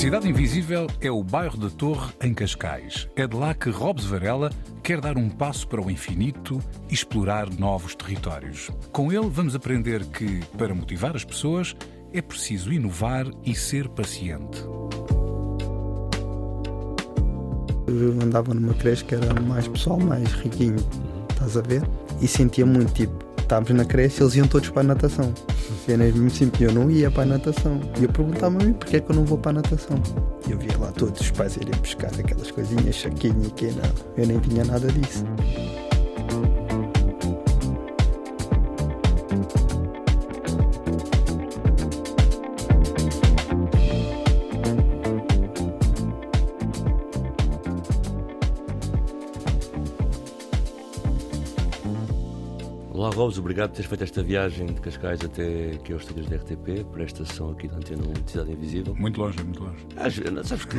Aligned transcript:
Cidade 0.00 0.30
Invisível 0.30 0.86
é 0.98 1.10
o 1.10 1.22
bairro 1.22 1.58
da 1.58 1.68
Torre, 1.68 2.10
em 2.22 2.32
Cascais. 2.32 3.06
É 3.14 3.26
de 3.26 3.36
lá 3.36 3.52
que 3.52 3.68
Robes 3.68 4.06
Varela 4.06 4.50
quer 4.82 4.98
dar 4.98 5.18
um 5.18 5.28
passo 5.28 5.68
para 5.68 5.78
o 5.78 5.90
infinito 5.90 6.58
e 6.88 6.94
explorar 6.94 7.50
novos 7.50 7.94
territórios. 7.94 8.70
Com 8.92 9.12
ele, 9.12 9.28
vamos 9.28 9.54
aprender 9.54 10.02
que, 10.06 10.40
para 10.56 10.74
motivar 10.74 11.14
as 11.14 11.22
pessoas, 11.22 11.76
é 12.14 12.22
preciso 12.22 12.72
inovar 12.72 13.26
e 13.44 13.54
ser 13.54 13.90
paciente. 13.90 14.64
Eu 17.86 18.12
andava 18.22 18.54
numa 18.54 18.72
creche 18.72 19.04
que 19.04 19.14
era 19.16 19.38
mais 19.38 19.68
pessoal, 19.68 19.98
mais 20.00 20.32
riquinho, 20.32 20.76
estás 21.30 21.58
a 21.58 21.60
ver? 21.60 21.82
E 22.22 22.26
sentia 22.26 22.64
muito, 22.64 22.90
tipo, 22.94 23.29
estávamos 23.50 23.70
na 23.70 23.84
creche, 23.84 24.22
eles 24.22 24.36
iam 24.36 24.46
todos 24.46 24.70
para 24.70 24.82
a 24.82 24.84
natação. 24.84 25.34
Era 25.88 25.98
mesmo 25.98 26.30
simples, 26.30 26.68
eu 26.68 26.72
não 26.72 26.88
ia 26.88 27.10
para 27.10 27.24
a 27.24 27.26
natação. 27.26 27.80
E 27.98 28.04
eu 28.04 28.08
perguntava 28.08 28.56
a 28.56 28.64
mim 28.64 28.72
porque 28.72 28.98
é 28.98 29.00
que 29.00 29.10
eu 29.10 29.16
não 29.16 29.24
vou 29.24 29.38
para 29.38 29.50
a 29.50 29.54
natação. 29.54 30.00
E 30.46 30.52
eu 30.52 30.58
via 30.58 30.78
lá 30.78 30.92
todos 30.92 31.20
os 31.20 31.30
pais 31.32 31.56
irem 31.56 31.74
buscar 31.80 32.12
aquelas 32.16 32.48
coisinhas, 32.52 32.94
chaquinha 32.94 33.44
e 33.44 33.50
que 33.50 33.66
não. 33.66 33.90
Eu 34.16 34.28
nem 34.28 34.38
tinha 34.38 34.64
nada 34.64 34.86
disso. 34.92 35.24
Robes, 53.20 53.36
obrigado 53.36 53.68
por 53.68 53.76
teres 53.76 53.86
feito 53.86 54.04
esta 54.04 54.22
viagem 54.22 54.66
de 54.68 54.80
Cascais 54.80 55.20
até 55.22 55.72
aqui 55.72 55.92
aos 55.92 56.00
estúdios 56.00 56.26
da 56.26 56.36
RTP, 56.36 56.86
para 56.90 57.02
esta 57.02 57.22
sessão 57.26 57.50
aqui 57.50 57.68
da 57.68 57.76
Antena 57.76 58.02
1 58.02 58.12
de 58.14 58.30
Cidade 58.30 58.52
Invisível. 58.52 58.94
Muito 58.94 59.20
longe, 59.20 59.44
muito 59.44 59.62
longe. 59.62 59.86
Às 59.94 60.16
vezes, 60.16 60.48
sabes 60.48 60.64
que 60.64 60.78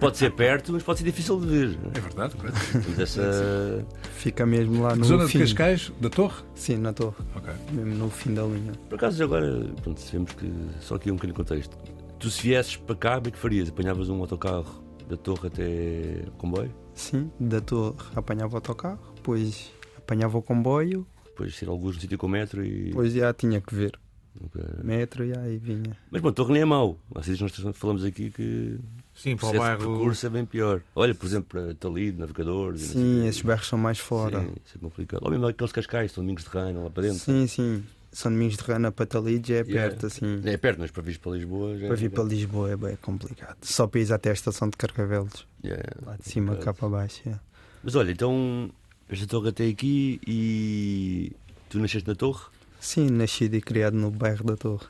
pode 0.00 0.16
ser 0.16 0.30
perto, 0.30 0.72
mas 0.72 0.82
pode 0.82 1.00
ser 1.00 1.04
difícil 1.04 1.38
de 1.38 1.46
ver. 1.46 1.78
É 1.92 2.00
verdade, 2.00 2.34
correto. 2.34 2.58
Temos 2.72 2.98
essa... 2.98 3.86
Fica 4.14 4.46
mesmo 4.46 4.82
lá 4.82 4.96
no 4.96 5.04
Zona 5.04 5.26
de 5.26 5.32
fim. 5.32 5.40
Cascais, 5.40 5.92
da 6.00 6.08
Torre? 6.08 6.42
Sim, 6.54 6.78
na 6.78 6.94
torre. 6.94 7.22
Ok. 7.36 7.52
Mesmo 7.72 7.94
no 7.94 8.08
fim 8.08 8.32
da 8.32 8.42
linha. 8.44 8.72
Por 8.88 8.94
acaso, 8.94 9.22
agora, 9.22 9.62
pronto, 9.82 10.00
sabemos 10.00 10.32
que. 10.32 10.50
Só 10.80 10.94
aqui 10.94 11.10
um 11.10 11.16
bocadinho 11.16 11.36
de 11.36 11.44
contexto. 11.44 11.76
Tu, 12.18 12.30
se 12.30 12.42
viesses 12.42 12.76
para 12.76 12.96
cá, 12.96 13.18
o 13.18 13.20
que 13.20 13.28
é 13.28 13.32
que 13.32 13.38
farias? 13.38 13.68
Apanhavas 13.68 14.08
um 14.08 14.18
autocarro 14.18 14.82
da 15.06 15.16
Torre 15.18 15.48
até 15.48 16.24
o 16.26 16.30
comboio? 16.38 16.74
Sim, 16.94 17.30
da 17.38 17.60
torre 17.60 17.98
apanhava 18.16 18.54
o 18.54 18.56
autocarro, 18.56 19.12
depois 19.14 19.70
apanhava 19.98 20.38
o 20.38 20.42
comboio, 20.42 21.06
Depois 21.46 21.62
a 21.68 21.70
alguns 21.70 21.94
no 21.96 22.00
sítio 22.00 22.18
com 22.18 22.28
metro 22.28 22.64
e. 22.64 22.84
depois 22.86 23.12
já 23.12 23.32
tinha 23.32 23.60
que 23.60 23.74
ver. 23.74 23.98
Ok. 24.44 24.62
Metro 24.84 25.24
e 25.24 25.36
aí 25.36 25.58
vinha. 25.58 25.96
Mas 26.10 26.22
bom, 26.22 26.30
Torre 26.32 26.52
nem 26.52 26.62
é 26.62 26.64
mau. 26.64 26.96
Há 27.14 27.22
sítios 27.22 27.50
que 27.52 27.62
nós 27.64 27.76
falamos 27.76 28.04
aqui 28.04 28.30
que. 28.30 28.78
Sim, 29.14 29.36
para 29.36 29.48
o 29.48 29.58
bairro. 29.58 29.78
percurso 29.78 30.26
é 30.26 30.30
bem 30.30 30.46
pior. 30.46 30.82
Olha, 30.94 31.14
por 31.14 31.26
exemplo, 31.26 31.48
para 31.48 31.74
Talide, 31.74 32.16
Navegadores. 32.18 32.82
o 32.82 32.92
Sim, 32.92 33.26
esses 33.26 33.42
bairros 33.42 33.66
são 33.66 33.78
mais 33.78 33.98
fora. 33.98 34.40
Sim, 34.40 34.52
isso 34.64 34.76
é 34.76 34.80
complicado. 34.80 35.20
Ou 35.24 35.30
mesmo 35.30 35.46
aqueles 35.46 35.72
cascais, 35.72 36.12
São 36.12 36.22
Domingos 36.22 36.44
de 36.44 36.50
Rana, 36.50 36.78
lá 36.80 36.90
para 36.90 37.02
dentro. 37.02 37.18
Sim, 37.18 37.46
sim. 37.46 37.82
São 38.12 38.30
Domingos 38.32 38.56
de 38.56 38.62
Rana 38.62 38.90
para 38.92 39.04
Talide 39.06 39.52
é 39.52 39.56
Yeah. 39.62 39.72
perto, 39.90 40.06
assim. 40.06 40.40
É 40.44 40.56
perto, 40.56 40.78
mas 40.78 40.90
para 40.90 41.02
vir 41.02 41.18
para 41.18 41.32
Lisboa 41.32 41.76
já 41.78 41.86
Para 41.88 41.96
vir 41.96 42.10
para 42.10 42.24
Lisboa 42.24 42.70
é 42.70 42.76
bem 42.76 42.96
complicado. 43.02 43.56
Só 43.62 43.86
para 43.86 44.00
ir 44.00 44.12
até 44.12 44.30
a 44.30 44.32
estação 44.32 44.68
de 44.70 44.76
Carcavelos. 44.76 45.46
Yeah, 45.64 45.82
Lá 46.06 46.16
de 46.16 46.24
cima, 46.28 46.56
cá 46.56 46.72
para 46.72 46.88
baixo. 46.88 47.20
é. 47.28 47.34
Mas 47.82 47.94
olha, 47.94 48.10
então, 48.12 48.70
esta 49.10 49.26
torre 49.26 49.48
até 49.50 49.66
aqui 49.68 50.20
e 50.26 51.32
tu 51.68 51.78
nasceste 51.78 52.08
na 52.08 52.14
torre? 52.14 52.44
Sim, 52.80 53.10
nascido 53.10 53.54
e 53.54 53.60
criado 53.60 53.94
no 53.94 54.10
bairro 54.10 54.44
da 54.44 54.56
Torre. 54.56 54.86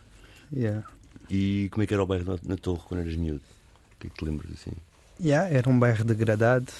Yeah. 0.54 0.86
E 1.28 1.68
como 1.72 1.82
é 1.82 1.86
que 1.86 1.94
era 1.94 2.02
o 2.02 2.06
bairro 2.06 2.24
na, 2.24 2.38
na 2.50 2.56
torre 2.56 2.82
quando 2.86 3.00
eras 3.00 3.16
miúdo? 3.16 3.40
O 3.40 4.00
que 4.00 4.06
é 4.06 4.10
que 4.10 4.16
te 4.16 4.24
lembras 4.24 4.50
assim? 4.52 4.72
Yeah, 5.20 5.48
era 5.52 5.68
um 5.68 5.78
bairro 5.78 6.04
degradado, 6.04 6.72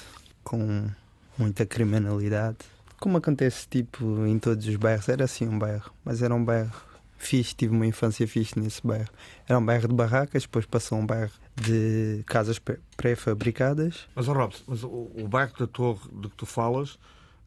com 0.43 0.89
muita 1.37 1.65
criminalidade. 1.65 2.57
Como 2.99 3.17
acontece 3.17 3.67
tipo 3.67 4.25
em 4.25 4.37
todos 4.39 4.65
os 4.67 4.75
bairros, 4.75 5.09
era 5.09 5.25
assim 5.25 5.47
um 5.47 5.57
bairro, 5.59 5.91
mas 6.05 6.21
era 6.21 6.33
um 6.33 6.43
bairro 6.43 6.71
fixe, 7.17 7.53
tive 7.53 7.73
uma 7.73 7.85
infância 7.85 8.27
fixe 8.27 8.57
nesse 8.59 8.85
bairro. 8.85 9.09
Era 9.47 9.59
um 9.59 9.65
bairro 9.65 9.87
de 9.87 9.93
barracas, 9.93 10.43
depois 10.43 10.65
passou 10.65 10.97
a 10.97 11.01
um 11.01 11.05
bairro 11.05 11.31
de 11.55 12.23
casas 12.25 12.57
pré- 12.57 12.79
pré-fabricadas. 12.97 14.07
Mas, 14.15 14.27
oh, 14.27 14.33
Robson, 14.33 14.63
mas 14.67 14.83
o, 14.83 14.87
o 15.15 15.27
bairro 15.27 15.53
da 15.59 15.67
Torre 15.67 15.99
de 16.13 16.29
que 16.29 16.35
tu 16.35 16.45
falas, 16.45 16.97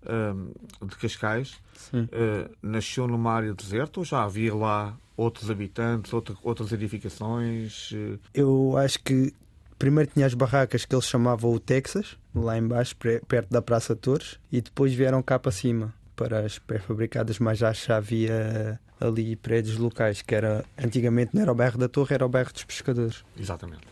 ahm, 0.06 0.48
de 0.86 0.96
Cascais, 0.96 1.56
ah, 1.92 2.50
nasceu 2.62 3.06
numa 3.08 3.32
área 3.32 3.54
deserta 3.54 4.00
ou 4.00 4.04
já 4.04 4.22
havia 4.24 4.54
lá 4.54 4.96
outros 5.16 5.50
habitantes, 5.50 6.12
outra- 6.12 6.36
outras 6.42 6.72
edificações? 6.72 7.90
eh, 7.94 8.18
Eu 8.34 8.76
acho 8.76 8.98
que 9.02 9.32
primeiro 9.78 10.10
tinha 10.12 10.26
as 10.26 10.34
barracas 10.34 10.84
que 10.84 10.94
eles 10.94 11.04
chamavam 11.06 11.52
o 11.52 11.60
Texas, 11.60 12.16
lá 12.34 12.56
embaixo, 12.58 12.96
perto 12.96 13.50
da 13.50 13.62
Praça 13.62 13.94
Torres, 13.94 14.38
e 14.50 14.60
depois 14.60 14.92
vieram 14.94 15.22
cá 15.22 15.38
para 15.38 15.52
cima 15.52 15.94
para 16.16 16.40
as 16.46 16.58
pré-fabricadas, 16.58 17.38
mas 17.40 17.58
já 17.58 17.72
havia 17.96 18.78
ali 19.00 19.34
prédios 19.36 19.76
locais, 19.76 20.22
que 20.22 20.34
era 20.34 20.64
antigamente 20.78 21.32
não 21.34 21.42
era 21.42 21.50
o 21.52 21.54
bairro 21.54 21.76
da 21.78 21.88
Torre, 21.88 22.14
era 22.14 22.24
o 22.24 22.28
bairro 22.28 22.52
dos 22.52 22.64
pescadores. 22.64 23.24
Exatamente. 23.38 23.82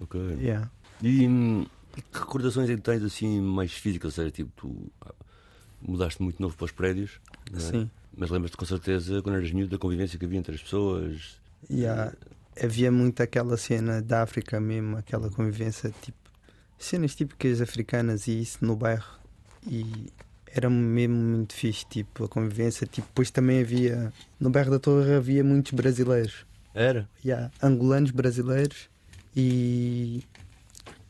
Ok. 0.00 0.18
Yeah. 0.40 0.70
E 1.02 1.28
hum, 1.28 1.66
que 1.94 2.18
recordações 2.18 2.68
é 2.70 2.74
que 2.76 2.80
tens 2.82 3.02
assim 3.02 3.40
mais 3.40 3.72
físicas? 3.72 4.06
Ou 4.18 4.24
seja, 4.24 4.30
tipo, 4.30 4.50
tu 4.56 4.90
mudaste 5.86 6.22
muito 6.22 6.40
novo 6.40 6.56
para 6.56 6.64
os 6.64 6.72
prédios, 6.72 7.20
é? 7.54 7.58
Sim. 7.58 7.90
mas 8.16 8.30
lembras-te 8.30 8.56
com 8.56 8.64
certeza 8.64 9.22
quando 9.22 9.36
eras 9.36 9.52
miúdo 9.52 9.70
da 9.70 9.78
convivência 9.78 10.18
que 10.18 10.24
havia 10.24 10.38
entre 10.38 10.54
as 10.54 10.62
pessoas? 10.62 11.38
Yeah. 11.70 12.12
Havia 12.62 12.90
muito 12.90 13.22
aquela 13.22 13.56
cena 13.56 14.00
da 14.00 14.22
África 14.22 14.58
mesmo, 14.58 14.96
aquela 14.96 15.30
convivência, 15.30 15.92
tipo, 16.00 16.18
cenas 16.78 17.14
típicas 17.14 17.60
africanas 17.60 18.26
e 18.26 18.40
isso 18.40 18.64
no 18.64 18.74
bairro. 18.74 19.18
E 19.66 20.10
era 20.46 20.70
mesmo 20.70 21.16
muito 21.16 21.52
fixe, 21.54 21.84
tipo, 21.86 22.24
a 22.24 22.28
convivência. 22.28 22.86
Tipo, 22.86 23.06
depois 23.08 23.30
também 23.30 23.60
havia, 23.60 24.12
no 24.40 24.48
bairro 24.48 24.70
da 24.70 24.78
Torre 24.78 25.14
havia 25.14 25.44
muitos 25.44 25.72
brasileiros. 25.72 26.46
Era? 26.74 27.08
Yeah, 27.24 27.50
angolanos, 27.62 28.10
brasileiros 28.10 28.88
e, 29.34 30.24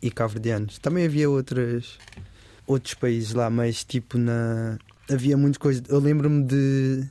e 0.02 0.10
cabo-verdianos. 0.10 0.78
Também 0.78 1.04
havia 1.04 1.30
outras, 1.30 1.98
outros 2.66 2.94
países 2.94 3.32
lá, 3.32 3.48
mas 3.50 3.84
tipo 3.84 4.18
na. 4.18 4.78
Havia 5.10 5.36
muitas 5.36 5.58
coisas. 5.58 5.82
Eu 5.88 6.00
lembro-me 6.00 6.44
de 6.44 7.06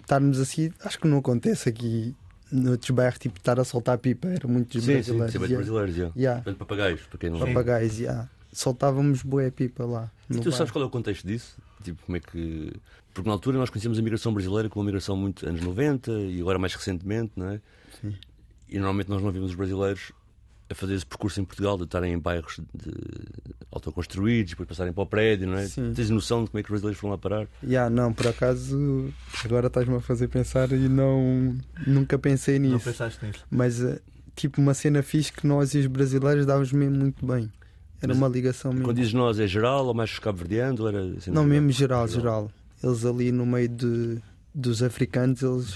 estarmos 0.00 0.40
assim, 0.40 0.72
acho 0.82 0.98
que 0.98 1.06
não 1.06 1.18
acontece 1.18 1.68
aqui 1.68 2.16
noutros 2.50 2.90
bairros, 2.90 3.18
tipo 3.18 3.38
estar 3.38 3.60
a 3.60 3.64
soltar 3.64 3.98
pipa, 3.98 4.28
era 4.28 4.48
muitos 4.48 4.82
Sim, 4.82 4.86
sim, 4.86 4.94
brasileiros. 4.94 5.32
sempre 5.32 5.48
yeah. 5.48 5.56
brasileiros, 5.56 5.94
já. 5.94 6.12
Yeah, 6.16 6.42
Portanto, 6.42 6.58
papagaios, 6.58 7.00
para 7.02 7.18
quem 7.18 7.30
não 7.30 7.38
papagaios, 7.38 7.98
yeah. 7.98 8.28
soltávamos 8.52 9.22
boé 9.22 9.50
pipa 9.50 9.84
lá. 9.84 10.10
E 10.30 10.38
tu 10.38 10.50
sabes 10.50 10.72
qual 10.72 10.82
é 10.84 10.86
o 10.86 10.90
contexto 10.90 11.26
disso? 11.26 11.56
Tipo, 11.82 12.02
como 12.04 12.16
é 12.16 12.20
que. 12.20 12.72
Porque 13.12 13.28
na 13.28 13.34
altura 13.34 13.58
nós 13.58 13.70
conhecíamos 13.70 13.98
a 13.98 14.02
migração 14.02 14.32
brasileira 14.32 14.68
como 14.68 14.82
uma 14.82 14.86
migração 14.86 15.16
muito 15.16 15.46
anos 15.46 15.60
90 15.60 16.12
e 16.12 16.40
agora 16.40 16.58
mais 16.58 16.74
recentemente, 16.74 17.32
não 17.36 17.50
é? 17.50 17.60
Sim. 18.00 18.14
E 18.68 18.76
normalmente 18.76 19.08
nós 19.08 19.22
não 19.22 19.32
vimos 19.32 19.50
os 19.50 19.56
brasileiros 19.56 20.12
a 20.70 20.74
fazer 20.74 20.94
esse 20.94 21.06
percurso 21.06 21.40
em 21.40 21.44
Portugal 21.44 21.76
de 21.78 21.84
estarem 21.84 22.12
em 22.12 22.18
bairros 22.18 22.60
de 22.74 22.92
autoconstruídos, 23.70 24.50
depois 24.52 24.68
passarem 24.68 24.92
para 24.92 25.02
o 25.02 25.06
prédio, 25.06 25.46
não 25.48 25.58
é? 25.58 25.66
Sim. 25.66 25.92
Tens 25.94 26.10
noção 26.10 26.44
de 26.44 26.50
como 26.50 26.60
é 26.60 26.62
que 26.62 26.66
os 26.68 26.70
brasileiros 26.72 27.00
foram 27.00 27.12
lá 27.12 27.18
parar? 27.18 27.46
Yeah, 27.62 27.88
não, 27.90 28.12
por 28.12 28.26
acaso, 28.26 29.12
agora 29.44 29.66
estás-me 29.68 29.96
a 29.96 30.00
fazer 30.00 30.28
pensar 30.28 30.70
e 30.72 30.88
não 30.88 31.56
nunca 31.86 32.18
pensei 32.18 32.58
Não 32.58 32.70
nisso. 32.72 32.84
pensaste 32.84 33.24
nisso? 33.24 33.44
Mas 33.50 33.82
eh, 33.82 34.00
tipo 34.36 34.60
uma 34.60 34.74
cena 34.74 35.02
fixe 35.02 35.32
que 35.32 35.46
nós 35.46 35.74
e 35.74 35.78
os 35.78 35.86
brasileiros 35.86 36.44
dávamos 36.46 36.72
mesmo 36.72 36.96
muito 36.96 37.24
bem. 37.24 37.50
Era 38.00 38.08
Mas 38.08 38.16
uma 38.18 38.28
ligação 38.28 38.72
mesmo. 38.72 38.84
Quando 38.86 38.96
dizes 38.98 39.12
nós, 39.12 39.40
é 39.40 39.46
geral 39.46 39.86
ou 39.86 39.94
mais 39.94 40.18
cabo-verdiano? 40.18 40.80
ou 40.82 40.88
Era 40.88 41.02
assim, 41.16 41.30
Não, 41.30 41.44
mesmo 41.44 41.70
geral, 41.72 42.06
geral. 42.06 42.50
Eles 42.82 43.04
ali 43.04 43.32
no 43.32 43.44
meio 43.44 43.68
de, 43.68 44.18
dos 44.54 44.82
africanos, 44.84 45.42
eles 45.42 45.74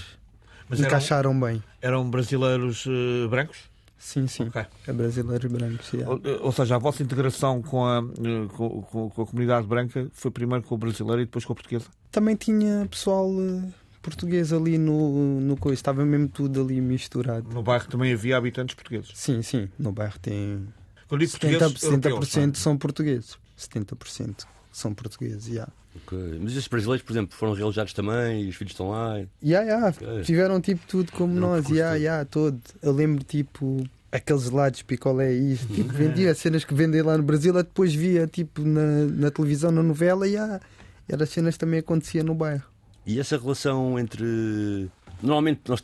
Mas 0.69 0.79
eram, 0.79 0.87
encaixaram 0.87 1.39
bem. 1.39 1.61
eram 1.81 2.09
brasileiros 2.09 2.85
eh, 2.87 3.27
brancos? 3.27 3.57
Sim, 4.03 4.27
sim. 4.27 4.43
Ok. 4.43 4.65
É 4.85 4.91
brasileiros 4.91 5.49
brancos. 5.49 5.93
yeah. 5.93 6.11
Ou, 6.13 6.45
ou 6.45 6.51
seja, 6.51 6.75
a 6.75 6.77
vossa 6.77 7.01
integração 7.01 7.61
com 7.61 7.85
a, 7.85 7.99
eh, 7.99 8.47
com, 8.53 8.81
com- 8.81 9.09
com 9.09 9.21
a 9.21 9.25
comunidade 9.25 9.65
branca 9.65 10.09
foi 10.11 10.29
primeiro 10.29 10.61
com 10.65 10.75
o 10.75 10.77
brasileiro 10.77 11.21
e 11.21 11.25
depois 11.25 11.45
com 11.45 11.53
a 11.53 11.55
portuguesa? 11.55 11.85
Também 12.11 12.35
tinha 12.35 12.85
pessoal 12.91 13.29
eh, 13.39 13.69
português 14.01 14.51
ali 14.51 14.77
no, 14.77 15.39
no 15.39 15.55
coisa, 15.55 15.75
estava 15.75 16.03
mesmo 16.05 16.27
tudo 16.27 16.61
ali 16.61 16.81
misturado. 16.81 17.49
No 17.49 17.63
bairro 17.63 17.87
também 17.87 18.11
havia 18.11 18.35
habitantes 18.35 18.75
portugueses. 18.75 19.11
Sim, 19.15 19.41
sim, 19.41 19.69
no 19.79 19.93
bairro 19.93 20.19
tem 20.19 20.67
Quando 21.07 21.21
digo 21.21 21.31
70%, 21.31 21.39
portugueses, 21.39 21.83
europeus, 21.85 22.29
70% 22.29 22.35
não 22.43 22.49
é? 22.49 22.53
são 22.55 22.77
portugueses. 22.77 23.37
70% 23.57 24.45
são 24.73 24.93
portugueses, 24.93 25.45
já. 25.53 25.67
Ok. 25.95 26.39
Mas 26.41 26.53
esses 26.53 26.67
brasileiros, 26.67 27.05
por 27.05 27.13
exemplo, 27.13 27.35
foram 27.35 27.53
realojados 27.53 27.93
também 27.93 28.43
e 28.43 28.49
os 28.49 28.55
filhos 28.55 28.73
estão 28.73 28.89
lá. 28.89 29.19
Ya, 29.43 29.61
ya, 29.61 29.87
Ok. 29.89 30.21
tiveram 30.23 30.59
tipo 30.59 30.85
tudo 30.87 31.11
como 31.11 31.33
Não, 31.33 31.41
nós, 31.51 31.69
ya, 31.69 31.91
todo. 31.91 32.01
ya, 32.01 32.25
todo. 32.25 32.59
Eu 32.81 32.91
lembro 32.91 33.23
tipo 33.23 33.83
aqueles 34.11 34.49
lados 34.49 34.81
picolé 34.81 35.33
e 35.33 35.53
isso, 35.53 35.67
tipo, 35.67 35.91
vendia 35.93 36.33
cenas 36.35 36.63
que 36.63 36.73
vendem 36.73 37.01
lá 37.01 37.17
no 37.17 37.23
Brasil, 37.23 37.55
eu 37.55 37.63
depois 37.63 37.93
via 37.93 38.27
tipo 38.27 38.61
na, 38.61 39.05
na 39.05 39.31
televisão, 39.31 39.71
na 39.71 39.81
novela, 39.83 40.27
e 40.27 40.33
ya, 40.33 40.59
eram 41.07 41.25
cenas 41.25 41.55
que 41.55 41.59
também 41.59 41.79
acontecia 41.79 42.23
no 42.23 42.33
bairro. 42.35 42.63
E 43.05 43.19
essa 43.19 43.37
relação 43.37 43.97
entre. 43.99 44.89
Normalmente, 45.21 45.61
nós... 45.67 45.83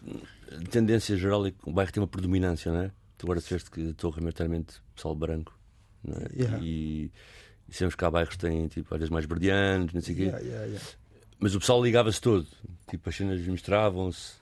a 0.52 0.70
tendência 0.70 1.16
geral 1.18 1.46
é 1.46 1.52
que 1.52 1.58
o 1.66 1.72
bairro 1.72 1.92
tem 1.92 2.02
uma 2.02 2.08
predominância, 2.08 2.72
não 2.72 2.82
é? 2.82 2.92
Tu 3.18 3.26
agora 3.26 3.40
disseste 3.40 3.70
que 3.70 3.94
torre 3.94 4.18
é 4.18 4.22
maioritariamente 4.22 4.76
pessoal 4.96 5.14
branco, 5.16 5.54
não 6.04 6.16
é? 6.18 6.26
Yeah. 6.36 6.60
E... 6.64 7.12
e 7.70 7.74
sabemos 7.74 7.96
que 7.96 8.06
há 8.06 8.12
bairros 8.12 8.36
que 8.36 8.40
têm, 8.40 8.68
tipo, 8.68 8.94
às 8.94 9.00
vezes 9.00 9.12
mais 9.12 9.26
verdeanos, 9.26 9.94
não 9.94 10.02
sei 10.02 10.14
o 10.14 10.18
quê. 10.18 10.24
Ya, 10.26 10.40
ya. 10.40 10.80
Mas 11.40 11.56
o 11.56 11.60
pessoal 11.60 11.84
ligava-se 11.84 12.20
todo. 12.20 12.48
Tipo, 12.90 13.10
as 13.10 13.16
cenas 13.16 13.40
misturavam-se, 13.42 14.34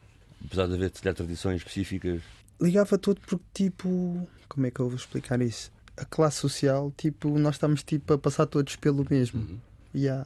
apesar 0.46 0.68
de 0.68 0.74
haver 0.76 0.92
se 0.94 1.02
calhar, 1.02 1.16
tradições 1.16 1.58
específicas. 1.58 2.22
Ligava 2.60 2.98
tudo 2.98 3.22
porque 3.22 3.46
tipo, 3.54 4.28
como 4.48 4.66
é 4.66 4.72
que 4.72 4.80
eu 4.80 4.88
vou 4.88 4.98
explicar 4.98 5.42
isso? 5.42 5.72
A 5.96 6.06
classe 6.06 6.38
social, 6.38 6.92
tipo, 6.96 7.38
nós 7.38 7.56
estamos 7.56 7.84
tipo 7.84 8.14
a 8.14 8.18
passar 8.18 8.46
todos 8.46 8.76
pelo 8.76 9.06
mesmo. 9.10 9.42
Uhum. 9.42 9.60
E 9.94 10.08
há, 10.08 10.26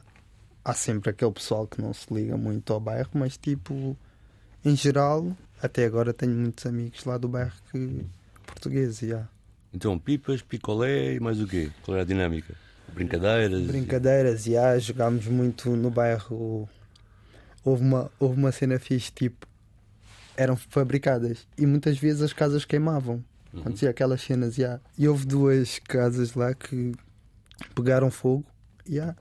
há 0.64 0.72
sempre 0.72 1.10
aquele 1.10 1.32
pessoal 1.32 1.66
que 1.66 1.80
não 1.82 1.92
se 1.92 2.12
liga 2.12 2.36
muito 2.36 2.72
ao 2.72 2.80
bairro, 2.80 3.10
mas 3.14 3.36
tipo, 3.36 3.96
em 4.64 4.76
geral, 4.76 5.36
até 5.60 5.84
agora 5.84 6.14
tenho 6.14 6.32
muitos 6.32 6.64
amigos 6.64 7.04
lá 7.04 7.18
do 7.18 7.28
bairro 7.28 7.52
que 7.70 8.06
portugueses, 8.46 9.02
e 9.02 9.12
há. 9.12 9.26
Então, 9.74 9.98
pipas, 9.98 10.42
picolé 10.42 11.14
e 11.14 11.20
mais 11.20 11.40
o 11.40 11.46
quê? 11.46 11.70
Qual 11.82 11.94
era 11.96 12.04
a 12.04 12.06
dinâmica? 12.06 12.54
Brincadeiras? 12.88 13.62
Brincadeiras, 13.66 14.46
e 14.46 14.56
há, 14.56 14.78
jogámos 14.78 15.26
muito 15.26 15.70
no 15.70 15.90
bairro. 15.90 16.68
Houve 17.64 17.82
uma, 17.82 18.10
houve 18.18 18.36
uma 18.36 18.52
cena 18.52 18.78
fixe, 18.78 19.10
tipo, 19.12 19.46
eram 20.36 20.56
fabricadas 20.56 21.46
e 21.56 21.66
muitas 21.66 21.98
vezes 21.98 22.22
as 22.22 22.32
casas 22.32 22.64
queimavam. 22.64 23.24
Uhum. 23.52 23.60
Acontecia 23.60 23.90
aquelas 23.90 24.22
cenas, 24.22 24.58
e 24.58 24.64
há. 24.64 24.80
E 24.96 25.06
houve 25.06 25.26
duas 25.26 25.78
casas 25.78 26.34
lá 26.34 26.54
que 26.54 26.92
pegaram 27.74 28.10
fogo, 28.10 28.44
e 28.86 28.98
há. 28.98 29.14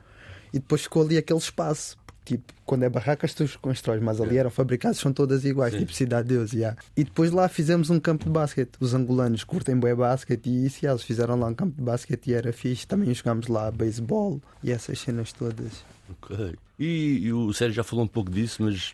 E 0.54 0.60
depois 0.60 0.82
ficou 0.84 1.04
ali 1.04 1.18
aquele 1.18 1.40
espaço. 1.40 1.98
Tipo, 2.32 2.54
quando 2.66 2.84
é 2.84 2.90
barracas, 2.90 3.34
tu 3.34 3.46
constróis, 3.60 4.02
mas 4.02 4.22
ali 4.22 4.38
É. 4.38 4.40
eram 4.40 4.50
fabricadas, 4.50 4.98
são 4.98 5.12
todas 5.12 5.44
iguais, 5.44 5.74
Sim. 5.74 5.80
tipo 5.80 5.92
Cidade 5.94 6.30
de 6.30 6.36
Deus. 6.36 6.54
Yeah. 6.54 6.78
E 6.96 7.04
depois 7.04 7.30
lá 7.32 7.50
fizemos 7.50 7.90
um 7.90 8.00
campo 8.00 8.24
de 8.24 8.30
basquete. 8.32 8.72
Os 8.80 8.94
angolanos 8.94 9.44
curtem 9.44 9.78
bem 9.78 9.94
basquete 9.94 10.48
e 10.48 10.66
isso, 10.66 10.86
e 10.86 10.88
eles 10.88 11.04
fizeram 11.04 11.38
lá 11.38 11.48
um 11.48 11.54
campo 11.54 11.76
de 11.76 11.82
basquete 11.84 12.28
e 12.28 12.34
era 12.34 12.54
fixe. 12.54 12.88
Também 12.88 13.14
jogámos 13.14 13.48
lá 13.48 13.70
beisebol 13.70 14.42
e 14.64 14.72
essas 14.72 14.98
cenas 15.00 15.34
todas. 15.34 15.84
Ok. 16.10 16.56
E, 16.80 17.20
e 17.24 17.34
o 17.34 17.52
Sérgio 17.52 17.76
já 17.76 17.84
falou 17.84 18.06
um 18.06 18.08
pouco 18.08 18.32
disso, 18.32 18.64
mas 18.64 18.94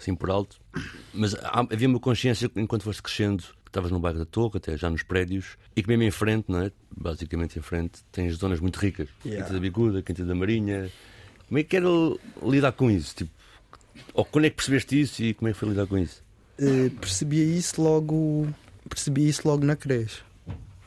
assim 0.00 0.16
por 0.16 0.28
alto. 0.28 0.56
Mas 1.14 1.36
havia 1.70 1.86
uma 1.86 2.00
consciência 2.00 2.50
enquanto 2.56 2.82
foste 2.82 3.00
crescendo, 3.02 3.44
estavas 3.66 3.92
no 3.92 4.00
bairro 4.00 4.18
da 4.18 4.24
Torre, 4.24 4.56
até 4.56 4.76
já 4.76 4.90
nos 4.90 5.04
prédios, 5.04 5.56
e 5.76 5.82
que 5.82 5.88
mesmo 5.88 6.02
em 6.02 6.10
frente, 6.10 6.46
não 6.48 6.60
é? 6.62 6.72
basicamente 6.96 7.58
em 7.58 7.62
frente, 7.62 8.00
tens 8.10 8.34
zonas 8.34 8.58
muito 8.60 8.78
ricas. 8.78 9.08
Yeah. 9.24 9.44
Quinta 9.44 9.54
da 9.54 9.60
Bicuda, 9.60 10.02
Quinta 10.02 10.24
da 10.24 10.34
Marinha. 10.34 10.90
Como 11.52 11.58
é 11.58 11.64
que 11.64 11.76
era 11.76 11.86
lidar 12.42 12.72
com 12.72 12.90
isso? 12.90 13.14
Tipo, 13.14 13.30
ou 14.14 14.24
quando 14.24 14.46
é 14.46 14.48
que 14.48 14.56
percebeste 14.56 14.98
isso 14.98 15.22
e 15.22 15.34
como 15.34 15.50
é 15.50 15.52
que 15.52 15.58
foi 15.58 15.68
lidar 15.68 15.86
com 15.86 15.98
isso? 15.98 16.24
Eh, 16.58 16.88
percebia 16.98 17.44
isso 17.44 17.82
logo. 17.82 18.48
Percebia 18.88 19.28
isso 19.28 19.46
logo 19.46 19.62
na 19.62 19.76
creche. 19.76 20.22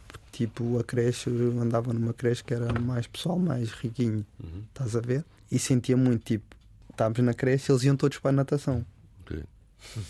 Porque, 0.07 0.25
tipo, 0.31 0.79
a 0.79 0.83
creche, 0.83 1.29
eu 1.29 1.61
andava 1.61 1.93
numa 1.93 2.15
creche 2.15 2.43
que 2.43 2.51
era 2.51 2.73
mais 2.79 3.05
pessoal, 3.05 3.37
mais 3.37 3.69
riquinho. 3.73 4.25
Uhum. 4.43 4.63
Estás 4.67 4.95
a 4.95 5.01
ver? 5.01 5.23
E 5.51 5.59
sentia 5.59 5.95
muito, 5.95 6.23
tipo, 6.23 6.55
estávamos 6.89 7.19
na 7.19 7.35
creche 7.35 7.71
eles 7.71 7.83
iam 7.83 7.95
todos 7.95 8.17
para 8.17 8.31
a 8.31 8.33
natação. 8.33 8.83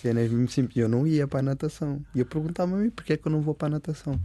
Cenas 0.02 0.32
mesmo 0.32 0.48
simples. 0.48 0.78
Eu 0.78 0.88
não 0.88 1.06
ia 1.06 1.28
para 1.28 1.42
a 1.42 1.44
natação. 1.44 2.02
E 2.16 2.20
eu 2.20 2.26
perguntava 2.26 2.78
a 2.78 2.80
mim 2.80 2.90
porque 2.90 3.12
é 3.12 3.18
que 3.18 3.28
eu 3.28 3.32
não 3.34 3.42
vou 3.42 3.54
para 3.54 3.68
a 3.68 3.72
natação. 3.72 4.18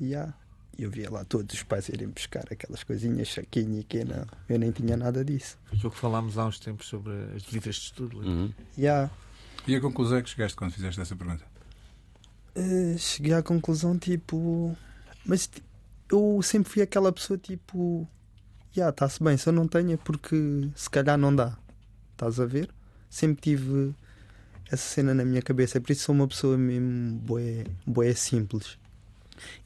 E 0.00 0.12
há. 0.12 0.34
E 0.76 0.82
eu 0.82 0.90
via 0.90 1.10
lá 1.10 1.24
todos 1.24 1.54
os 1.54 1.62
pais 1.62 1.88
irem 1.88 2.08
buscar 2.08 2.44
aquelas 2.50 2.82
coisinhas, 2.82 3.28
chaquinho 3.28 3.80
e 3.80 3.84
que 3.84 4.04
não. 4.04 4.26
Eu 4.48 4.58
nem 4.58 4.72
tinha 4.72 4.96
nada 4.96 5.24
disso. 5.24 5.56
Foi 5.66 5.76
aquilo 5.76 5.92
que 5.92 5.98
falámos 5.98 6.36
há 6.36 6.46
uns 6.46 6.58
tempos 6.58 6.86
sobre 6.86 7.12
as 7.36 7.42
visitas 7.42 7.76
de 7.76 7.82
estudo. 7.82 8.18
Uhum. 8.18 8.52
E 8.76 8.88
há. 8.88 9.08
E 9.66 9.76
a 9.76 9.80
conclusão 9.80 10.18
é 10.18 10.22
que 10.22 10.30
chegaste 10.30 10.56
quando 10.56 10.72
fizeste 10.72 11.00
essa 11.00 11.14
pergunta? 11.14 11.44
Eh, 12.54 12.96
cheguei 12.98 13.34
à 13.34 13.42
conclusão, 13.42 13.98
tipo. 13.98 14.76
Mas 15.24 15.50
eu 16.10 16.40
sempre 16.42 16.70
fui 16.70 16.82
aquela 16.82 17.12
pessoa, 17.12 17.38
tipo. 17.38 18.08
Já, 18.72 18.88
está-se 18.90 19.22
bem, 19.22 19.36
se 19.36 19.48
eu 19.48 19.52
não 19.52 19.68
tenho 19.68 19.92
é 19.92 19.96
porque 19.96 20.68
se 20.74 20.90
calhar 20.90 21.16
não 21.16 21.34
dá. 21.34 21.56
Estás 22.12 22.40
a 22.40 22.46
ver? 22.46 22.70
Sempre 23.08 23.40
tive 23.40 23.94
essa 24.70 24.82
cena 24.82 25.14
na 25.14 25.24
minha 25.24 25.42
cabeça. 25.42 25.80
Por 25.80 25.92
isso 25.92 26.04
sou 26.04 26.14
uma 26.14 26.26
pessoa 26.26 26.56
mesmo 26.58 27.18
boé, 27.18 27.64
boé 27.86 28.14
simples. 28.14 28.78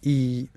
E. 0.02 0.48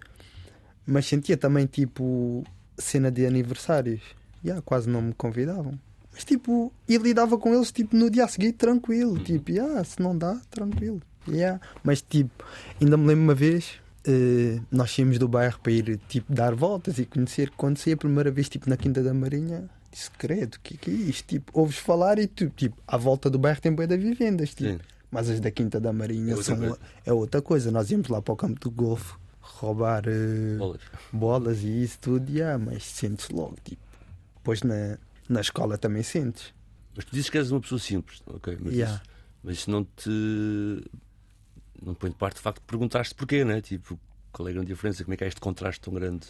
Mas 0.86 1.06
sentia 1.06 1.38
também, 1.38 1.66
tipo. 1.66 2.44
Cena 2.78 3.12
de 3.12 3.26
aniversários. 3.26 4.02
Já, 4.44 4.62
quase 4.62 4.90
não 4.90 5.02
me 5.02 5.14
convidavam. 5.14 5.78
Mas 6.14 6.26
tipo, 6.26 6.72
e 6.88 6.98
lidava 6.98 7.38
com 7.38 7.54
eles 7.54 7.72
tipo 7.72 7.96
no 7.96 8.10
dia 8.10 8.26
a 8.26 8.28
seguir 8.28 8.52
tranquilo, 8.54 9.18
tipo, 9.20 9.52
ah, 9.62 9.84
se 9.84 10.02
não 10.02 10.18
dá, 10.18 10.40
tranquilo. 10.50 11.02
Yeah. 11.28 11.62
Mas 11.84 12.02
tipo, 12.02 12.44
ainda 12.80 12.98
me 12.98 13.08
lembro 13.08 13.24
uma 13.24 13.36
vez, 13.36 13.80
eh, 14.06 14.60
nós 14.72 14.92
saímos 14.92 15.18
do 15.18 15.28
bairro 15.28 15.60
para 15.60 15.72
ir 15.72 16.00
tipo 16.10 16.34
dar 16.34 16.54
voltas 16.54 17.00
e 17.00 17.06
conhecer. 17.06 17.52
Quando 17.56 17.78
saí 17.78 17.94
a 17.94 17.98
primeira 17.98 18.32
vez 18.32 18.50
tipo 18.50 18.70
na 18.70 18.76
Quinta 18.76 19.02
da 19.02 19.14
Marinha, 19.14 19.70
disse, 19.92 20.12
credo, 20.12 20.56
o 20.56 20.60
que, 20.62 20.78
que 20.78 20.90
é 20.90 20.94
isto? 20.94 21.28
Tipo, 21.28 21.60
ouves 21.60 21.78
falar 21.78 22.20
e 22.20 22.28
tu, 22.28 22.50
tipo, 22.50 22.76
à 22.88 22.98
volta 22.98 23.30
do 23.30 23.40
bairro 23.40 23.62
tem 23.62 23.72
bué 23.72 23.88
de 23.88 23.98
vivendas, 23.98 24.54
tipo. 24.54 24.72
Sim. 24.72 24.80
Mas 25.10 25.30
as 25.30 25.42
da 25.42 25.52
Quinta 25.52 25.78
da 25.78 25.92
Marinha 25.92 26.32
É 26.32 26.36
outra 26.36 26.56
são 26.56 26.78
é 27.06 27.14
outra 27.14 27.42
coisa. 27.42 27.70
Nós 27.70 27.92
íamos 27.92 28.08
lá 28.08 28.22
para 28.22 28.34
o 28.34 28.38
campo 28.38 28.60
do 28.62 28.72
golfe 28.72 29.16
roubar 29.62 30.04
eh, 30.08 30.58
Bolas. 30.58 30.82
bolas 31.12 31.64
e 31.64 31.84
isso 31.84 32.00
tudo, 32.00 32.30
yeah, 32.32 32.58
mas 32.58 32.84
sentes 32.84 33.30
logo, 33.30 33.56
tipo. 33.64 33.82
Depois 34.38 34.62
na, 34.64 34.98
na 35.30 35.42
escola 35.42 35.78
também 35.78 36.04
sentes. 36.04 36.54
Mas 36.96 37.06
tu 37.06 37.12
dizes 37.14 37.30
que 37.30 37.38
és 37.38 37.52
uma 37.52 37.62
pessoa 37.62 37.80
simples, 37.80 38.22
ok? 38.28 38.58
Mas, 38.60 38.74
Yeah. 38.74 38.96
isso, 38.96 39.04
mas 39.44 39.56
isso 39.58 39.72
não 39.72 39.84
te. 39.86 40.10
não 41.82 41.94
te 41.94 41.98
põe 42.00 42.10
de 42.10 42.16
parte 42.16 42.36
de 42.36 42.42
facto 42.42 42.62
perguntaste 42.64 43.16
porquê, 43.16 43.44
não 43.46 43.54
é? 43.54 43.62
Tipo, 43.62 44.00
qual 44.32 44.48
é 44.48 44.52
a 44.52 44.54
grande 44.56 44.68
diferença? 44.68 45.04
Como 45.04 45.14
é 45.14 45.18
que 45.18 45.24
há 45.24 45.28
este 45.28 45.40
contraste 45.42 45.82
tão 45.82 45.94
grande 45.94 46.28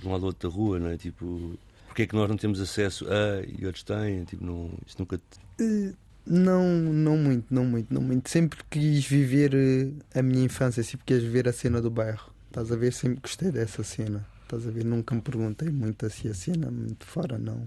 de 0.00 0.06
um 0.06 0.12
lado 0.12 0.22
ao 0.22 0.26
outro 0.28 0.48
da 0.48 0.54
rua, 0.54 0.78
não 0.78 0.88
é? 0.88 0.96
Tipo, 0.96 1.58
porquê 1.86 2.02
é 2.02 2.06
que 2.06 2.14
nós 2.14 2.28
não 2.28 2.36
temos 2.36 2.60
acesso 2.60 3.06
a 3.08 3.42
e 3.46 3.64
outros 3.66 3.84
têm? 3.84 4.24
Tipo, 4.24 4.44
não, 4.44 4.70
isso 4.86 4.96
nunca. 4.98 5.16
te- 5.18 5.40
Eh, 5.60 5.92
Não, 6.26 6.68
não 6.68 7.16
muito, 7.16 7.52
não 7.52 7.64
muito, 7.64 7.92
não 7.92 8.00
muito. 8.02 8.28
Sempre 8.30 8.58
quis 8.70 9.04
viver 9.06 9.54
eh, 9.54 10.18
a 10.18 10.22
minha 10.22 10.44
infância, 10.44 10.82
sempre 10.82 11.04
quis 11.06 11.22
viver 11.22 11.48
a 11.48 11.52
cena 11.52 11.80
do 11.80 11.90
bairro. 11.90 12.31
Estás 12.52 12.70
a 12.70 12.76
ver? 12.76 12.92
Sempre 12.92 13.20
gostei 13.22 13.50
dessa 13.50 13.82
cena. 13.82 14.26
Estás 14.42 14.66
a 14.66 14.70
ver? 14.70 14.84
Nunca 14.84 15.14
me 15.14 15.22
perguntei 15.22 15.70
muito 15.70 16.04
assim 16.04 16.28
a 16.28 16.34
cena, 16.34 16.70
muito 16.70 17.06
fora, 17.06 17.38
não. 17.38 17.66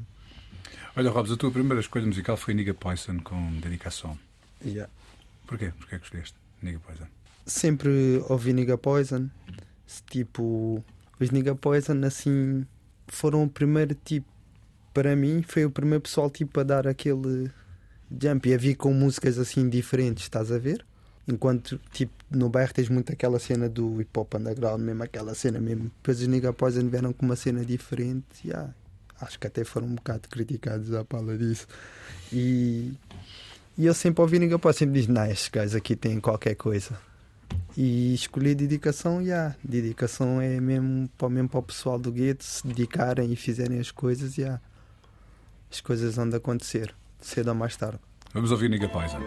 Olha, 0.96 1.10
Robes, 1.10 1.32
a 1.32 1.36
tua 1.36 1.50
primeira 1.50 1.80
escolha 1.80 2.06
musical 2.06 2.38
foi 2.38 2.54
Nigga 2.54 2.75
Poison 2.75 3.20
com 3.20 3.60
dedicação. 3.60 4.15
Yeah. 4.63 4.94
Porquê? 5.48 5.74
Porquê 5.80 5.96
é 5.96 5.98
que 5.98 6.06
escolheste 6.06 6.36
Nigga 6.62 6.80
Poison? 6.80 7.08
Sempre 7.48 8.24
ouvi 8.30 8.54
Nigga 8.54 8.77
Poison. 8.77 9.27
Tipo, 10.08 10.86
os 11.20 11.32
Nigga 11.32 11.56
Poison, 11.56 12.06
assim, 12.06 12.63
foram 13.08 13.44
o 13.44 13.50
primeiro 13.50 13.96
tipo. 13.96 14.27
Para 14.94 15.15
mim, 15.15 15.44
foi 15.48 15.65
o 15.65 15.72
primeiro 15.72 16.04
pessoal 16.04 16.30
tipo 16.30 16.60
a 16.60 16.63
dar 16.63 16.88
aquele 16.88 17.50
jump 18.22 18.48
e 18.48 18.54
a 18.54 18.58
vir 18.58 18.75
com 18.75 18.94
músicas 18.94 19.39
assim 19.39 19.68
diferentes, 19.68 20.25
estás 20.25 20.51
a 20.51 20.60
ver? 20.60 20.86
Enquanto, 21.27 21.82
tipo, 21.92 22.13
no 22.36 22.50
bairro 22.50 22.74
tens 22.74 22.89
muito 22.89 23.12
aquela 23.12 23.39
cena 23.39 23.70
do 23.70 24.01
hip 24.01 24.10
hop 24.18 24.36
underground, 24.36 24.82
mesmo 24.82 25.04
aquela 25.04 25.34
cena 25.34 25.60
mesmo. 25.60 25.86
Depois 25.86 26.20
os 26.20 26.27
Nigga 26.27 26.54
Poison 26.54 26.88
vieram 26.88 27.13
com 27.13 27.25
uma 27.25 27.36
cena 27.36 27.63
diferente, 27.63 28.25
yeah. 28.46 28.74
acho 29.20 29.39
que 29.39 29.48
até 29.48 29.63
foram 29.63 29.88
um 29.88 29.96
bocado 29.96 30.27
criticados 30.30 30.94
à 30.94 31.04
pala 31.04 31.38
disso. 31.38 31.68
E, 32.32 32.94
e 33.77 33.86
eu 33.86 33.94
sempre 33.94 34.22
ouvi 34.22 34.39
Nigga 34.39 34.60
Poison, 34.60 34.80
sempre 34.80 35.00
diz, 35.00 35.08
não, 35.08 35.25
estes 35.25 35.50
gajos 35.50 35.75
aqui 35.75 35.96
têm 35.96 36.20
qualquer 36.20 36.56
coisa. 36.56 37.00
E 37.77 38.13
escolhi 38.13 38.56
dedicação, 38.56 39.22
e 39.22 39.25
yeah, 39.25 39.56
dedicação 39.63 40.42
é 40.42 40.60
mesmo 40.60 41.10
para, 41.18 41.30
mesmo 41.30 41.50
para 41.50 41.60
o 41.60 41.63
pessoal 41.63 41.98
do 41.98 42.12
gueto 42.12 42.44
se 42.44 42.68
dedicarem 42.68 43.32
e 43.32 43.36
fizerem 43.36 43.80
as 43.80 43.92
coisas, 43.92 44.38
e 44.38 44.42
yeah, 44.42 44.62
as 45.72 45.80
coisas 45.82 46.15
vão 46.15 46.30
de 46.30 46.36
acontecer, 46.36 46.94
cedo 47.22 47.50
ou 47.50 47.56
mais 47.56 47.75
tarde. 47.77 48.00
Vamos 48.34 48.51
ouvir 48.51 48.70
Nigga 48.70 48.89
Poison. 48.89 49.20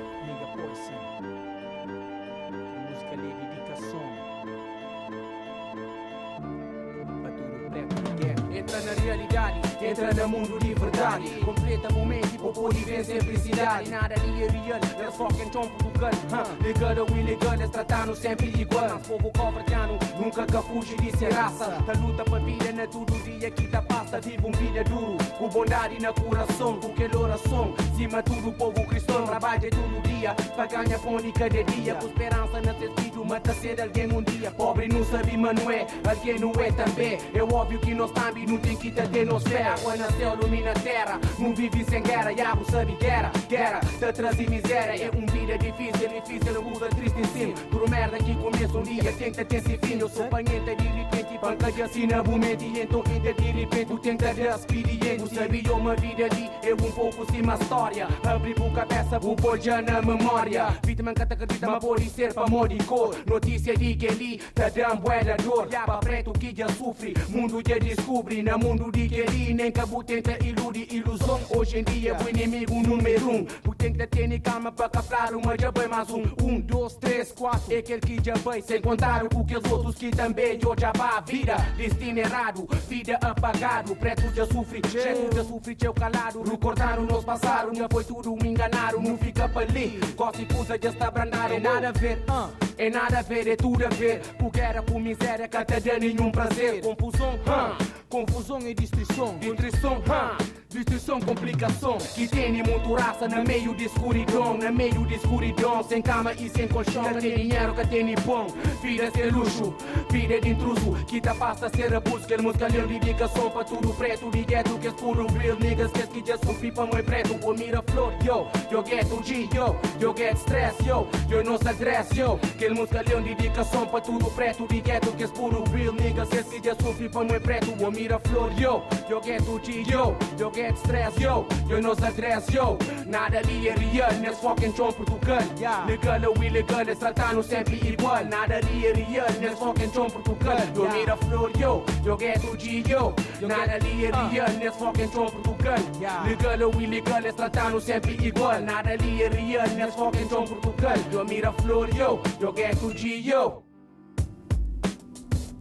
Entra 9.88 10.12
no 10.12 10.28
mundo 10.28 10.58
de 10.58 10.74
verdade. 10.74 11.40
Completa 11.40 11.90
momento 11.90 12.28
e 12.34 12.74
viver 12.74 13.02
sem 13.06 13.20
felicidade. 13.22 13.88
Nada 13.88 14.14
de 14.16 14.26
real, 14.26 14.78
eles 15.00 15.14
focam 15.16 15.50
chão 15.50 15.62
Portugal. 15.98 16.10
Huh? 16.30 17.10
Ou 17.10 17.18
ilegal, 17.18 17.54
eles 17.54 17.70
tratando 17.70 18.14
sempre 18.14 18.46
igual. 18.60 18.88
Mas 18.88 19.06
povo 19.06 19.30
covardiano 19.32 19.98
nunca 20.18 20.46
que 20.46 20.62
fuge 20.68 20.96
de 20.96 21.16
ser 21.16 21.32
raça. 21.32 21.66
Tá 21.84 21.92
luta 21.92 22.24
pra 22.24 22.38
vida 22.38 22.72
na 22.72 22.86
todo 22.86 23.12
dia 23.24 23.50
que 23.50 23.66
tá 23.66 23.82
passa. 23.82 24.20
Vive 24.20 24.46
um 24.46 24.52
vida 24.52 24.84
duro, 24.84 25.16
com 25.38 25.48
bondade 25.48 26.00
na 26.00 26.12
coração, 26.12 26.78
com 26.80 26.88
aquela 26.88 27.18
oração. 27.18 27.74
Cima 27.96 28.22
tudo, 28.22 28.52
povo 28.52 28.86
cristão, 28.86 29.24
trabalha 29.26 29.70
todo 29.70 30.02
dia. 30.02 30.34
Pra 30.54 30.66
ganhar 30.66 30.98
pão 30.98 31.16
de 31.16 31.32
cada 31.32 31.64
dia, 31.64 31.94
com 31.94 32.06
esperança 32.06 32.60
na 32.60 32.74
ser 32.74 32.90
filho, 33.00 33.24
mata 33.24 33.54
ser 33.54 33.80
alguém 33.80 34.12
um 34.12 34.22
dia. 34.22 34.50
Pobre 34.50 34.88
não 34.88 35.04
sabe, 35.04 35.36
mas 35.36 35.62
não 35.62 35.70
é, 35.70 35.86
alguém 36.08 36.38
não 36.38 36.52
é 36.52 36.72
também. 36.72 37.18
É 37.34 37.42
óbvio 37.42 37.78
que 37.78 37.94
nós 37.94 38.10
também 38.12 38.46
não 38.46 38.58
tem 38.58 38.76
que 38.76 38.90
ter 38.90 39.26
nos 39.26 39.42
fé. 39.44 39.62
Água 39.64 39.96
na 39.96 40.10
céu, 40.12 40.34
ilumina 40.34 40.70
a 40.70 40.74
terra. 40.74 41.20
Não 41.38 41.54
vive 41.54 41.84
sem 41.84 42.02
guerra, 42.02 42.32
diabo 42.32 42.64
sabe 42.70 42.92
guerra. 42.96 43.32
Guerra, 43.48 43.80
te 43.80 44.12
traz 44.12 44.36
miséria. 44.36 45.04
É 45.04 45.10
um 45.16 45.26
vida 45.26 45.58
difícil, 45.78 46.08
difícil, 46.08 46.62
muda 46.62 46.88
triste 46.88 47.20
em 47.20 47.24
cima. 47.24 47.54
Por 47.70 47.88
merda 47.88 48.18
que 48.18 48.34
começa 48.34 48.78
um 48.78 48.82
dia, 48.82 49.12
tenta 49.12 49.44
ter 49.44 49.56
esse 49.56 49.78
fim. 49.78 49.98
Eu 49.98 50.08
sou 50.08 50.26
panhenta 50.26 50.74
de 50.74 50.88
repente, 50.88 51.38
panca 51.38 51.70
de 51.70 51.82
assina 51.82 52.22
mente. 52.22 52.64
Então 52.66 53.02
ainda 53.06 53.32
de 53.32 53.42
repente, 53.42 53.98
tenta 54.00 54.34
de 54.34 54.42
expediente. 54.42 55.22
Tu 55.22 55.34
sabia 55.34 55.72
uma 55.74 55.94
vida 55.94 56.24
ali, 56.24 56.50
é 56.62 56.74
um 56.74 56.92
pouco 56.92 57.24
cima 57.32 57.54
a 57.54 57.56
história. 57.56 58.08
Abri 58.24 58.54
boca 58.54 58.84
peça, 58.86 59.16
o 59.18 59.36
pôr 59.36 59.60
já 59.60 59.80
na 59.80 60.02
memória. 60.02 60.76
Vítima 60.84 61.14
que 61.14 61.24
te 61.24 61.32
acredita, 61.32 61.66
mas 61.66 61.84
pode 61.84 62.10
ser 62.10 62.34
para 62.34 62.44
amor 62.44 62.72
e 62.72 62.78
cor. 62.78 63.14
Notícia 63.26 63.76
de 63.76 63.94
que 63.94 64.08
ali, 64.08 64.38
tá 64.54 64.68
dando 64.68 65.00
bué 65.02 65.36
dor. 65.36 65.68
Já 65.70 65.82
para 65.82 65.98
preto 65.98 66.32
que 66.32 66.54
já 66.54 66.68
sofre, 66.68 67.14
mundo 67.28 67.62
já 67.66 67.78
descobre. 67.78 68.42
Na 68.42 68.58
mundo 68.58 68.90
de 68.90 69.08
que 69.08 69.22
ali, 69.22 69.54
nem 69.54 69.70
cabo 69.70 70.02
tenta 70.02 70.36
iludir 70.44 70.92
ilusão. 70.92 71.40
Hoje 71.50 71.78
em 71.78 71.84
dia, 71.84 72.16
o 72.16 72.28
inimigo 72.28 72.74
número 72.74 73.30
um. 73.30 73.46
Tem 73.78 73.92
que 73.92 74.06
ter 74.08 74.40
calma 74.40 74.72
para 74.72 74.88
captar 74.88 75.32
uma 75.34 75.56
já 75.56 75.67
bem 75.72 75.88
mais 75.88 76.08
um. 76.10 76.22
Um, 76.42 76.60
dois, 76.60 76.94
três, 76.94 77.32
quatro, 77.32 77.72
é 77.72 77.78
aquele 77.78 78.00
que 78.00 78.24
já 78.24 78.34
veio. 78.34 78.62
Sem 78.62 78.80
contar 78.80 79.24
o 79.24 79.44
que 79.44 79.56
os 79.56 79.70
outros 79.70 79.94
que 79.94 80.10
também 80.10 80.58
eu 80.62 80.74
já 80.78 80.92
vá. 80.92 81.20
Vida, 81.20 81.56
destino 81.76 82.18
errado, 82.18 82.68
vida 82.88 83.18
apagado. 83.20 83.94
Preto 83.96 84.22
já 84.34 84.46
sofre, 84.46 84.80
cheio 84.90 85.28
já 85.34 85.44
sofre, 85.44 85.74
teu 85.74 85.92
calado. 85.92 86.42
Recordaram 86.42 87.04
nos 87.04 87.24
passaram, 87.24 87.74
já 87.74 87.88
foi 87.90 88.04
tudo 88.04 88.36
me 88.36 88.48
enganaram. 88.48 89.02
Não 89.02 89.18
fica 89.18 89.48
para 89.48 89.62
ali, 89.62 90.00
gosto 90.16 90.42
e 90.42 90.82
já 90.82 90.90
está 90.90 91.10
brandaram. 91.10 91.56
É 91.56 91.60
nada 91.60 91.88
a 91.88 91.92
ver, 91.92 92.18
uh. 92.28 92.50
é 92.76 92.90
nada 92.90 93.18
a 93.18 93.22
ver, 93.22 93.48
é 93.48 93.56
tudo 93.56 93.84
a 93.84 93.88
ver. 93.88 94.20
Porque 94.38 94.60
era 94.60 94.82
por 94.82 95.00
miséria 95.00 95.48
que 95.48 95.56
até 95.56 95.80
dá 95.80 95.98
nenhum 95.98 96.30
prazer. 96.30 96.80
Confusão, 96.80 97.34
uh. 97.34 97.84
confusão 98.08 98.60
e 98.60 98.74
distrição. 98.74 99.38
Distrição, 99.38 99.98
uh. 99.98 100.57
Distrição, 100.70 101.18
complicação. 101.18 101.96
Que 102.14 102.28
tem 102.28 102.62
muito 102.62 102.92
raça 102.92 103.26
no 103.26 103.42
meio 103.42 103.74
de 103.74 103.86
escuridão 103.86 104.58
No 104.58 104.70
meio 104.70 105.06
de 105.06 105.14
escuridão. 105.14 105.82
Sem 105.82 106.02
cama 106.02 106.34
e 106.34 106.50
sem 106.50 106.68
colchão 106.68 107.04
Que 107.04 107.20
tem 107.20 107.36
dinheiro, 107.36 107.74
que 107.74 107.86
tem 107.86 108.14
pão. 108.16 108.46
Vida 108.82 109.10
sem 109.10 109.30
luxo, 109.30 109.74
vida 110.10 110.38
de 110.38 110.50
intruso. 110.50 110.92
Que 111.06 111.22
tá 111.22 111.34
passa 111.34 111.70
ser 111.70 111.94
abuso 111.94 112.26
Que 112.26 112.36
música 112.36 112.68
lhe 112.68 112.82
dedicação 112.82 113.50
para 113.50 113.64
tudo 113.64 113.94
preto. 113.94 114.30
De 114.30 114.44
gueto 114.44 114.78
que 114.78 114.88
é 114.88 114.90
puro 114.90 115.26
real 115.32 115.56
niggas 115.58 115.90
Que 115.90 116.06
que 116.06 116.28
já 116.28 116.36
sofri 116.36 116.70
para 116.70 116.84
mãe 116.92 117.02
preto. 117.02 117.34
Pô 117.38 117.54
mira 117.54 117.82
flor, 117.88 118.12
yo 118.22 118.46
Yo 118.70 118.84
get 118.84 119.06
G, 119.24 119.48
yo 119.54 119.74
Yo 119.98 120.14
get 120.14 120.36
stress, 120.36 120.76
yo 120.84 121.08
Yo 121.30 121.42
não 121.42 121.56
se 121.56 121.66
agresse, 121.66 122.14
yo. 122.14 122.38
Que 122.58 122.68
música 122.68 123.00
lhe 123.00 123.34
dedicação 123.34 123.86
para 123.86 124.02
tudo 124.02 124.26
preto. 124.32 124.66
De 124.66 124.82
gueto 124.82 125.12
que 125.12 125.24
é 125.24 125.28
puro 125.28 125.64
real 125.70 125.94
niggas 125.94 126.28
Que 126.28 126.42
que 126.42 126.68
já 126.68 126.74
sofri 126.74 127.08
para 127.08 127.24
mãe 127.24 127.40
preto. 127.40 127.72
Pô 127.72 127.90
mira 127.90 128.18
flor, 128.18 128.52
yo 128.60 128.82
Yo 129.08 129.18
get 129.22 129.42
G, 129.64 129.82
yo 129.90 130.14
Yo 130.38 130.57
get 130.58 130.76
stress, 130.76 131.20
yo. 131.20 131.46
Eu 131.68 131.80
não 131.80 131.92
agresse, 131.92 132.56
yo. 132.56 132.76
Nada 133.06 133.38
ali 133.38 133.68
é 133.68 133.74
real 133.74 134.12
Nesse 134.20 134.40
fucking 134.42 134.74
chão 134.74 134.92
Portugal 134.92 135.38
Legal 135.86 136.30
ou 136.30 136.42
ilegal 136.42 136.80
Eles 136.80 136.98
tratando 136.98 137.42
sempre 137.42 137.76
igual. 137.76 138.24
Nada 138.24 138.56
ali 138.56 138.86
é 138.86 138.92
real 138.92 139.26
Nesse 139.40 139.56
fucking 139.56 139.92
chão 139.92 140.10
Portugal 140.10 140.58
Eu 140.74 140.90
mira 140.90 141.16
flor, 141.16 141.50
yo. 141.56 141.84
Eu 142.04 142.18
get 142.18 142.42
o 142.44 142.58
G, 142.58 142.82
yo. 142.86 143.14
Nada 143.40 143.74
ali 143.74 144.06
é 144.06 144.10
real 144.10 144.50
Nesse 144.58 144.78
fucking 144.78 145.08
Portugal 145.08 145.78
Legal 146.26 146.68
ou 146.68 146.80
ilegal 146.80 147.18
Eles 147.18 147.34
tratando 147.34 147.80
sempre 147.80 148.12
igual. 148.20 148.60
Nada 148.60 148.90
ali 148.90 149.22
é 149.22 149.28
real 149.28 149.68
Nesse 149.68 149.96
fucking 149.96 150.28
chão 150.28 150.44
Portugal 150.44 150.96
Eu 151.12 151.24
mira 151.24 151.52
flor, 151.52 151.88
yo. 151.94 152.20
Eu 152.40 152.52
get 152.54 152.82
o 152.82 152.90
G, 152.96 153.16
yo. 153.20 153.62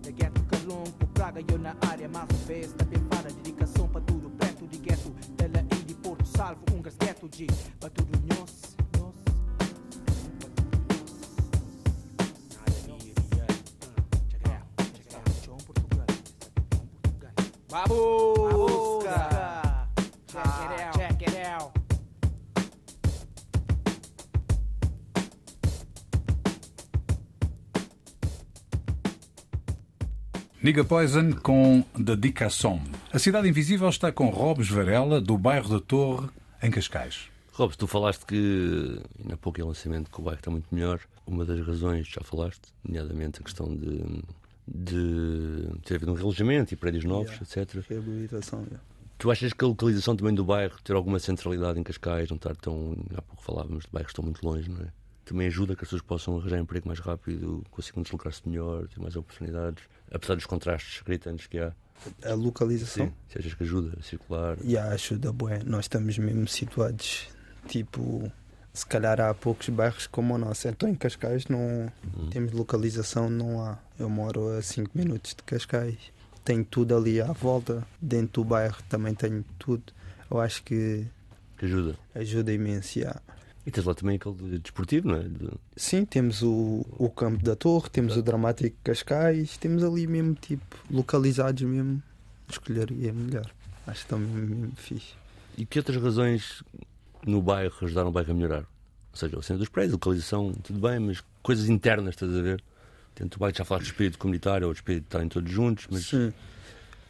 De 0.01 0.11
gueto 0.11 0.41
calongo, 0.43 1.07
praga 1.13 1.43
eu 1.51 1.59
na 1.59 1.75
área 1.89 2.07
Mais 2.07 2.25
uma 2.29 2.45
vez, 2.47 2.73
também 2.73 2.99
para 3.09 3.29
dedicação 3.29 3.76
Salvo 6.37 6.61
Um 6.71 6.83
gasgueto 6.83 7.27
de, 7.27 7.47
para 7.79 7.89
tudo 7.89 8.17
Niga 30.67 30.83
Poison 30.83 31.31
com 31.31 31.81
Dedicação. 31.97 32.81
A 33.13 33.17
Cidade 33.17 33.47
Invisível 33.47 33.87
está 33.87 34.11
com 34.11 34.27
Robes 34.27 34.67
Varela, 34.69 35.21
do 35.21 35.37
bairro 35.37 35.69
da 35.69 35.79
Torre, 35.79 36.27
em 36.61 36.69
Cascais. 36.69 37.29
Robes, 37.53 37.77
tu 37.77 37.87
falaste 37.87 38.25
que, 38.25 39.01
ainda 39.17 39.35
há 39.35 39.37
pouco 39.37 39.61
em 39.61 39.63
lançamento, 39.63 40.11
que 40.11 40.19
o 40.19 40.21
bairro 40.21 40.39
está 40.39 40.51
muito 40.51 40.67
melhor. 40.69 40.99
Uma 41.25 41.45
das 41.45 41.65
razões, 41.65 42.09
já 42.09 42.19
falaste, 42.21 42.63
nomeadamente 42.83 43.39
a 43.39 43.43
questão 43.43 43.73
de, 43.73 44.21
de 44.67 45.69
ter 45.85 45.95
havido 45.95 46.11
um 46.11 46.15
relojamento 46.15 46.73
e 46.73 46.75
prédios 46.75 47.05
novos, 47.05 47.31
Yeah. 47.31 47.61
etc. 47.61 47.89
Reabilitação, 47.89 48.59
yeah. 48.63 48.81
Tu 49.17 49.31
achas 49.31 49.53
que 49.53 49.63
a 49.63 49.69
localização 49.69 50.17
também 50.17 50.35
do 50.35 50.43
bairro, 50.43 50.75
ter 50.83 50.97
alguma 50.97 51.17
centralidade 51.17 51.79
em 51.79 51.83
Cascais, 51.83 52.27
não 52.29 52.35
estar 52.35 52.57
tão. 52.57 52.93
Há 53.15 53.21
pouco 53.21 53.41
falávamos 53.41 53.85
de 53.85 53.89
bairros 53.89 54.11
que 54.11 54.19
estão 54.19 54.25
muito 54.25 54.45
longe, 54.45 54.69
não 54.69 54.81
é? 54.81 54.89
Também 55.27 55.47
ajuda 55.47 55.75
que 55.75 55.83
as 55.83 55.87
pessoas 55.89 56.01
possam 56.01 56.37
arranjar 56.37 56.57
emprego 56.59 56.87
mais 56.87 56.99
rápido, 56.99 57.63
consigam 57.71 58.01
deslocar-se 58.01 58.47
melhor, 58.47 58.87
ter 58.87 58.99
mais 58.99 59.15
oportunidades, 59.15 59.83
apesar 60.11 60.35
dos 60.35 60.45
contrastes 60.45 61.01
gritantes 61.01 61.47
que 61.47 61.59
há. 61.59 61.73
A 62.23 62.33
localização. 62.33 63.07
Sim. 63.07 63.13
Se 63.27 63.39
achas 63.39 63.53
que 63.55 63.63
ajuda 63.63 63.97
a 63.99 64.03
circular. 64.03 64.57
E 64.63 64.77
a 64.77 64.89
ajuda, 64.89 65.33
bué. 65.33 65.59
Nós 65.65 65.85
estamos 65.85 66.17
mesmo 66.17 66.47
situados, 66.47 67.27
tipo, 67.67 68.31
se 68.73 68.85
calhar 68.85 69.19
há 69.19 69.33
poucos 69.33 69.67
bairros 69.69 70.05
como 70.07 70.35
o 70.35 70.37
nosso. 70.37 70.67
Então 70.67 70.87
em 70.87 70.95
Cascais 70.95 71.47
não 71.47 71.91
Uhum. 72.15 72.29
temos 72.29 72.51
localização, 72.53 73.29
não 73.29 73.61
há. 73.65 73.79
Eu 73.99 74.09
moro 74.09 74.47
a 74.57 74.61
5 74.61 74.91
minutos 74.97 75.33
de 75.35 75.43
Cascais. 75.43 75.97
Tenho 76.45 76.63
tudo 76.63 76.95
ali 76.95 77.19
à 77.19 77.33
volta. 77.33 77.85
Dentro 78.01 78.43
do 78.43 78.45
bairro 78.47 78.77
também 78.87 79.13
tenho 79.15 79.43
tudo. 79.59 79.91
Eu 80.31 80.39
acho 80.39 80.63
que 80.63 81.05
Que 81.57 81.65
ajuda. 81.65 81.97
ajuda 82.15 82.53
imenso. 82.53 82.99
yeah. 82.99 83.19
E 83.67 83.71
tens 83.71 83.83
lá 83.83 83.93
também 83.93 84.15
aquele 84.15 84.35
de 84.35 84.59
desportivo, 84.59 85.09
não 85.09 85.15
é? 85.17 85.23
De- 85.23 85.51
Sim, 85.75 86.05
temos 86.05 86.41
o, 86.41 86.85
o 86.97 87.09
Campo 87.09 87.43
da 87.43 87.53
Torre, 87.53 87.89
temos 87.89 88.15
o 88.15 88.21
Dramático 88.21 88.77
Cascais, 88.81 89.57
temos 89.57 89.83
ali 89.83 90.07
mesmo, 90.07 90.35
tipo, 90.35 90.63
localizados 90.89 91.61
mesmo. 91.63 92.01
Escolheria 92.49 93.11
melhor. 93.11 93.45
Acho 93.85 93.99
que 93.99 94.05
estão 94.05 94.19
mesmo, 94.19 94.55
mesmo 94.55 94.71
fixe. 94.77 95.13
E 95.57 95.65
que 95.65 95.79
outras 95.79 96.01
razões 96.01 96.63
no 97.25 97.41
bairro 97.41 97.73
ajudaram 97.81 98.07
o 98.07 98.11
bairro 98.13 98.31
a 98.31 98.33
melhorar? 98.33 98.61
Ou 99.11 99.17
seja, 99.17 99.37
o 99.37 99.41
centro 99.43 99.59
dos 99.59 99.69
prédios, 99.69 99.91
localização, 99.93 100.53
tudo 100.63 100.79
bem, 100.79 100.99
mas 100.99 101.21
coisas 101.43 101.67
internas, 101.67 102.13
estás 102.15 102.33
a 102.33 102.41
ver? 102.41 102.63
Dentro 103.17 103.37
do 103.37 103.41
bairro 103.41 103.57
já 103.57 103.65
falaste 103.65 103.87
de 103.87 103.91
espírito 103.91 104.17
comunitário 104.17 104.67
ou 104.67 104.73
de 104.73 104.79
espírito 104.79 105.01
de 105.03 105.07
estarem 105.07 105.27
todos 105.27 105.51
juntos, 105.51 105.87
mas 105.91 106.05
Sim. 106.05 106.31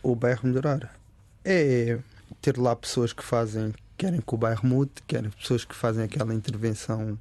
O 0.01 0.15
bairro 0.15 0.39
melhorar 0.47 0.97
é 1.45 1.99
ter 2.41 2.57
lá 2.57 2.75
pessoas 2.75 3.13
que 3.13 3.23
fazem, 3.23 3.73
querem 3.97 4.21
que 4.21 4.35
o 4.35 4.37
bairro 4.37 4.67
mude, 4.67 4.91
querem 5.07 5.29
pessoas 5.31 5.65
que 5.65 5.75
fazem 5.75 6.03
aquela 6.03 6.33
intervenção 6.33 7.17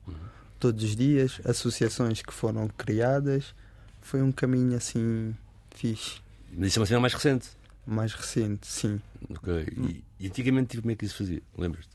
todos 0.60 0.84
os 0.84 0.94
dias, 0.96 1.40
associações 1.44 2.22
que 2.22 2.32
foram 2.32 2.68
criadas. 2.68 3.54
Foi 4.00 4.22
um 4.22 4.30
caminho 4.30 4.76
assim 4.76 5.34
fixe, 5.74 6.20
mas 6.56 6.68
isso 6.68 6.78
é 6.78 6.80
uma 6.80 6.86
cena 6.86 7.00
mais 7.00 7.12
recente. 7.14 7.48
mais 7.86 8.12
recente, 8.14 8.66
sim. 8.66 9.00
Ok. 9.30 9.66
E, 9.76 10.04
e 10.20 10.26
antigamente 10.28 10.68
tipo, 10.70 10.82
como 10.82 10.92
é 10.92 10.94
que 10.94 11.04
isso 11.04 11.16
fazia? 11.16 11.42
Lembras-te? 11.58 11.90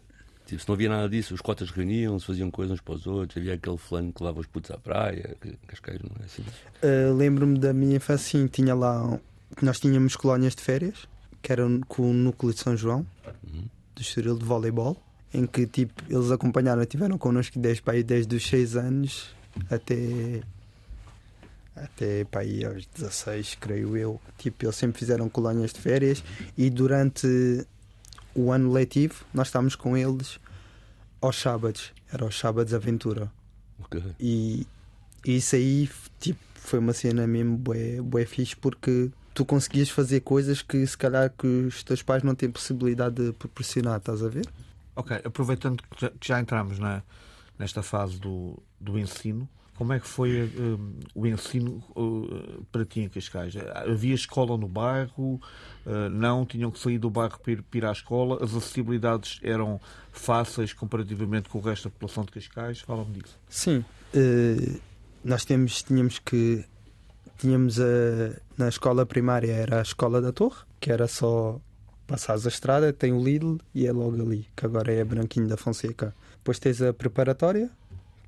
Tipo, 0.45 0.61
se 0.61 0.67
não 0.67 0.75
havia 0.75 0.89
nada 0.89 1.07
disso, 1.07 1.33
os 1.33 1.39
cotas 1.39 1.69
reuniam-se, 1.71 2.25
faziam 2.25 2.51
coisas 2.51 2.73
uns 2.73 2.81
para 2.81 2.95
os 2.95 3.07
outros, 3.07 3.37
havia 3.37 3.53
aquele 3.53 3.77
fulano 3.77 4.11
que 4.11 4.21
levava 4.21 4.41
os 4.41 4.47
putos 4.47 4.69
à 4.71 4.77
praia, 4.77 5.37
Cascais 5.67 5.99
não 6.01 6.11
é 6.21 6.25
assim. 6.25 6.43
Uh, 6.83 7.13
Lembro-me 7.15 7.57
da 7.57 7.71
minha 7.71 7.95
infância, 7.95 8.37
sim, 8.39 8.47
tinha 8.47 8.75
lá. 8.75 9.17
Nós 9.61 9.79
tínhamos 9.79 10.15
colónias 10.17 10.53
de 10.53 10.61
férias, 10.61 11.07
que 11.41 11.51
eram 11.53 11.79
com 11.87 12.09
o 12.11 12.13
núcleo 12.13 12.53
de 12.53 12.59
São 12.59 12.75
João, 12.75 13.05
Uhum. 13.47 13.63
Do 14.01 14.07
Estoril 14.07 14.37
de 14.37 14.45
voleibol, 14.45 14.97
em 15.33 15.45
que 15.45 15.65
tipo, 15.65 16.03
eles 16.09 16.31
acompanharam, 16.31 16.83
tiveram 16.85 17.17
connosco 17.17 17.59
desde, 17.59 17.81
pá, 17.81 17.93
aí, 17.93 18.03
desde 18.03 18.35
os 18.35 18.45
6 18.47 18.75
anos 18.75 19.35
até. 19.69 20.41
Até 21.73 22.25
pá, 22.25 22.39
aí 22.39 22.65
aos 22.65 22.85
16, 22.87 23.55
creio 23.59 23.95
eu. 23.95 24.19
Tipo, 24.37 24.65
eles 24.65 24.75
sempre 24.75 24.99
fizeram 24.99 25.29
colónias 25.29 25.71
de 25.71 25.79
férias 25.79 26.23
e 26.57 26.69
durante 26.69 27.65
o 28.35 28.51
ano 28.51 28.71
letivo, 28.71 29.25
nós 29.33 29.47
estávamos 29.47 29.75
com 29.75 29.95
eles 29.95 30.39
aos 31.21 31.39
sábados. 31.39 31.93
Era 32.11 32.25
aos 32.25 32.37
sábados 32.37 32.73
aventura. 32.73 33.31
Ok. 33.79 34.03
E, 34.19 34.67
e 35.25 35.37
isso 35.37 35.55
aí 35.55 35.89
tipo, 36.19 36.39
foi 36.55 36.79
uma 36.79 36.93
cena 36.93 37.25
mesmo 37.25 37.57
bué, 37.57 38.01
bué 38.01 38.25
fixe 38.25 38.55
porque 38.55 39.09
tu 39.33 39.45
conseguias 39.45 39.89
fazer 39.89 40.21
coisas 40.21 40.61
que 40.61 40.85
se 40.85 40.97
calhar 40.97 41.31
que 41.37 41.47
os 41.47 41.83
teus 41.83 42.01
pais 42.01 42.23
não 42.23 42.35
têm 42.35 42.49
possibilidade 42.49 43.15
de 43.15 43.33
proporcionar, 43.33 43.97
estás 43.97 44.23
a 44.23 44.27
ver? 44.27 44.45
Ok, 44.95 45.19
aproveitando 45.23 45.81
que 45.83 46.01
já, 46.01 46.09
que 46.09 46.27
já 46.27 46.39
entramos 46.39 46.79
na, 46.79 47.01
nesta 47.57 47.81
fase 47.81 48.19
do, 48.19 48.61
do 48.79 48.99
ensino, 48.99 49.47
como 49.81 49.93
é 49.93 49.99
que 49.99 50.05
foi 50.05 50.43
hum, 50.43 50.93
o 51.15 51.25
ensino 51.25 51.83
uh, 51.95 52.63
para 52.71 52.85
ti 52.85 52.99
em 52.99 53.09
Cascais? 53.09 53.55
Havia 53.73 54.13
escola 54.13 54.55
no 54.55 54.67
bairro? 54.67 55.41
Uh, 55.83 56.07
não? 56.11 56.45
Tinham 56.45 56.69
que 56.69 56.77
sair 56.77 56.99
do 56.99 57.09
bairro 57.09 57.39
para 57.39 57.53
ir, 57.53 57.63
para 57.63 57.77
ir 57.79 57.85
à 57.85 57.91
escola? 57.91 58.43
As 58.43 58.53
acessibilidades 58.53 59.39
eram 59.41 59.81
fáceis 60.11 60.71
comparativamente 60.71 61.49
com 61.49 61.57
o 61.57 61.61
resto 61.61 61.85
da 61.85 61.89
população 61.89 62.23
de 62.25 62.31
Cascais? 62.31 62.81
Fala-me 62.81 63.11
disso. 63.11 63.35
Sim. 63.49 63.83
eh, 64.13 64.79
nós 65.23 65.45
temos, 65.45 65.81
tínhamos 65.81 66.19
que. 66.19 66.63
Tínhamos 67.41 67.79
a, 67.79 67.83
na 68.55 68.69
escola 68.69 69.03
primária 69.03 69.51
era 69.51 69.79
a 69.79 69.81
escola 69.81 70.21
da 70.21 70.31
Torre, 70.31 70.59
que 70.79 70.91
era 70.91 71.07
só 71.07 71.59
passares 72.05 72.45
a 72.45 72.49
estrada, 72.49 72.93
tem 72.93 73.11
o 73.13 73.23
Lidl 73.23 73.57
e 73.73 73.87
é 73.87 73.91
logo 73.91 74.21
ali, 74.21 74.47
que 74.55 74.63
agora 74.63 74.93
é 74.93 75.03
Branquinho 75.03 75.47
da 75.47 75.57
Fonseca. 75.57 76.13
Depois 76.37 76.59
tens 76.59 76.79
a 76.83 76.93
preparatória, 76.93 77.67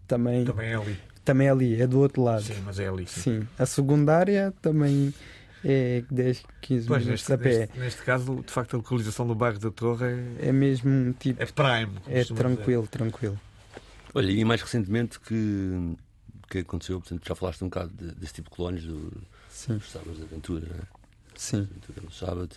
também, 0.07 0.45
Também 0.45 0.69
é 0.71 0.75
ali. 0.75 0.97
também 1.23 1.47
é 1.47 1.51
ali, 1.51 1.79
é 1.79 1.85
do 1.85 1.99
outro 1.99 2.23
lado. 2.23 2.41
Sim, 2.41 2.59
mas 2.65 2.79
é 2.79 2.87
ali. 2.87 3.05
Sim. 3.05 3.21
Sim. 3.41 3.47
A 3.59 3.67
secundária 3.67 4.51
também 4.63 5.13
é 5.63 6.03
10, 6.09 6.43
15 6.61 6.87
Pois, 6.87 7.03
minutos 7.05 7.21
neste, 7.29 7.33
a 7.33 7.37
pé. 7.37 7.59
neste, 7.59 7.79
neste 7.79 8.01
caso, 8.01 8.43
de 8.43 8.51
facto, 8.51 8.73
a 8.73 8.77
localização 8.77 9.27
do 9.27 9.35
bairro 9.35 9.59
da 9.59 9.69
Torre 9.69 10.05
é, 10.39 10.49
É 10.49 10.51
mesmo 10.51 11.13
tipo. 11.19 11.39
é 11.41 11.45
prime. 11.45 11.91
É 12.07 12.23
tranquilo, 12.23 12.87
tranquilo. 12.87 13.39
Olha, 14.15 14.31
e 14.31 14.43
mais 14.43 14.61
recentemente 14.61 15.19
que, 15.19 15.95
que 16.61 16.67
aconteceu, 16.67 16.99
portanto, 16.99 17.27
já 17.27 17.35
falaste 17.35 17.63
um 17.63 17.67
bocado 17.69 17.91
de- 17.93 18.15
desse 18.15 18.33
tipo 18.33 18.49
de 18.49 18.55
colónios, 18.55 18.83
do- 18.85 19.09
dos 19.67 19.91
sábados 19.91 20.17
de 20.17 20.23
aventura, 20.23 20.65
né? 20.67 20.81
sim. 21.35 21.61
aventura 21.69 22.01
no 22.03 22.11
sábado. 22.11 22.55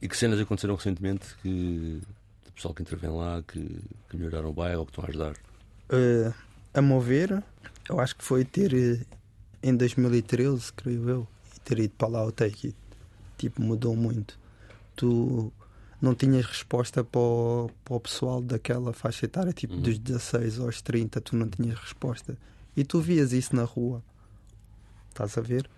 E 0.00 0.08
que 0.08 0.16
cenas 0.16 0.38
aconteceram 0.40 0.74
recentemente 0.74 1.34
que 1.42 2.00
do 2.44 2.52
pessoal 2.52 2.74
que 2.74 2.82
intervém 2.82 3.10
lá, 3.10 3.42
que, 3.42 3.80
que 4.10 4.16
melhoraram 4.16 4.50
o 4.50 4.52
bairro 4.52 4.80
ou 4.80 4.86
que 4.86 4.90
estão 4.92 5.04
a 5.04 5.08
ajudar? 5.08 5.36
Eh, 5.90 6.32
a 6.74 6.82
mover, 6.82 7.42
eu 7.88 8.00
acho 8.00 8.16
que 8.16 8.24
foi 8.24 8.44
ter 8.44 8.74
eh, 8.74 9.00
em 9.62 9.76
2013, 9.76 10.72
creio 10.72 11.08
eu, 11.08 11.28
ter 11.64 11.78
ido 11.78 11.94
para 11.96 12.08
lá 12.08 12.24
o 12.26 12.32
Take 12.32 12.68
It. 12.68 12.76
Tipo, 13.38 13.62
mudou 13.62 13.94
muito. 13.96 14.38
Tu 14.96 15.52
não 16.00 16.14
tinhas 16.16 16.44
resposta 16.46 17.02
para 17.04 17.20
o, 17.20 17.70
para 17.84 17.94
o 17.94 18.00
pessoal 18.00 18.42
daquela 18.42 18.92
faixa 18.92 19.24
etária, 19.26 19.52
tipo 19.52 19.74
Uhum. 19.74 19.82
dos 19.82 19.98
16 19.98 20.58
aos 20.58 20.82
30, 20.82 21.20
tu 21.20 21.36
não 21.36 21.48
tinhas 21.48 21.78
resposta. 21.78 22.36
E 22.76 22.84
tu 22.84 23.00
vias 23.00 23.32
isso 23.32 23.54
na 23.54 23.64
rua. 23.64 24.02
Estás 25.10 25.36
a 25.36 25.40
ver? 25.40 25.68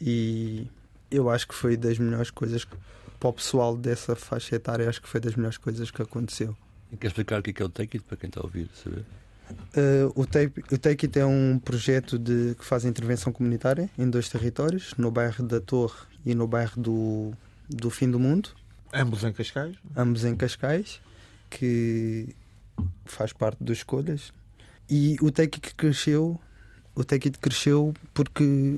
E 0.00 0.66
eu 1.10 1.28
acho 1.28 1.46
que 1.48 1.54
foi 1.54 1.76
das 1.76 1.98
melhores 1.98 2.30
coisas 2.30 2.64
que- 2.64 2.76
para 3.18 3.28
o 3.28 3.32
pessoal 3.32 3.76
dessa 3.76 4.16
faixa 4.16 4.56
etária, 4.56 4.88
acho 4.88 5.02
que 5.02 5.08
foi 5.08 5.20
das 5.20 5.34
melhores 5.34 5.58
coisas 5.58 5.90
que 5.90 6.00
aconteceu. 6.00 6.56
E 6.90 6.96
quer 6.96 7.08
explicar 7.08 7.40
o 7.40 7.42
que 7.42 7.50
é, 7.50 7.52
que 7.52 7.62
é 7.62 7.64
o 7.66 7.68
Take 7.68 7.98
It 7.98 8.06
para 8.06 8.16
quem 8.16 8.28
está 8.28 8.40
a 8.40 8.44
ouvir, 8.44 8.68
saber? 8.82 9.04
Uh, 9.50 10.12
o, 10.14 10.26
Take, 10.26 10.60
o 10.72 10.78
Take 10.78 11.06
It 11.06 11.18
é 11.18 11.26
um 11.26 11.58
projeto 11.58 12.18
de, 12.18 12.54
que 12.54 12.64
faz 12.64 12.84
intervenção 12.84 13.32
comunitária 13.32 13.90
em 13.98 14.08
dois 14.08 14.28
territórios, 14.28 14.94
no 14.96 15.10
bairro 15.10 15.44
da 15.44 15.60
Torre 15.60 15.98
e 16.24 16.34
no 16.34 16.46
bairro 16.46 16.80
do, 16.80 17.32
do 17.68 17.90
Fim 17.90 18.10
do 18.10 18.18
Mundo, 18.18 18.50
Ambos 18.92 19.22
em 19.22 19.32
Cascais. 19.32 19.76
ambos 19.96 20.24
em 20.24 20.34
Cascais, 20.34 21.00
que 21.50 22.34
faz 23.04 23.32
parte 23.32 23.62
dos 23.62 23.78
Escolhas. 23.78 24.32
E 24.90 25.16
o 25.22 25.30
Take 25.30 25.60
It 25.62 25.74
cresceu, 25.76 26.40
o 26.94 27.04
Take 27.04 27.28
It 27.28 27.38
cresceu 27.38 27.94
porque 28.12 28.76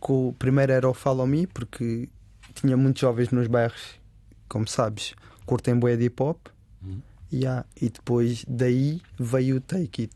com, 0.00 0.28
o 0.28 0.32
primeiro 0.32 0.72
era 0.72 0.88
o 0.88 0.94
Follow 0.94 1.26
Me, 1.26 1.46
porque 1.46 2.08
tinha 2.54 2.76
muitos 2.76 3.00
jovens 3.00 3.30
nos 3.30 3.46
bairros, 3.46 4.00
como 4.48 4.66
sabes, 4.66 5.14
curtem 5.46 5.78
bué 5.78 5.96
de 5.96 6.06
hip 6.06 6.20
hop. 6.22 6.38
Uhum. 6.82 7.00
Yeah, 7.32 7.64
e 7.80 7.88
depois 7.88 8.44
daí 8.48 9.00
veio 9.18 9.56
o 9.56 9.60
Take 9.60 10.02
It. 10.02 10.14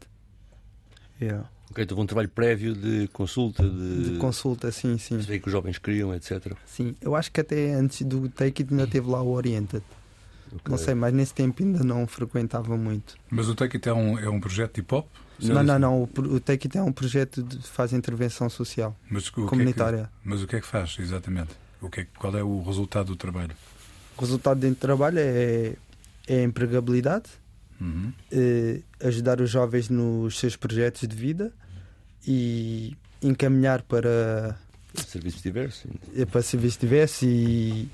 Yeah. 1.20 1.48
Ok, 1.70 1.84
então 1.84 1.98
um 1.98 2.06
trabalho 2.06 2.28
prévio 2.28 2.74
de 2.74 3.08
consulta, 3.08 3.62
de, 3.68 4.10
De 4.10 4.18
consulta, 4.18 4.70
sim, 4.72 4.98
sim. 4.98 5.18
o 5.18 5.24
que 5.24 5.42
os 5.46 5.52
jovens 5.52 5.78
queriam, 5.78 6.14
etc. 6.14 6.54
sim. 6.66 6.94
Eu 7.00 7.14
acho 7.14 7.30
que 7.30 7.40
até 7.40 7.72
antes 7.74 8.02
do 8.02 8.28
Take 8.28 8.62
It 8.62 8.72
ainda 8.72 8.86
teve 8.86 9.08
lá 9.08 9.22
o 9.22 9.30
Oriented. 9.32 9.82
Ok. 10.54 10.70
Não 10.70 10.78
sei, 10.78 10.94
mas 10.94 11.12
nesse 11.12 11.34
tempo 11.34 11.62
ainda 11.62 11.82
não 11.82 12.06
frequentava 12.06 12.76
muito. 12.76 13.16
Mas 13.30 13.48
o 13.48 13.54
Take 13.54 13.76
It 13.76 13.88
é 13.88 13.92
um, 13.92 14.18
é 14.18 14.28
um 14.28 14.38
projeto 14.40 14.74
de 14.74 14.80
hip 14.80 14.94
hop? 14.94 15.06
Não, 15.42 15.62
não, 15.64 15.78
não. 15.78 16.02
O, 16.04 16.40
Take 16.40 16.68
It 16.68 16.78
é 16.78 16.82
um 16.82 16.92
projeto 16.92 17.42
de 17.42 17.58
faz 17.68 17.92
intervenção 17.92 18.48
social, 18.48 18.96
Mas 19.10 19.26
o 19.28 19.32
que 19.32 19.40
é 19.40 19.42
que- 19.44 19.48
comunitária. 19.50 20.10
mas 20.22 20.42
o 20.42 20.46
que 20.46 20.56
é 20.56 20.60
que 20.60 20.66
faz, 20.66 20.96
exatamente? 21.00 21.50
O 21.82 21.90
que 21.90 22.00
é, 22.00 22.04
que- 22.04 22.10
qual 22.16 22.36
é 22.38 22.42
o 22.42 22.62
resultado 22.62 23.06
do 23.08 23.16
trabalho? 23.16 23.50
O 24.16 24.20
resultado 24.20 24.60
dentro 24.60 24.76
do 24.76 24.80
trabalho 24.80 25.18
é, 25.18 25.74
é 26.28 26.38
a 26.38 26.42
empregabilidade, 26.44 27.24
Uhum. 27.80 28.12
eh, 28.30 28.80
ajudar 29.02 29.40
os 29.40 29.50
jovens 29.50 29.88
nos 29.88 30.38
seus 30.38 30.54
projetos 30.54 31.06
de 31.08 31.16
vida 31.16 31.52
e 32.26 32.96
encaminhar 33.20 33.82
para, 33.82 34.56
Serviços 35.06 35.42
diversos. 35.42 35.90
para 36.30 36.42
serviço 36.42 36.78
diverso 36.80 37.24
e 37.26 37.88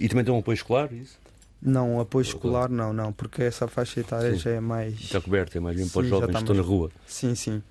E 0.00 0.08
também 0.08 0.24
tem 0.24 0.34
um 0.34 0.38
apoio 0.38 0.54
escolar, 0.56 0.92
isso? 0.92 1.16
Não 1.60 2.00
apoio 2.00 2.22
escolar, 2.22 2.68
não, 2.68 2.92
não, 2.92 3.12
porque 3.12 3.42
essa 3.42 3.66
faixa 3.68 4.00
etária 4.00 4.32
Sim. 4.32 4.38
já 4.38 4.50
é 4.50 4.60
mais. 4.60 4.94
Está 5.00 5.20
coberto, 5.20 5.56
é 5.56 5.60
mais 5.60 5.76
mesmo 5.76 5.90
para 5.92 6.02
os 6.02 6.08
jovens 6.08 6.32
que 6.32 6.38
estão 6.38 6.54
na 6.56 6.62
rua. 6.62 6.90
Sim, 7.06 7.34
sim. 7.34 7.62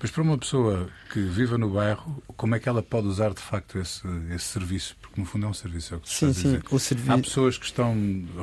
Mas 0.00 0.10
para 0.10 0.22
uma 0.22 0.38
pessoa 0.38 0.88
que 1.12 1.20
viva 1.20 1.58
no 1.58 1.68
bairro, 1.68 2.22
como 2.38 2.54
é 2.54 2.58
que 2.58 2.66
ela 2.68 2.82
pode 2.82 3.06
usar 3.06 3.34
de 3.34 3.40
facto 3.42 3.78
esse, 3.78 4.00
esse 4.34 4.46
serviço? 4.46 4.96
Porque 4.98 5.20
no 5.20 5.26
fundo 5.26 5.44
é 5.44 5.48
um 5.50 5.52
serviço, 5.52 5.92
é 5.92 5.96
o 5.98 6.00
que 6.00 6.08
se 6.08 6.14
Sim, 6.14 6.32
sim. 6.32 6.42
dizer. 6.52 6.62
O 6.70 6.76
Há 6.76 6.78
serviço. 6.78 7.22
pessoas 7.22 7.58
que 7.58 7.66
estão 7.66 7.94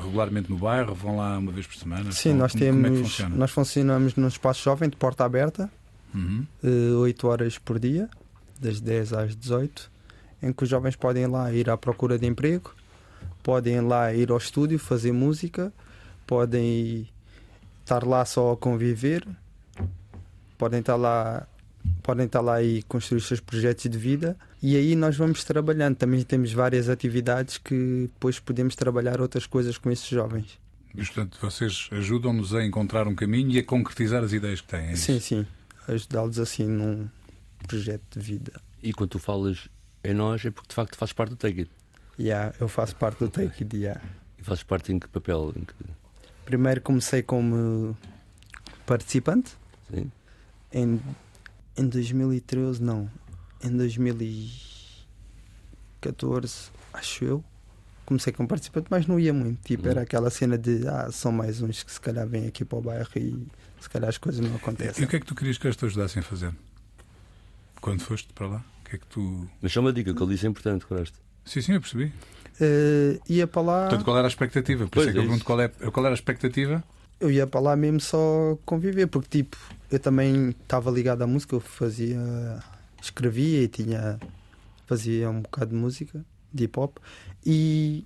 regularmente 0.04 0.52
no 0.52 0.58
bairro, 0.60 0.94
vão 0.94 1.18
lá 1.18 1.36
uma 1.40 1.52
vez 1.52 1.66
por 1.66 1.76
semana? 1.78 2.12
Sim, 2.12 2.34
nós 2.36 2.52
como, 2.52 2.64
Como 2.66 2.80
é 2.86 2.90
que 2.90 2.96
temos. 2.96 3.10
funciona? 3.10 3.36
nós 3.36 3.50
funcionamos 3.52 4.16
num 4.16 4.28
espaço 4.28 4.62
jovem 4.64 4.88
de 4.88 4.96
porta 4.98 5.26
aberta, 5.26 5.68
Uhum. 6.14 6.46
eh, 6.64 6.94
8 6.98 7.28
horas 7.28 7.58
por 7.58 7.80
dia, 7.80 8.08
das 8.60 8.80
10 8.80 9.12
às 9.14 9.36
18, 9.36 9.90
em 10.44 10.54
que 10.54 10.64
os 10.64 10.70
jovens 10.70 10.96
podem 10.96 11.26
lá 11.26 11.52
ir 11.52 11.70
à 11.72 11.78
procura 11.78 12.20
de 12.20 12.28
emprego, 12.28 12.72
podem 13.44 13.82
lá 13.82 14.14
ir 14.14 14.32
ao 14.32 14.38
estúdio 14.38 14.80
fazer 14.80 15.12
música, 15.12 15.72
podem 16.26 17.08
estar 17.82 18.06
lá 18.06 18.24
só 18.26 18.54
a 18.54 18.58
conviver, 18.58 19.28
podem 20.58 20.80
estar 20.80 20.96
lá. 20.96 21.48
Podem 22.04 22.28
estar 22.28 22.42
lá 22.42 22.62
e 22.62 22.84
construir 22.84 23.18
os 23.18 23.28
seus 23.28 23.40
projetos 23.40 23.90
de 23.90 23.98
vida 23.98 24.38
e 24.62 24.76
aí 24.76 24.96
nós 24.96 25.18
vamos 25.18 25.44
trabalhando. 25.44 25.96
Também 25.96 26.22
temos 26.22 26.54
várias 26.54 26.90
atividades 26.90 27.58
que 27.58 28.04
depois 28.04 28.40
podemos 28.40 28.76
trabalhar 28.76 29.20
outras 29.20 29.48
coisas 29.48 29.80
com 29.80 29.90
esses 29.90 30.08
jovens. 30.08 30.60
E, 30.94 30.98
portanto, 30.98 31.40
vocês 31.42 31.90
ajudam-nos 31.92 32.54
a 32.54 32.64
encontrar 32.64 33.08
um 33.08 33.16
caminho 33.16 33.50
e 33.50 33.58
a 33.58 33.64
concretizar 33.64 34.24
as 34.24 34.32
ideias 34.32 34.62
que 34.62 34.68
têm. 34.68 34.90
é 34.90 34.96
Sim, 34.96 35.20
sim. 35.20 35.48
Ajudá-los 35.88 36.38
assim 36.38 36.68
num 36.68 37.10
projeto 37.68 38.20
de 38.20 38.20
vida. 38.20 38.62
E 38.84 38.94
quando 38.94 39.12
tu 39.12 39.20
falas 39.20 39.68
em 40.04 40.14
nós, 40.14 40.46
é 40.46 40.52
porque 40.52 40.70
de 40.70 40.76
facto 40.76 40.96
fazes 40.96 41.14
parte 41.14 41.32
do 41.32 41.36
Take 41.36 41.62
It. 41.62 41.72
Yeah, 42.22 42.54
eu 42.60 42.68
faço 42.68 42.96
parte 42.96 43.18
do 43.20 43.30
Take 43.30 43.64
It. 43.64 43.76
Yeah. 43.78 44.00
E 44.38 44.44
fazes 44.44 44.62
parte 44.64 44.92
em 44.94 45.00
que 45.00 45.08
papel? 45.08 45.54
Em 45.56 45.64
que... 45.66 45.74
Primeiro 46.46 46.82
comecei 46.82 47.22
como 47.24 47.98
participante. 48.86 49.52
Sim? 49.94 50.12
Em, 50.72 51.02
em 51.78 51.88
2013, 51.88 52.82
não. 52.82 53.10
Em 53.64 53.76
2014, 53.76 56.70
acho 56.94 57.24
eu. 57.26 57.44
Comecei 58.06 58.34
como 58.34 58.48
participante, 58.50 58.88
mas 58.90 59.06
não 59.08 59.20
ia 59.20 59.34
muito. 59.34 59.62
Tipo, 59.64 59.86
Uhum. 59.86 59.92
era 59.92 60.02
aquela 60.02 60.30
cena 60.30 60.58
de 60.58 60.86
ah, 60.88 61.10
são 61.12 61.32
mais 61.32 61.62
uns 61.62 61.84
que 61.84 61.92
se 61.92 62.02
calhar 62.02 62.28
vêm 62.28 62.48
aqui 62.48 62.66
para 62.66 62.78
o 62.78 62.82
bairro 62.82 63.08
e 63.16 63.48
se 63.80 63.90
calhar 63.90 64.10
as 64.10 64.18
coisas 64.18 64.42
não 64.42 64.52
E 64.52 64.56
acontecem. 64.56 65.06
o 65.06 65.08
que 65.08 65.16
é 65.16 65.20
que 65.20 65.26
tu 65.26 65.34
querias 65.36 65.58
que 65.58 65.66
eles 65.68 65.78
te 65.78 65.86
ajudassem 65.86 66.20
a 66.20 66.24
fazer? 66.24 66.54
Quando 67.80 68.02
foste 68.02 68.34
para 68.34 68.48
lá? 68.48 68.66
O 68.82 68.84
que 68.90 68.96
é 68.96 69.00
que 69.00 69.06
tu. 69.08 69.48
Mas 69.62 69.72
só 69.72 69.80
uma 69.80 69.94
dica, 69.94 70.14
que 70.14 70.22
ele 70.22 70.34
disse 70.34 70.46
é 70.46 70.50
importante, 70.50 70.86
Coraste. 70.86 71.18
Sim, 71.46 71.62
sim, 71.62 71.74
eu 71.74 71.82
percebi. 71.82 72.12
Eh, 72.60 73.20
ia 73.28 73.48
para 73.48 73.62
lá. 73.62 73.80
Portanto, 73.88 74.06
qual 74.06 74.18
era 74.18 74.28
a 74.28 74.30
expectativa? 74.30 74.86
Por 74.86 74.92
Pois 74.92 75.08
isso 75.08 75.10
é 75.10 75.14
que 75.14 75.18
é 75.18 75.22
eu 75.22 75.24
pergunto 75.24 75.38
isso. 75.38 75.46
qual, 75.46 75.62
é, 75.62 75.68
qual 75.70 76.06
era 76.06 76.14
a 76.14 76.16
expectativa. 76.16 76.84
eu 77.20 77.32
ia 77.32 77.46
para 77.48 77.60
lá 77.60 77.76
mesmo 77.76 78.00
só 78.00 78.58
conviver, 78.66 79.08
porque 79.08 79.44
tipo, 79.44 79.58
eu 79.90 80.00
também 80.00 80.50
estava 80.50 80.90
ligado 80.92 81.22
à 81.24 81.28
música, 81.28 81.56
eu 81.56 81.60
fazia, 81.60 82.20
escrevia 83.02 83.64
e 83.64 83.68
tinha, 83.68 84.20
fazia 84.88 85.30
um 85.30 85.42
bocado 85.42 85.72
de 85.72 85.78
música, 85.78 86.24
de 86.54 86.64
hip 86.66 86.80
hop, 86.80 86.98
e, 87.46 88.06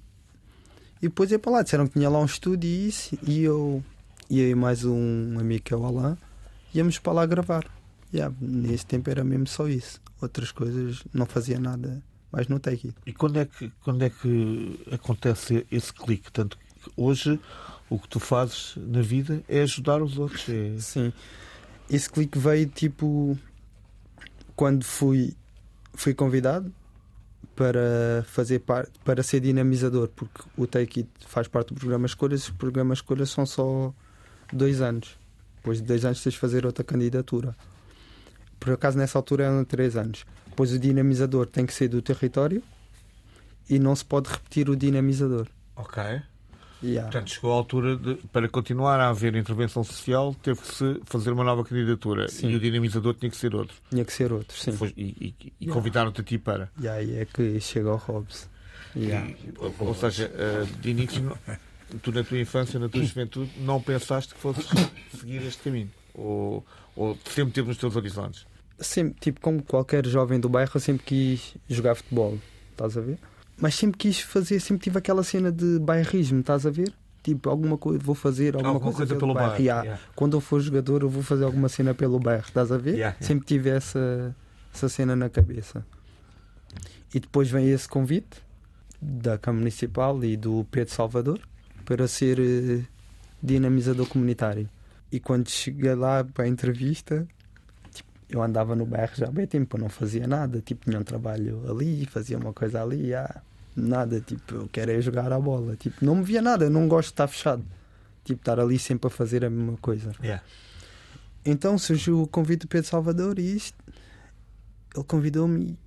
e 1.02 1.08
depois 1.08 1.32
ia 1.32 1.40
para 1.40 1.52
lá, 1.52 1.62
disseram 1.64 1.88
que 1.88 1.94
tinha 1.94 2.10
lá 2.10 2.20
um 2.20 2.26
estúdio 2.26 2.70
e 2.70 2.88
isso, 2.88 3.18
e 3.26 3.42
eu 3.44 3.84
e 4.30 4.40
eu 4.42 4.50
e 4.50 4.56
mais 4.56 4.84
um 4.84 5.38
amigo 5.40 5.64
que 5.64 5.74
é 5.74 5.78
o 5.78 5.86
Alain, 5.86 6.18
íamos 6.74 6.98
para 7.00 7.14
lá 7.14 7.26
gravar. 7.26 7.66
Yeah, 8.14 8.34
nesse 8.40 8.86
tempo 8.86 9.10
era 9.10 9.24
mesmo 9.24 9.48
só 9.48 9.68
isso, 9.68 10.02
outras 10.22 10.52
coisas 10.52 11.04
não 11.14 11.26
fazia 11.26 11.60
nada 11.60 12.02
mais 12.36 12.50
no 12.50 12.60
Take 12.60 12.88
It. 12.88 12.98
E 13.06 13.14
quando 13.14 13.38
é 13.40 13.46
que, 13.46 13.72
quando 13.82 14.04
é 14.04 14.10
que 14.10 14.78
acontece 14.92 15.66
esse 15.72 15.94
clique? 15.94 16.30
Tanto 16.34 16.58
que 16.58 16.92
hoje 16.98 17.40
o 17.90 17.98
que 17.98 18.10
tu 18.10 18.20
fazes 18.20 18.74
na 18.76 19.02
vida 19.02 19.42
é 19.48 19.62
ajudar 19.62 20.04
os 20.04 20.18
outros. 20.18 20.50
É... 20.50 20.78
Sim. 20.78 21.14
Esse 21.90 22.10
clique 22.10 22.38
veio 22.38 22.68
tipo 22.68 23.38
quando 24.54 24.84
fui, 24.84 25.34
fui 25.94 26.14
convidado 26.14 26.74
para 27.56 28.26
fazer 28.28 28.60
parte, 28.60 28.92
para 29.06 29.24
ser 29.24 29.40
dinamizador, 29.40 30.10
porque 30.10 30.42
o 30.58 30.68
Take 30.68 31.02
It 31.02 31.10
faz 31.26 31.48
parte 31.48 31.74
do 31.74 31.80
programa 31.80 32.06
Escolhas, 32.06 32.44
os 32.44 32.50
programas 32.50 32.98
Escolhas 32.98 33.30
são 33.30 33.46
só 33.46 33.94
dois 34.52 34.82
anos. 34.82 35.18
Depois 35.58 35.78
de 35.78 35.86
dois 35.86 36.04
anos 36.04 36.22
tens 36.22 36.34
de 36.34 36.40
fazer 36.40 36.66
outra 36.66 36.84
candidatura. 36.84 37.56
Por 38.60 38.74
acaso 38.74 38.98
nessa 38.98 39.18
altura 39.18 39.46
eram 39.46 39.64
três 39.64 39.96
anos. 39.96 40.26
Depois 40.56 40.72
o 40.72 40.80
dinamizador 40.80 41.48
tem 41.48 41.66
que 41.66 41.74
ser 41.74 41.90
do 41.90 42.02
território 42.02 42.64
e 43.70 43.78
não 43.78 43.94
se 43.94 44.06
pode 44.06 44.30
repetir 44.30 44.70
o 44.70 44.76
dinamizador. 44.76 45.48
Ok. 45.76 46.02
Yeah. 46.82 47.12
Portanto, 47.12 47.30
chegou 47.34 47.52
a 47.52 47.56
altura 47.56 47.98
de, 47.98 48.16
para 48.32 48.48
continuar 48.48 48.98
a 49.02 49.10
haver 49.10 49.36
intervenção 49.36 49.84
social, 49.84 50.34
teve 50.42 50.62
que 50.62 50.74
se 50.74 51.02
fazer 51.04 51.32
uma 51.32 51.44
nova 51.44 51.66
candidatura 51.66 52.30
Sim. 52.30 52.52
e 52.52 52.56
o 52.56 52.60
dinamizador 52.62 53.16
tinha 53.16 53.30
que 53.30 53.36
ser 53.36 53.54
outro. 53.54 53.76
Tinha 53.90 54.06
que 54.06 54.14
ser 54.14 54.32
outro, 54.32 54.58
sim. 54.58 54.72
Foi- 54.72 54.94
e 54.96 55.04
e- 55.04 55.36
e 55.42 55.54
Yeah. 55.66 55.74
convidaram-te 55.74 56.22
a 56.22 56.24
ti 56.24 56.38
para. 56.38 56.72
E 56.80 56.88
aí 56.88 57.18
é 57.18 57.26
que 57.26 57.60
chega 57.60 57.92
o 57.92 57.98
Hobbes. 57.98 58.48
Yeah. 58.96 59.34
Ou, 59.58 59.74
ou 59.80 59.94
seja, 59.96 60.32
eh, 60.34 60.66
de 60.80 60.90
início, 60.90 61.38
tu 62.02 62.14
na 62.14 62.24
tua 62.24 62.40
infância, 62.40 62.80
na 62.80 62.88
tua 62.88 63.04
juventude, 63.04 63.52
não 63.60 63.82
pensaste 63.82 64.34
que 64.34 64.40
fosses 64.40 64.66
seguir 65.20 65.42
este 65.42 65.64
caminho? 65.64 65.92
Ou, 66.14 66.66
ou 66.96 67.18
sempre 67.30 67.54
teve 67.54 67.68
nos 67.68 67.78
teus 67.78 67.94
horizontes? 67.98 68.46
Sempre, 68.80 69.20
tipo, 69.20 69.42
como 69.42 69.62
qualquer 69.64 70.06
jovem 70.06 70.40
do 70.40 70.50
bairro, 70.50 70.72
eu 70.76 70.82
sempre 70.82 71.04
quis 71.06 71.56
jogar 71.70 71.96
futebol, 71.96 72.38
estás 72.72 72.98
a 72.98 73.02
ver? 73.02 73.18
Mas 73.58 73.76
sempre 73.76 73.98
quis 73.98 74.20
fazer, 74.20 74.60
sempre 74.60 74.84
tive 74.84 74.98
aquela 74.98 75.24
cena 75.24 75.52
de 75.52 75.80
bairrismo, 75.80 76.42
estás 76.42 76.66
a 76.66 76.70
ver? 76.70 76.94
Tipo, 77.24 77.50
alguma 77.50 77.78
coisa, 77.78 78.00
vou 78.04 78.14
fazer 78.14 78.56
alguma, 78.56 78.74
Alguma 78.74 78.94
coisa 78.94 79.16
pelo 79.16 79.34
bairro, 79.34 79.60
Yeah. 79.62 79.84
yeah. 79.84 80.04
Quando 80.16 80.38
eu 80.38 80.42
for 80.42 80.60
jogador, 80.60 81.02
eu 81.02 81.10
vou 81.10 81.24
fazer 81.24 81.44
alguma 81.46 81.70
cena 81.70 81.94
pelo 81.94 82.20
bairro, 82.20 82.46
estás 82.48 82.72
a 82.72 82.78
ver? 82.78 82.96
Yeah. 82.96 83.18
Sempre 83.20 83.46
tive 83.48 83.70
essa, 83.70 84.36
essa 84.74 84.88
cena 84.90 85.16
na 85.16 85.30
cabeça. 85.30 85.86
E 87.14 87.20
depois 87.20 87.50
vem 87.50 87.70
esse 87.72 87.88
convite 87.88 88.44
da 89.02 89.38
Câmara 89.38 89.62
Municipal 89.62 90.24
e 90.24 90.36
do 90.36 90.66
Pedro 90.70 90.94
Salvador 90.94 91.40
para 91.86 92.08
ser 92.08 92.40
eh, 92.40 92.84
dinamizador 93.42 94.06
comunitário. 94.08 94.70
E 95.12 95.20
quando 95.20 95.50
cheguei 95.50 95.96
lá 95.96 96.24
para 96.24 96.46
a 96.46 96.48
entrevista, 96.48 97.28
eu 98.30 98.42
andava 98.42 98.76
no 98.76 98.86
bairro 98.86 99.16
já 99.16 99.28
há 99.28 99.32
bem 99.32 99.46
tempo, 99.46 99.78
eu 99.78 99.82
não 99.82 99.90
fazia 99.90 100.28
nada. 100.28 100.62
Tipo, 100.62 100.86
tinha 100.86 101.00
um 101.00 101.04
trabalho 101.04 101.64
ali, 101.70 102.06
fazia 102.06 102.38
uma 102.38 102.54
coisa 102.54 102.82
ali, 102.82 103.14
ah, 103.14 103.42
nada. 103.76 104.20
Tipo, 104.22 104.56
eu 104.56 104.70
quero 104.72 104.92
é 104.92 105.02
jogar 105.02 105.32
a 105.32 105.40
bola. 105.40 105.76
Tipo, 105.76 106.04
não 106.04 106.16
me 106.16 106.24
via 106.24 106.42
nada, 106.42 106.66
eu 106.66 106.70
não 106.70 106.88
gosto 106.88 107.08
de 107.08 107.14
estar 107.14 107.28
fechado. 107.28 107.64
Tipo, 108.24 108.42
estar 108.42 108.60
ali 108.60 108.80
sempre 108.80 109.08
a 109.08 109.10
fazer 109.10 109.46
a 109.46 109.50
mesma 109.50 109.78
coisa. 109.78 110.12
Então 111.46 111.78
surgiu 111.78 112.24
o 112.24 112.28
convite 112.28 112.62
do 112.62 112.68
Pedro 112.68 112.90
Salvador 112.90 113.38
e 113.38 113.56
isto. 113.56 113.78
Ele 114.96 115.04
convidou-me 115.04 115.66
e 115.66 115.78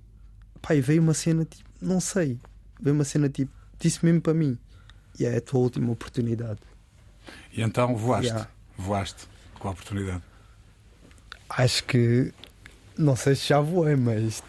pá, 0.61 0.75
e 0.75 0.81
veio 0.81 1.01
uma 1.01 1.13
cena 1.13 1.43
tipo, 1.43 1.69
não 1.81 1.99
sei, 1.99 2.37
veio 2.79 2.95
uma 2.95 3.03
cena 3.03 3.27
tipo, 3.27 3.51
disse 3.77 4.05
mesmo 4.05 4.21
para 4.21 4.33
mim: 4.33 4.57
e 5.19 5.25
é 5.25 5.35
a 5.35 5.41
tua 5.41 5.59
última 5.59 5.91
oportunidade. 5.91 6.59
E 7.51 7.61
então 7.61 7.95
voaste. 7.95 8.27
Yeah. 8.27 8.49
Voaste 8.77 9.27
com 9.59 9.67
a 9.67 9.71
oportunidade. 9.71 10.23
Acho 11.49 11.83
que 11.85 12.31
não 12.97 13.15
sei 13.15 13.35
se 13.35 13.47
já 13.47 13.59
voei, 13.59 13.95
mas 13.95 14.43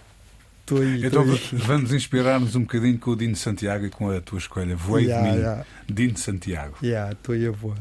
estou 0.60 0.80
aí. 0.82 1.04
Então 1.04 1.24
v- 1.24 1.56
vamos 1.56 1.92
inspirar-nos 1.92 2.54
um 2.54 2.60
bocadinho 2.62 2.98
com 2.98 3.12
o 3.12 3.16
Dino 3.16 3.36
Santiago 3.36 3.86
e 3.86 3.90
com 3.90 4.10
a 4.10 4.20
tua 4.20 4.38
escolha. 4.38 4.76
Voei 4.76 5.04
Yeah, 5.06 5.28
de 5.30 5.34
mim, 5.36 5.40
yeah. 5.42 5.66
Dino 5.88 6.18
Santiago. 6.18 6.76
Yeah, 6.82 7.12
estou 7.12 7.34
aí 7.34 7.46
a 7.46 7.50
voar. 7.50 7.78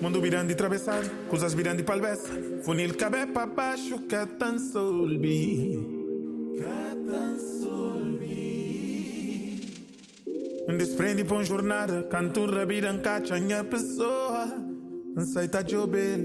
Mundo 0.00 0.20
virando 0.20 0.50
e 0.50 0.52
atravessado, 0.54 1.08
coisas 1.28 1.54
virando 1.54 1.80
e 1.80 1.84
palveça. 1.84 2.28
Funil 2.64 2.94
cabe 2.94 3.26
para 3.26 3.46
baixo, 3.46 3.98
que 4.00 4.26
tan 4.38 4.58
solbi. 4.58 5.78
Que 6.56 7.10
tan 7.10 7.38
solbi. 7.38 7.53
Me 10.66 10.76
desprende 10.76 11.24
para 11.24 11.36
uma 11.36 11.44
jornada, 11.44 12.02
canto 12.04 12.46
rabira, 12.46 12.92
encaixo 12.92 13.34
a 13.34 13.40
minha 13.40 13.62
pessoa. 13.64 14.46
Não 15.14 15.24
sei 15.24 15.46
tá 15.46 15.62
jobel, 15.62 16.18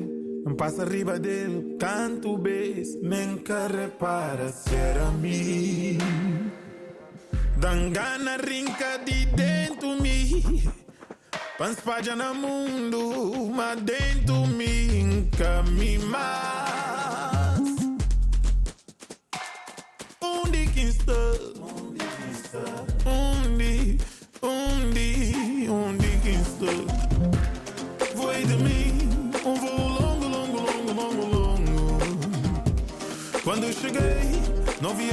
não 0.45 0.56
passa 0.56 0.84
arriba 0.84 1.19
dele, 1.19 1.78
canto 1.80 2.38
bes, 2.38 2.99
nem 3.02 3.38
que 3.38 3.52
repara 3.52 4.49
ser 4.49 4.97
a 5.08 5.12
mim. 5.12 5.97
Dangana 7.58 8.38
rinca 8.38 8.97
de 9.06 9.25
dentro 9.28 10.02
me. 10.02 10.43
Panspaja 11.58 12.15
na 12.15 12.34
mundo, 12.34 13.52
mas 13.54 13.82
dentro 13.82 14.39
caminha 15.39 15.99
mais. 16.06 16.49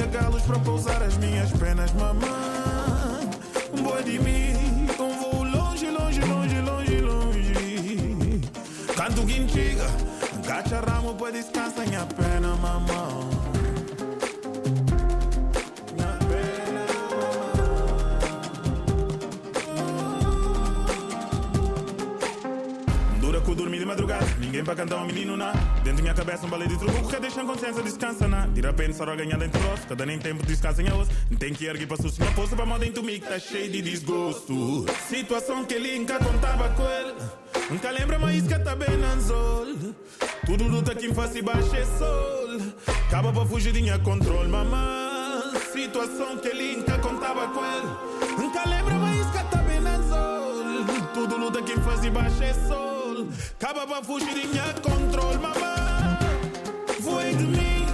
Galos 0.07 0.41
para 0.43 0.59
pousar 0.59 1.01
as 1.03 1.17
minhas 1.17 1.51
penas, 1.51 1.91
mamãe. 1.93 3.29
Boi 3.81 4.03
de 4.03 4.19
mim, 4.19 4.87
um 4.99 5.09
voo 5.21 5.43
longe, 5.43 5.89
longe, 5.89 6.21
longe, 6.21 6.61
longe, 6.61 7.01
longe. 7.01 8.41
Canto 8.95 9.25
gacha 10.45 10.79
ramo 10.81 11.15
para 11.15 11.31
descansar 11.31 11.87
minha 11.87 12.05
pena, 12.05 12.55
mamãe. 12.55 13.29
Minha 15.93 16.17
pena, 16.29 16.85
Dura 23.19 23.41
que 23.41 23.49
eu 23.49 23.55
dormi 23.55 23.79
de 23.79 23.85
madrugada, 23.85 24.25
ninguém 24.39 24.63
para 24.63 24.75
cantar 24.75 24.97
um 24.97 25.05
menino 25.05 25.35
na. 25.35 25.66
Dentro 25.87 26.03
minha 26.03 26.13
cabeça 26.13 26.45
um 26.45 26.49
balé 26.49 26.67
de 26.67 26.77
truco 26.77 27.07
que 27.07 27.17
deixa 27.17 27.41
a 27.41 27.45
consciência 27.45 27.81
descansa 27.81 28.27
na. 28.27 28.45
De 28.47 28.59
repente 28.59 28.93
só 28.93 29.05
ganhar 29.05 29.37
dentro 29.37 29.57
do 29.57 29.67
rosto, 29.69 29.87
cada 29.87 30.05
nem 30.05 30.19
tempo 30.19 30.45
descansa 30.45 30.81
em 30.81 30.91
osso. 30.91 31.09
Tem 31.39 31.53
que 31.53 31.65
erguer 31.65 31.87
para 31.87 31.95
susto 31.95 32.19
na 32.19 32.29
poça, 32.31 32.57
para 32.57 32.65
moda 32.65 32.83
dentro 32.83 33.01
mim 33.01 33.13
que 33.13 33.25
tá 33.25 33.39
cheio 33.39 33.71
de 33.71 33.81
desgosto. 33.81 34.85
Situação 35.07 35.63
que 35.63 35.75
ele 35.75 35.99
nunca 35.99 36.19
contava 36.19 36.67
com 36.71 36.83
ele. 36.83 37.13
Nunca 37.69 37.89
lembra 37.91 38.19
mais 38.19 38.45
que 38.45 38.59
tá 38.59 38.75
bem 38.75 38.97
na 38.97 39.15
zol. 39.15 39.65
Tudo 40.45 40.67
luta 40.67 40.93
que 40.93 41.13
face 41.13 41.41
baixo 41.41 41.73
é 41.73 41.85
sol. 41.85 42.75
Acaba 43.07 43.31
para 43.31 43.45
fugir 43.45 43.71
de 43.71 43.81
minha 43.81 43.97
controle, 43.97 44.49
mamãe. 44.49 45.57
Situação 45.71 46.37
que 46.37 46.49
ele 46.49 46.75
nunca 46.75 46.99
contava 46.99 47.47
com 47.47 47.63
ele. 47.63 48.37
Nunca 48.37 48.67
lembra 48.67 48.93
mais 48.95 49.25
que 49.27 49.43
tá 49.51 49.57
bem 49.59 49.79
na 49.79 49.97
zol. 49.99 50.85
Tudo 51.13 51.37
luta 51.37 51.61
que 51.61 51.79
faz 51.79 52.05
baixo 52.09 52.43
é 52.43 52.53
sol. 52.67 52.86
Acaba 53.59 53.87
para 53.87 54.03
fugir 54.03 54.31
de 54.33 54.47
minha 54.47 54.73
controle, 54.75 55.39
mamãe. 55.39 56.17
Foi 57.01 57.33
de 57.33 57.43
mim 57.45 57.87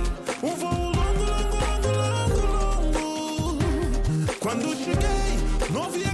um 0.44 0.54
voo 0.56 0.92
longo, 0.92 1.24
longo, 1.24 1.58
longo, 1.88 2.42
longo, 2.46 3.54
longo. 3.54 4.34
Quando 4.40 4.76
cheguei, 4.76 5.40
não 5.72 5.90
via 5.90 6.13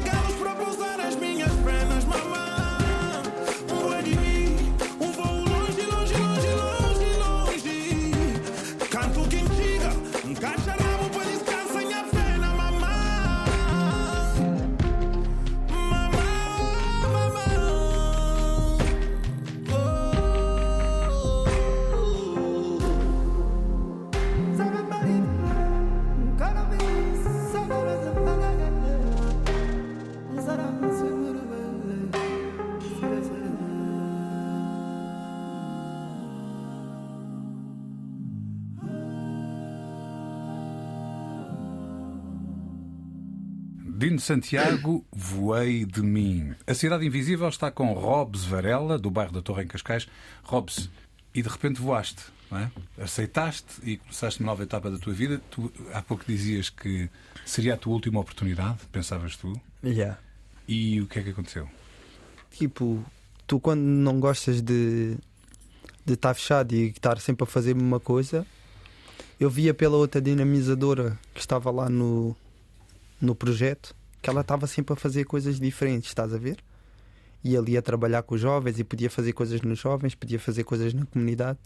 Dino 44.00 44.18
Santiago, 44.18 45.06
voei 45.12 45.84
de 45.84 46.02
mim. 46.02 46.56
A 46.66 46.74
Cidade 46.74 47.06
Invisível 47.06 47.50
está 47.50 47.70
com 47.70 47.92
Robes 47.92 48.46
Varela, 48.46 48.98
do 48.98 49.12
bairro 49.12 49.34
da 49.34 49.42
Torre 49.42 49.66
em 49.66 49.68
Cascais. 49.68 50.08
Robes, 50.42 50.90
e 51.36 51.42
de 51.42 51.50
repente 51.50 51.82
voaste, 51.82 52.24
não 52.50 52.60
é? 52.60 52.72
Aceitaste 52.98 53.66
e 53.84 53.98
começaste 53.98 54.40
uma 54.40 54.54
nova 54.54 54.64
etapa 54.64 54.90
da 54.90 54.98
tua 54.98 55.12
vida. 55.12 55.42
Tu 55.52 55.70
há 55.94 56.02
pouco 56.02 56.24
dizias 56.26 56.70
que 56.70 57.10
seria 57.46 57.74
a 57.74 57.78
tua 57.78 57.92
última 57.92 58.22
oportunidade, 58.22 58.78
pensavas 58.90 59.36
tu. 59.36 59.60
Yeah. 59.84 60.18
E 60.66 61.02
o 61.02 61.06
que 61.06 61.20
é 61.20 61.24
que 61.24 61.32
aconteceu? 61.32 61.68
Tipo, 62.52 63.04
tu 63.46 63.60
quando 63.60 63.82
não 63.82 64.18
gostas 64.22 64.62
de 64.62 65.18
de 66.06 66.14
estar 66.14 66.34
fechado 66.34 66.74
e 66.74 66.88
estar 66.88 67.20
sempre 67.20 67.44
a 67.44 67.46
fazer 67.46 67.76
uma 67.76 68.00
coisa, 68.00 68.48
eu 69.38 69.50
via 69.50 69.74
pela 69.74 69.98
outra 69.98 70.22
dinamizadora 70.22 71.20
que 71.34 71.42
estava 71.42 71.70
lá 71.70 71.90
no, 71.90 72.34
no 73.22 73.36
projeto 73.36 73.96
que 74.22 74.30
ela 74.30 74.42
estava 74.42 74.68
sempre 74.68 74.94
a 74.94 74.96
fazer 74.96 75.26
coisas 75.26 75.60
diferentes, 75.60 76.10
estás 76.10 76.34
a 76.34 76.38
ver? 76.38 76.58
E 77.44 77.56
ali 77.56 77.78
a 77.78 77.82
trabalhar 77.82 78.24
com 78.24 78.36
os 78.36 78.42
jovens 78.42 78.80
e 78.80 78.84
podia 78.84 79.10
fazer 79.10 79.32
coisas 79.32 79.62
nos 79.62 79.80
jovens, 79.80 80.14
podia 80.14 80.40
fazer 80.40 80.64
coisas 80.64 80.94
na 80.94 81.06
comunidade. 81.06 81.60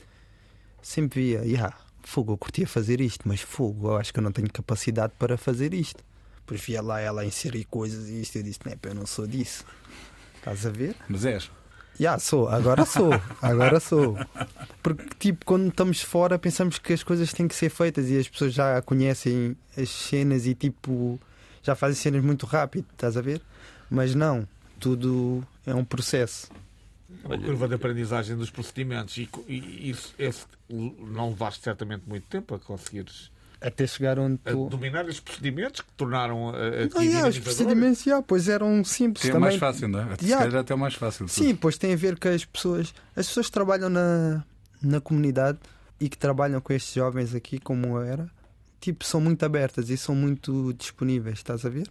Sempre 0.81 1.21
via, 1.21 1.45
yeah, 1.45 1.75
fogo, 2.03 2.33
eu 2.33 2.37
curtia 2.37 2.67
fazer 2.67 3.01
isto, 3.01 3.27
mas 3.27 3.41
fogo, 3.41 3.87
eu 3.87 3.97
acho 3.97 4.13
que 4.13 4.19
eu 4.19 4.23
não 4.23 4.31
tenho 4.31 4.51
capacidade 4.51 5.13
para 5.17 5.37
fazer 5.37 5.73
isto. 5.73 6.03
Depois 6.41 6.61
via 6.61 6.81
lá 6.81 6.99
ela 6.99 7.25
inserir 7.25 7.63
coisas 7.65 8.09
e 8.09 8.21
isto, 8.21 8.35
eu 8.35 8.43
disse, 8.43 8.59
né, 8.65 8.77
eu 8.83 8.93
não 8.93 9.05
sou 9.05 9.25
disso. 9.25 9.65
Estás 10.35 10.65
a 10.65 10.69
ver? 10.69 10.95
Mas 11.07 11.25
és. 11.25 11.49
Já 11.99 12.17
sou, 12.19 12.49
agora 12.49 12.85
sou, 12.85 13.11
agora 13.41 13.79
sou. 13.79 14.17
Porque, 14.81 15.05
tipo, 15.19 15.45
quando 15.45 15.69
estamos 15.69 16.01
fora, 16.01 16.37
pensamos 16.37 16.77
que 16.79 16.91
as 16.91 17.03
coisas 17.03 17.31
têm 17.31 17.47
que 17.47 17.55
ser 17.55 17.69
feitas 17.69 18.09
e 18.09 18.17
as 18.17 18.27
pessoas 18.27 18.53
já 18.53 18.81
conhecem 18.81 19.55
as 19.77 19.89
cenas 19.89 20.45
e, 20.45 20.55
tipo, 20.55 21.19
já 21.63 21.76
fazem 21.76 21.95
cenas 21.95 22.23
muito 22.23 22.45
rápido, 22.45 22.86
estás 22.91 23.17
a 23.17 23.21
ver? 23.21 23.41
Mas 23.89 24.13
não, 24.13 24.47
tudo 24.80 25.45
é 25.65 25.73
um 25.73 25.86
processo. 25.86 26.49
Uma 27.23 27.38
curva 27.38 27.67
de 27.67 27.76
aprendizagem 27.76 28.36
dos 28.36 28.49
procedimentos 28.49 29.17
e, 29.17 29.30
e 29.47 29.89
isso 29.89 30.13
esse, 30.19 30.45
não 30.69 31.30
levaste 31.30 31.63
certamente 31.63 32.04
muito 32.06 32.26
tempo 32.28 32.54
a 32.54 32.60
conseguires 32.60 33.32
até 33.62 33.88
chegar 33.88 34.19
onde 34.19 34.39
a 34.45 34.52
tu... 34.52 34.67
dominar 34.67 35.06
os 35.06 35.21
procedimentos 35.21 35.80
que 35.80 35.91
tornaram 35.95 36.49
a, 36.49 36.54
a 36.54 36.86
não, 36.93 37.02
yeah, 37.02 37.30
os 37.30 37.39
procedimentos 37.39 38.06
yeah, 38.06 38.23
pois 38.28 38.49
eram 38.49 38.84
simples 38.84 39.23
é 39.23 39.28
também. 39.28 39.41
mais 39.41 39.56
fácil 39.56 39.88
não 39.88 40.02
é? 40.02 40.17
Yeah. 40.21 40.52
Se 40.52 40.58
até 40.58 40.76
mais 40.76 40.95
fácil 40.95 41.30
sim 41.30 41.56
pois 41.56 41.78
tem 41.78 41.93
a 41.93 41.95
ver 41.95 42.19
com 42.19 42.28
as 42.28 42.43
pessoas 42.43 42.93
as 43.15 43.28
pessoas 43.28 43.45
que 43.45 43.54
trabalham 43.54 43.89
na 43.89 44.43
na 44.82 44.99
comunidade 44.99 45.60
e 45.97 46.10
que 46.10 46.17
trabalham 46.17 46.60
com 46.60 46.73
estes 46.73 46.93
jovens 46.93 47.34
aqui 47.34 47.58
como 47.58 47.97
era 48.02 48.30
tipo 48.84 49.06
são 49.06 49.22
muito 49.22 49.43
abertas 49.43 49.89
e 49.89 49.98
são 49.98 50.13
muito 50.15 50.74
disponíveis 50.74 51.38
estás 51.38 51.65
a 51.65 51.69
ver 51.69 51.88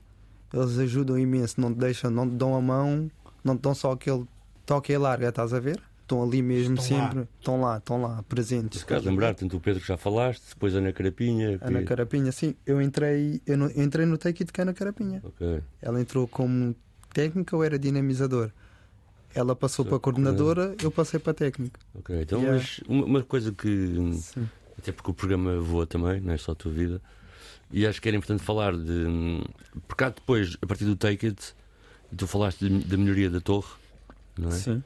eles 0.52 0.78
ajudam 0.78 1.18
imenso 1.18 1.60
não 1.60 1.72
te 1.72 1.78
deixam 1.78 2.10
não 2.10 2.28
te 2.28 2.34
dão 2.36 2.54
a 2.54 2.60
mão 2.60 3.10
não 3.42 3.56
te 3.56 3.62
dão 3.62 3.74
só 3.74 3.92
aquele 3.92 4.24
toque 4.66 4.92
e 4.92 4.98
larga 4.98 5.28
estás 5.30 5.52
a 5.54 5.60
ver 5.60 5.80
estão 6.02 6.22
ali 6.22 6.42
mesmo 6.42 6.74
Estão 6.74 6.98
sempre. 6.98 7.18
lá. 7.20 7.26
Estão 7.38 7.60
lá, 7.60 7.76
estão 7.78 8.02
lá, 8.02 8.22
presentes. 8.28 8.80
Se 8.80 8.84
calhar 8.86 9.02
lembrar, 9.02 9.34
tanto 9.34 9.56
o 9.56 9.60
Pedro 9.60 9.80
que 9.80 9.88
já 9.88 9.96
falaste, 9.96 10.42
depois 10.50 10.74
a 10.74 10.78
Ana 10.78 10.92
Carapinha. 10.92 11.58
que- 11.58 11.64
Ana 11.64 11.82
Carapinha, 11.84 12.30
sim. 12.32 12.54
Eu 12.66 12.82
entrei, 12.82 13.40
eu, 13.46 13.56
não- 13.56 13.68
eu 13.70 13.82
entrei 13.82 14.04
no 14.04 14.18
Take 14.18 14.42
It 14.42 14.52
com 14.52 14.60
a 14.60 14.64
Ana 14.64 14.74
Carapinha. 14.74 15.22
Ok. 15.24 15.62
Ela 15.80 16.00
entrou 16.02 16.28
como 16.28 16.74
técnica 17.14 17.56
ou 17.56 17.64
era 17.64 17.78
dinamizador? 17.78 18.50
Ela 19.34 19.56
passou 19.56 19.86
para 19.86 19.98
coordenadora, 19.98 20.74
eu 20.82 20.90
passei 20.90 21.18
para 21.18 21.32
técnico. 21.32 21.78
Ok, 21.94 22.20
então, 22.20 22.40
Yeah. 22.40 22.58
mas 22.58 22.80
uma, 22.86 23.06
uma 23.06 23.22
coisa 23.22 23.50
que. 23.50 24.12
Sim. 24.20 24.46
Até 24.78 24.92
porque 24.92 25.10
o 25.10 25.14
programa 25.14 25.58
voa 25.60 25.86
também, 25.86 26.20
não 26.20 26.32
é 26.32 26.38
só 26.38 26.52
a 26.52 26.54
tua 26.54 26.72
vida. 26.72 27.00
E 27.70 27.86
acho 27.86 28.00
que 28.02 28.08
era 28.08 28.16
importante 28.16 28.42
falar 28.42 28.76
de. 28.76 29.42
Porque 29.88 30.04
há 30.04 30.10
depois, 30.10 30.56
a 30.60 30.66
partir 30.66 30.84
do 30.84 30.96
Take 30.96 31.26
It, 31.26 31.54
tu 32.16 32.26
falaste 32.26 32.68
de- 32.68 32.84
da 32.84 32.96
melhoria 32.96 33.30
da 33.30 33.40
torre, 33.40 33.68
não 34.38 34.48
é? 34.48 34.52
Sim, 34.52 34.82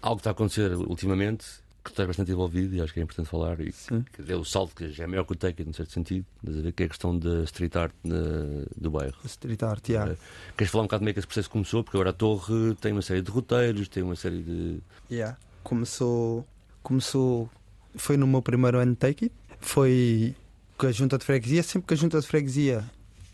Algo 0.00 0.16
que 0.16 0.20
está 0.20 0.30
a 0.30 0.32
acontecer 0.32 0.72
ultimamente, 0.74 1.44
que 1.84 1.90
tu 1.90 1.94
estás 1.94 2.06
bastante 2.06 2.30
envolvido, 2.32 2.74
e 2.76 2.80
acho 2.80 2.92
que 2.92 3.00
é 3.00 3.02
importante 3.02 3.28
falar. 3.28 3.60
E 3.60 3.72
sim. 3.72 4.04
que 4.12 4.30
é 4.30 4.36
o 4.36 4.44
salto 4.44 4.74
que 4.74 4.88
já 4.90 5.04
é 5.04 5.06
maior 5.06 5.24
que 5.24 5.32
o 5.32 5.36
Take 5.36 5.62
It, 5.62 5.64
num 5.66 5.72
certo 5.72 5.92
sentido, 5.92 6.24
estás 6.42 6.58
a 6.58 6.62
ver, 6.62 6.72
que 6.72 6.82
é 6.82 6.86
a 6.86 6.88
questão 6.88 7.18
da 7.18 7.42
street 7.44 7.74
art 7.76 7.92
na- 8.04 8.64
do 8.76 8.90
bairro. 8.90 9.16
Street 9.24 9.62
art, 9.62 9.88
yeah. 9.88 10.12
É. 10.12 10.16
Queres 10.56 10.70
falar 10.70 10.82
um 10.82 10.86
bocado 10.86 11.00
como 11.00 11.10
é 11.10 11.12
que 11.12 11.18
esse 11.18 11.26
processo 11.26 11.50
começou? 11.50 11.82
Porque 11.82 11.96
agora 11.96 12.10
a 12.10 12.12
torre 12.12 12.74
tem 12.80 12.92
uma 12.92 13.02
série 13.02 13.22
de 13.22 13.30
roteiros, 13.30 13.88
tem 13.88 14.02
uma 14.02 14.16
série 14.16 14.42
de. 14.42 14.80
Yeah. 15.10 15.36
Começou, 15.64 16.46
começou, 16.84 17.48
foi 17.94 18.16
no 18.16 18.26
meu 18.26 18.42
primeiro 18.42 18.78
ano 18.78 18.92
de 18.92 18.98
Take 18.98 19.24
It. 19.26 19.34
Foi 19.60 20.34
com 20.76 20.86
a 20.86 20.92
junta 20.92 21.18
de 21.18 21.24
freguesia. 21.24 21.62
Sempre 21.62 21.88
que 21.88 21.94
a 21.94 21.96
junta 21.96 22.20
de 22.20 22.26
freguesia 22.26 22.84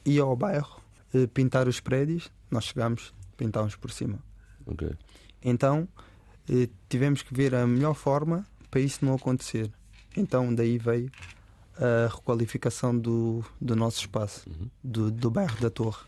ia 0.05 0.23
ao 0.23 0.37
bairro 0.37 0.81
eh, 1.15 1.27
pintar 1.27 1.69
os 1.69 1.81
prédios, 1.81 2.31
nós 2.51 2.65
chegámos, 2.65 3.15
pintámos 3.37 3.75
por 3.77 3.91
cima. 3.91 4.19
Ok. 4.67 4.91
Então 5.43 5.89
eh, 6.51 6.69
tivemos 6.89 7.23
que 7.23 7.33
ver 7.35 7.55
a 7.55 7.67
melhor 7.67 7.95
forma 7.95 8.47
para 8.71 8.81
isso 8.81 9.05
não 9.05 9.15
acontecer. 9.15 9.71
Então 10.17 10.55
daí 10.55 10.79
veio 10.79 11.11
a 11.77 12.09
requalificação 12.13 12.97
do, 12.99 13.45
do 13.61 13.77
nosso 13.77 14.01
espaço, 14.01 14.49
Uhum. 14.51 14.69
do, 14.83 15.11
do 15.11 15.31
bairro 15.31 15.61
da 15.61 15.71
Torre. 15.71 16.05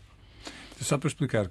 Só 0.81 0.97
para 0.97 1.07
explicar, 1.07 1.49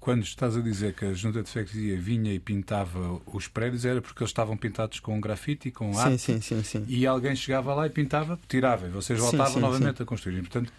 quando 0.00 0.22
estás 0.22 0.56
a 0.56 0.60
dizer 0.60 0.94
que 0.94 1.04
a 1.04 1.12
junta 1.12 1.42
de 1.42 1.50
freguesia 1.50 2.00
vinha 2.00 2.32
e 2.32 2.38
pintava 2.38 3.20
os 3.26 3.46
prédios, 3.46 3.84
era 3.84 4.00
porque 4.00 4.22
eles 4.22 4.30
estavam 4.30 4.56
pintados 4.56 5.00
com 5.00 5.20
grafite, 5.20 5.70
com 5.70 5.92
Sim, 5.92 6.00
arte, 6.00 6.18
sim, 6.18 6.40
sim, 6.40 6.62
sim. 6.62 6.84
e 6.88 7.06
alguém 7.06 7.36
chegava 7.36 7.74
lá 7.74 7.86
e 7.86 7.90
pintava, 7.90 8.38
tirava, 8.48 8.86
e 8.86 8.90
vocês 8.90 9.18
voltavam 9.18 9.60
novamente 9.60 10.02
a 10.02 10.06
construir. 10.06 10.38
E, 10.38 10.40
portanto, 10.40 10.72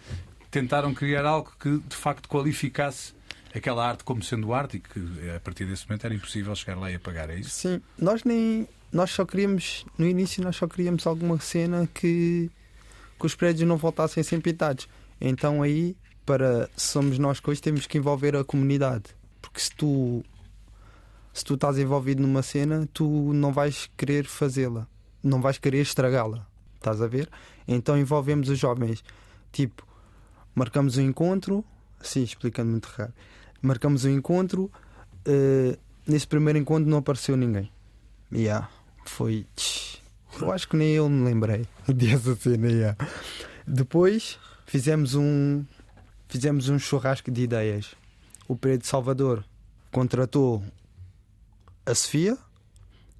tentaram 0.50 0.92
criar 0.92 1.24
algo 1.24 1.52
que 1.58 1.78
de 1.78 1.96
facto 1.96 2.28
qualificasse 2.28 3.14
aquela 3.54 3.86
arte 3.86 4.04
como 4.04 4.22
sendo 4.22 4.52
arte 4.52 4.78
e 4.78 4.80
que 4.80 5.30
a 5.34 5.40
partir 5.40 5.64
desse 5.64 5.86
momento 5.88 6.04
era 6.04 6.14
impossível 6.14 6.54
chegar 6.54 6.78
lá 6.78 6.90
e 6.90 6.94
apagar. 6.94 7.30
É 7.30 7.36
isso? 7.38 7.50
Sim, 7.50 7.80
nós 7.98 8.24
nem. 8.24 8.68
Nós 8.92 9.10
só 9.10 9.24
queríamos, 9.24 9.86
no 9.96 10.06
início, 10.06 10.44
nós 10.44 10.54
só 10.54 10.66
queríamos 10.66 11.06
alguma 11.06 11.40
cena 11.40 11.88
que, 11.94 12.50
que 13.18 13.26
os 13.26 13.34
prédios 13.34 13.66
não 13.66 13.78
voltassem 13.78 14.20
a 14.20 14.24
ser 14.24 14.38
pintados. 14.42 14.86
Então 15.18 15.62
aí, 15.62 15.96
para 16.24 16.68
somos 16.76 17.18
nós 17.18 17.40
que 17.40 17.50
hoje, 17.50 17.60
temos 17.60 17.86
que 17.86 17.98
envolver 17.98 18.36
a 18.36 18.44
comunidade. 18.44 19.04
Porque 19.40 19.60
se 19.60 19.72
tu, 19.74 20.24
se 21.32 21.44
tu 21.44 21.54
estás 21.54 21.78
envolvido 21.78 22.22
numa 22.22 22.42
cena, 22.42 22.88
tu 22.92 23.32
não 23.32 23.52
vais 23.52 23.90
querer 23.96 24.24
fazê-la, 24.26 24.86
não 25.22 25.40
vais 25.40 25.58
querer 25.58 25.80
estragá-la. 25.80 26.46
Estás 26.76 27.00
a 27.00 27.06
ver? 27.06 27.28
Então 27.66 27.98
envolvemos 27.98 28.48
os 28.48 28.58
jovens. 28.58 29.04
Tipo, 29.52 29.86
marcamos 30.54 30.96
um 30.96 31.02
encontro, 31.02 31.64
sim, 32.00 32.22
explicando 32.22 32.70
muito 32.70 32.86
raro. 32.86 33.12
Marcamos 33.60 34.04
um 34.04 34.10
encontro, 34.10 34.70
eh, 35.24 35.78
nesse 36.06 36.26
primeiro 36.26 36.58
encontro 36.58 36.88
não 36.88 36.98
apareceu 36.98 37.36
ninguém. 37.36 37.70
Yeah, 38.32 38.68
foi. 39.04 39.46
Eu 40.40 40.50
acho 40.50 40.68
que 40.68 40.76
nem 40.76 40.88
eu 40.94 41.08
me 41.08 41.24
lembrei 41.24 41.66
dessa 41.86 42.34
cena. 42.34 42.68
Yeah. 42.68 42.96
Depois 43.66 44.38
fizemos 44.66 45.14
um 45.14 45.64
fizemos 46.32 46.70
um 46.70 46.78
churrasco 46.78 47.30
de 47.30 47.42
ideias. 47.42 47.94
O 48.48 48.56
Pedro 48.56 48.78
de 48.78 48.86
Salvador 48.86 49.44
contratou 49.90 50.64
a 51.84 51.94
Sofia, 51.94 52.38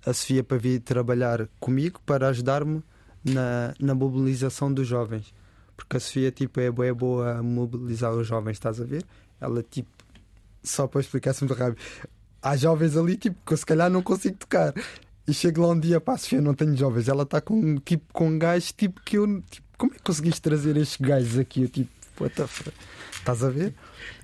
a 0.06 0.14
Sofia 0.14 0.42
para 0.42 0.56
vir 0.56 0.80
trabalhar 0.80 1.46
comigo 1.60 2.00
para 2.06 2.28
ajudar-me 2.28 2.82
na, 3.22 3.74
na 3.78 3.94
mobilização 3.94 4.72
dos 4.72 4.88
jovens. 4.88 5.34
Porque 5.76 5.98
a 5.98 6.00
Sofia 6.00 6.32
tipo, 6.32 6.58
é, 6.58 6.70
bué 6.70 6.90
boa 6.94 7.36
a 7.36 7.42
mobilizar 7.42 8.14
os 8.14 8.26
jovens, 8.26 8.54
estás 8.54 8.80
a 8.80 8.84
ver? 8.84 9.04
Ela 9.38 9.62
tipo, 9.62 9.90
só 10.62 10.86
para 10.86 11.02
explicar-se 11.02 11.44
muito 11.44 11.58
rápido, 11.58 11.82
há 12.40 12.56
jovens 12.56 12.96
ali 12.96 13.18
tipo, 13.18 13.36
que 13.44 13.52
eu 13.52 13.58
se 13.58 13.66
calhar 13.66 13.90
não 13.90 14.02
consigo 14.02 14.38
tocar. 14.38 14.72
E 15.28 15.34
chego 15.34 15.60
lá 15.60 15.68
um 15.68 15.78
dia 15.78 16.02
a 16.04 16.16
Sofia, 16.16 16.40
não 16.40 16.54
tenho 16.54 16.74
jovens. 16.74 17.08
Ela 17.08 17.24
está 17.24 17.42
com, 17.42 17.76
tipo, 17.76 18.10
com 18.10 18.38
gajos 18.38 18.72
tipo 18.72 19.02
que 19.02 19.18
eu. 19.18 19.42
Tipo, 19.42 19.66
como 19.76 19.92
é 19.92 19.96
que 19.96 20.02
conseguiste 20.02 20.40
trazer 20.40 20.78
estes 20.78 20.96
gajos 20.98 21.38
aqui? 21.38 21.62
Eu 21.62 21.68
tipo, 21.68 21.90
what 22.20 22.34
the 22.34 22.46
fuck? 22.46 22.72
Estás 23.12 23.42
a 23.44 23.50
ver? 23.50 23.74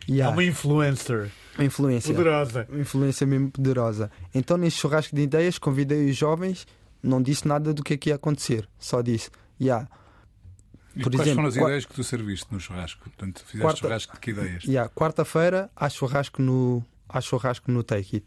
É 0.09 0.13
Yeah. 0.13 0.33
uma 0.35 0.43
influencer 0.43 1.31
Uma 1.57 1.65
influência. 1.67 2.15
poderosa. 2.15 2.67
Uma 2.71 2.81
influência 2.81 3.27
mesmo 3.27 3.51
poderosa. 3.51 4.11
Então, 4.35 4.57
neste 4.57 4.81
churrasco 4.81 5.15
de 5.15 5.23
ideias, 5.23 5.59
convidei 5.59 6.09
os 6.09 6.17
jovens, 6.17 6.67
não 7.03 7.21
disse 7.23 7.47
nada 7.47 7.75
do 7.75 7.83
que 7.85 7.93
é 7.95 7.97
que 7.97 8.09
ia 8.09 8.15
acontecer, 8.17 8.67
só 8.79 9.03
disse, 9.03 9.31
yeah, 9.61 9.87
E 10.97 11.03
Por 11.03 11.13
quais 11.13 11.21
exemplo, 11.29 11.37
foram 11.37 11.49
as 11.49 11.55
qua- 11.57 11.69
ideias 11.69 11.85
que 11.85 11.95
tu 11.95 12.03
serviste 12.03 12.47
no 12.51 12.59
churrasco? 12.59 13.05
Portanto, 13.05 13.39
fizeste 13.45 13.61
Quarta- 13.61 13.79
churrasco 13.81 14.15
de 14.15 14.21
que 14.21 14.31
ideias? 14.33 14.65
yeah, 14.65 14.91
quarta-feira 14.93 15.71
há 15.77 15.89
churrasco 15.89 16.43
no 16.43 16.83
há 17.09 17.21
churrasco 17.21 17.71
no 17.71 17.85
Take 17.85 18.17
It. 18.17 18.27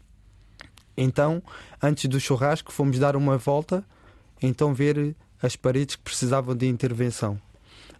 Então, 0.96 1.42
antes 1.82 2.06
do 2.06 2.18
churrasco, 2.20 2.72
fomos 2.72 2.98
dar 2.98 3.14
uma 3.16 3.36
volta, 3.36 3.84
então 4.40 4.72
ver 4.72 5.14
as 5.42 5.54
paredes 5.56 5.96
que 5.96 6.02
precisavam 6.02 6.54
de 6.56 6.66
intervenção. 6.66 7.38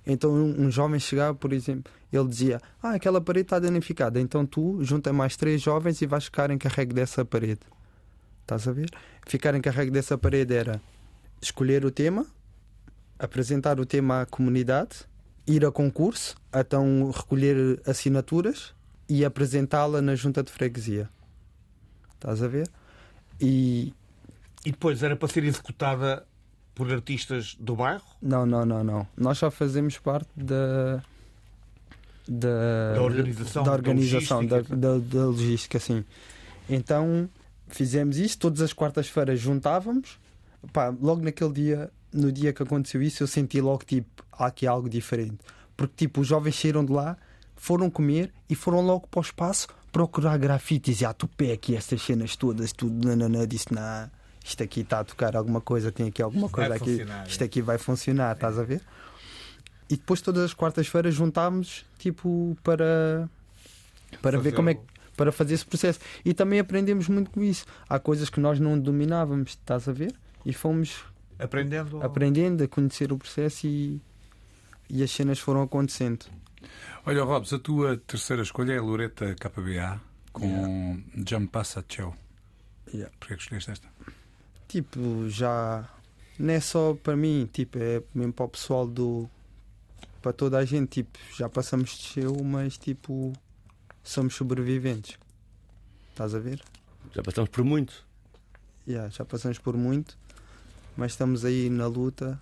Então, 0.06 0.32
um, 0.32 0.66
um 0.66 0.70
jovem 0.70 0.98
chegava, 0.98 1.34
por 1.34 1.52
exemplo, 1.52 1.92
ele 2.12 2.28
dizia: 2.28 2.60
Ah, 2.82 2.94
aquela 2.94 3.20
parede 3.20 3.46
está 3.46 3.58
danificada. 3.58 4.20
Então, 4.20 4.44
tu 4.44 4.82
junta 4.82 5.12
mais 5.12 5.36
três 5.36 5.60
jovens 5.62 6.00
e 6.02 6.06
vais 6.06 6.24
ficar 6.24 6.50
encarregue 6.50 6.94
dessa 6.94 7.24
parede. 7.24 7.60
Estás 8.42 8.66
a 8.66 8.72
ver? 8.72 8.90
Ficar 9.26 9.54
encarregue 9.54 9.90
dessa 9.90 10.18
parede 10.18 10.54
era 10.54 10.80
escolher 11.40 11.84
o 11.84 11.90
tema, 11.90 12.26
apresentar 13.18 13.78
o 13.78 13.86
tema 13.86 14.22
à 14.22 14.26
comunidade, 14.26 15.06
ir 15.46 15.64
a 15.64 15.70
concurso, 15.70 16.36
então 16.52 17.10
recolher 17.10 17.80
assinaturas 17.86 18.74
e 19.08 19.24
apresentá-la 19.24 20.02
na 20.02 20.14
junta 20.16 20.42
de 20.42 20.50
freguesia. 20.50 21.08
Estás 22.14 22.42
a 22.42 22.48
ver? 22.48 22.68
E 23.40 23.92
E 24.64 24.70
depois 24.70 25.02
era 25.02 25.16
para 25.16 25.28
ser 25.28 25.44
executada 25.44 26.24
por 26.74 26.92
artistas 26.92 27.56
do 27.58 27.76
bairro? 27.76 28.02
Não, 28.20 28.46
não, 28.46 28.64
não, 28.64 28.82
não. 28.82 29.06
Nós 29.16 29.38
só 29.38 29.50
fazemos 29.50 29.98
parte 29.98 30.28
da. 30.36 31.02
Da, 32.26 32.94
Da 32.94 33.02
organização, 33.02 33.64
da, 33.64 33.72
organização, 33.72 34.46
da, 34.46 34.56
logística. 34.56 34.76
da, 34.76 34.98
da 34.98 35.26
logística, 35.26 35.78
sim. 35.80 36.04
Então 36.70 37.28
fizemos 37.68 38.16
isso, 38.16 38.38
todas 38.38 38.60
as 38.60 38.72
quartas-feiras 38.72 39.40
juntávamos. 39.40 40.18
Pá, 40.72 40.94
logo 41.00 41.22
naquele 41.22 41.52
dia, 41.52 41.90
no 42.12 42.30
dia 42.30 42.52
que 42.52 42.62
aconteceu 42.62 43.02
isso, 43.02 43.22
eu 43.22 43.26
senti 43.26 43.60
logo 43.60 43.84
tipo, 43.84 44.24
há 44.30 44.46
aqui 44.46 44.66
algo 44.66 44.88
diferente. 44.88 45.38
Porque 45.76 45.94
tipo, 45.96 46.20
os 46.20 46.28
jovens 46.28 46.54
saíram 46.54 46.84
de 46.84 46.92
lá, 46.92 47.16
foram 47.56 47.90
comer 47.90 48.32
e 48.48 48.54
foram 48.54 48.80
logo 48.80 49.08
para 49.08 49.18
o 49.18 49.22
espaço 49.22 49.66
procurar 49.90 50.38
grafites 50.38 51.00
e 51.00 51.04
a 51.04 51.12
tupé 51.12 51.52
aqui, 51.52 51.76
essas 51.76 52.00
cenas 52.00 52.34
todas, 52.36 52.72
tudo, 52.72 53.06
nananã, 53.06 53.46
disse, 53.46 53.72
não, 53.74 54.10
isto 54.44 54.62
aqui 54.62 54.80
está 54.80 55.00
a 55.00 55.04
tocar 55.04 55.36
alguma 55.36 55.60
coisa, 55.60 55.90
tem 55.92 56.08
aqui 56.08 56.22
alguma 56.22 56.48
Vai 56.48 56.68
coisa 56.68 56.74
aqui, 56.74 56.90
funcionar, 56.90 57.26
isto 57.28 57.42
é. 57.42 57.44
aqui 57.44 57.62
vai 57.62 57.78
funcionar, 57.78 58.34
estás 58.34 58.58
a 58.58 58.64
ver? 58.64 58.80
E 59.88 59.96
depois 59.96 60.20
todas 60.20 60.42
as 60.44 60.54
quartas-feiras 60.54 61.14
juntámos 61.14 61.84
tipo 61.98 62.56
para 62.62 63.28
para 64.20 64.38
ver 64.38 64.44
Fazer 64.44 64.56
como 64.56 64.70
é 64.70 64.74
que 64.74 64.92
para 65.16 65.30
fazer 65.30 65.54
esse 65.54 65.66
processo. 65.66 66.00
E 66.24 66.32
também 66.32 66.58
aprendemos 66.58 67.08
muito 67.08 67.30
com 67.30 67.42
isso. 67.42 67.66
Há 67.88 67.98
coisas 67.98 68.30
que 68.30 68.40
nós 68.40 68.58
não 68.58 68.78
dominávamos, 68.78 69.50
estás 69.50 69.88
a 69.88 69.92
ver? 69.92 70.14
E 70.44 70.52
fomos 70.52 71.04
Aprendendo. 71.38 72.02
aprendendo 72.02 72.64
a 72.64 72.68
conhecer 72.68 73.12
o 73.12 73.18
processo 73.18 73.66
e, 73.66 74.00
e 74.88 75.02
as 75.02 75.10
cenas 75.10 75.38
foram 75.38 75.62
acontecendo. 75.62 76.24
Olha, 77.04 77.22
Robs, 77.24 77.52
a 77.52 77.58
tua 77.58 77.96
terceira 77.98 78.42
escolha 78.42 78.72
é 78.72 78.78
a 78.78 78.82
Loreta 78.82 79.34
KBA 79.34 80.00
com 80.32 81.02
Jump 81.28 81.48
Passa 81.48 81.84
Tchau. 81.86 82.16
Yeah. 82.92 83.12
Porquê 83.18 83.36
que 83.36 83.42
escolheste 83.42 83.70
esta? 83.70 83.88
Tipo, 84.72 85.28
já 85.28 85.86
não 86.38 86.54
é 86.54 86.58
só 86.58 86.94
para 86.94 87.14
mim, 87.14 87.46
tipo, 87.52 87.76
é 87.78 88.02
mesmo 88.14 88.32
para 88.32 88.46
o 88.46 88.48
pessoal 88.48 88.86
do 88.86 89.28
para 90.22 90.32
toda 90.32 90.56
a 90.56 90.64
gente, 90.64 91.02
tipo, 91.02 91.18
já 91.36 91.46
passamos 91.46 91.90
de 91.90 92.22
show, 92.22 92.42
mas 92.42 92.78
tipo 92.78 93.34
somos 94.02 94.34
sobreviventes. 94.34 95.18
Estás 96.08 96.34
a 96.34 96.38
ver? 96.38 96.62
Já 97.14 97.22
passamos 97.22 97.50
por 97.50 97.62
muito. 97.62 98.06
Yeah, 98.88 99.10
já 99.10 99.26
passamos 99.26 99.58
por 99.58 99.76
muito, 99.76 100.16
mas 100.96 101.12
estamos 101.12 101.44
aí 101.44 101.68
na 101.68 101.86
luta 101.86 102.40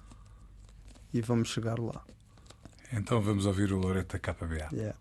e 1.13 1.21
vamos 1.21 1.49
chegar 1.49 1.81
lá. 1.81 2.01
Então 2.93 3.21
vamos 3.21 3.45
ouvir 3.45 3.73
o 3.73 3.77
Loreta 3.77 4.21
KBA. 4.21 4.69
Yeah. 4.73 4.97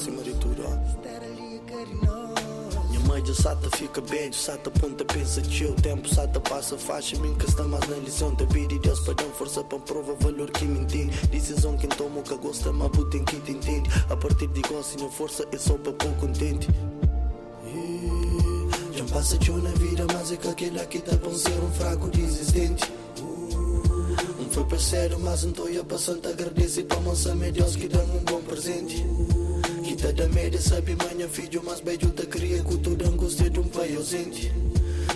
Acima 0.00 0.22
de 0.22 0.32
tudo. 0.34 0.62
Minha 2.88 3.00
mãe 3.00 3.22
de 3.22 3.34
sata 3.34 3.68
fica 3.76 4.00
bem, 4.00 4.30
de 4.30 4.36
sata 4.36 4.70
ponta 4.70 5.04
pensa 5.04 5.42
que 5.42 5.64
o 5.66 5.74
tempo 5.74 6.08
sata 6.08 6.40
passa 6.40 6.78
faixa, 6.78 7.16
que 7.16 7.44
está 7.44 7.64
mais 7.64 7.86
na 7.86 7.96
lição 7.96 8.34
da 8.34 8.46
vida 8.46 8.72
e 8.72 8.78
Deus 8.78 9.00
para 9.00 9.12
dar 9.14 9.24
força 9.24 9.62
para 9.62 9.78
prova 9.80 10.14
valor 10.14 10.50
que 10.50 10.64
me 10.64 10.80
entende. 10.80 11.14
Decisão 11.26 11.76
quem 11.76 11.90
toma 11.90 12.20
o 12.20 12.22
que 12.22 12.34
gosta, 12.36 12.72
mas 12.72 12.90
tem 13.10 13.22
que 13.24 13.40
te 13.40 13.52
entende. 13.52 13.90
A 14.08 14.16
partir 14.16 14.46
de 14.46 14.62
se 14.82 14.96
não 14.96 15.10
força, 15.10 15.46
é 15.52 15.58
só 15.58 15.74
para 15.74 15.92
pouco 15.92 16.20
contente. 16.20 16.66
E 17.66 18.98
Já 18.98 19.04
passa 19.04 19.36
tio 19.36 19.58
na 19.58 19.70
vida, 19.70 20.06
mas 20.14 20.32
é 20.32 20.36
que 20.36 20.48
aquele 20.48 20.80
aqui 20.80 21.00
tá 21.00 21.14
bom 21.16 21.34
ser 21.34 21.52
um 21.62 21.70
fraco 21.72 22.08
desistente. 22.08 22.90
Não 24.38 24.48
foi 24.50 24.64
parceiro, 24.64 25.20
mas 25.20 25.44
não 25.44 25.52
tô 25.52 25.64
a 25.64 25.84
passando 25.84 26.26
agradecer 26.26 26.84
para 26.84 27.00
moça 27.00 27.34
Deus 27.52 27.76
que 27.76 27.86
dá 27.86 28.00
um 28.00 28.24
bom 28.24 28.40
presente. 28.40 29.04
Tá 30.00 30.10
da 30.12 30.58
sabe, 30.58 30.96
manhã 30.96 31.28
filho, 31.28 31.62
mas 31.62 31.80
beijo 31.80 32.06
da 32.12 32.24
cria, 32.24 32.64
tudo 32.82 33.06
angústia 33.06 33.50
de 33.50 33.60
um 33.60 33.68
pai 33.68 33.94
ausente. 33.94 34.50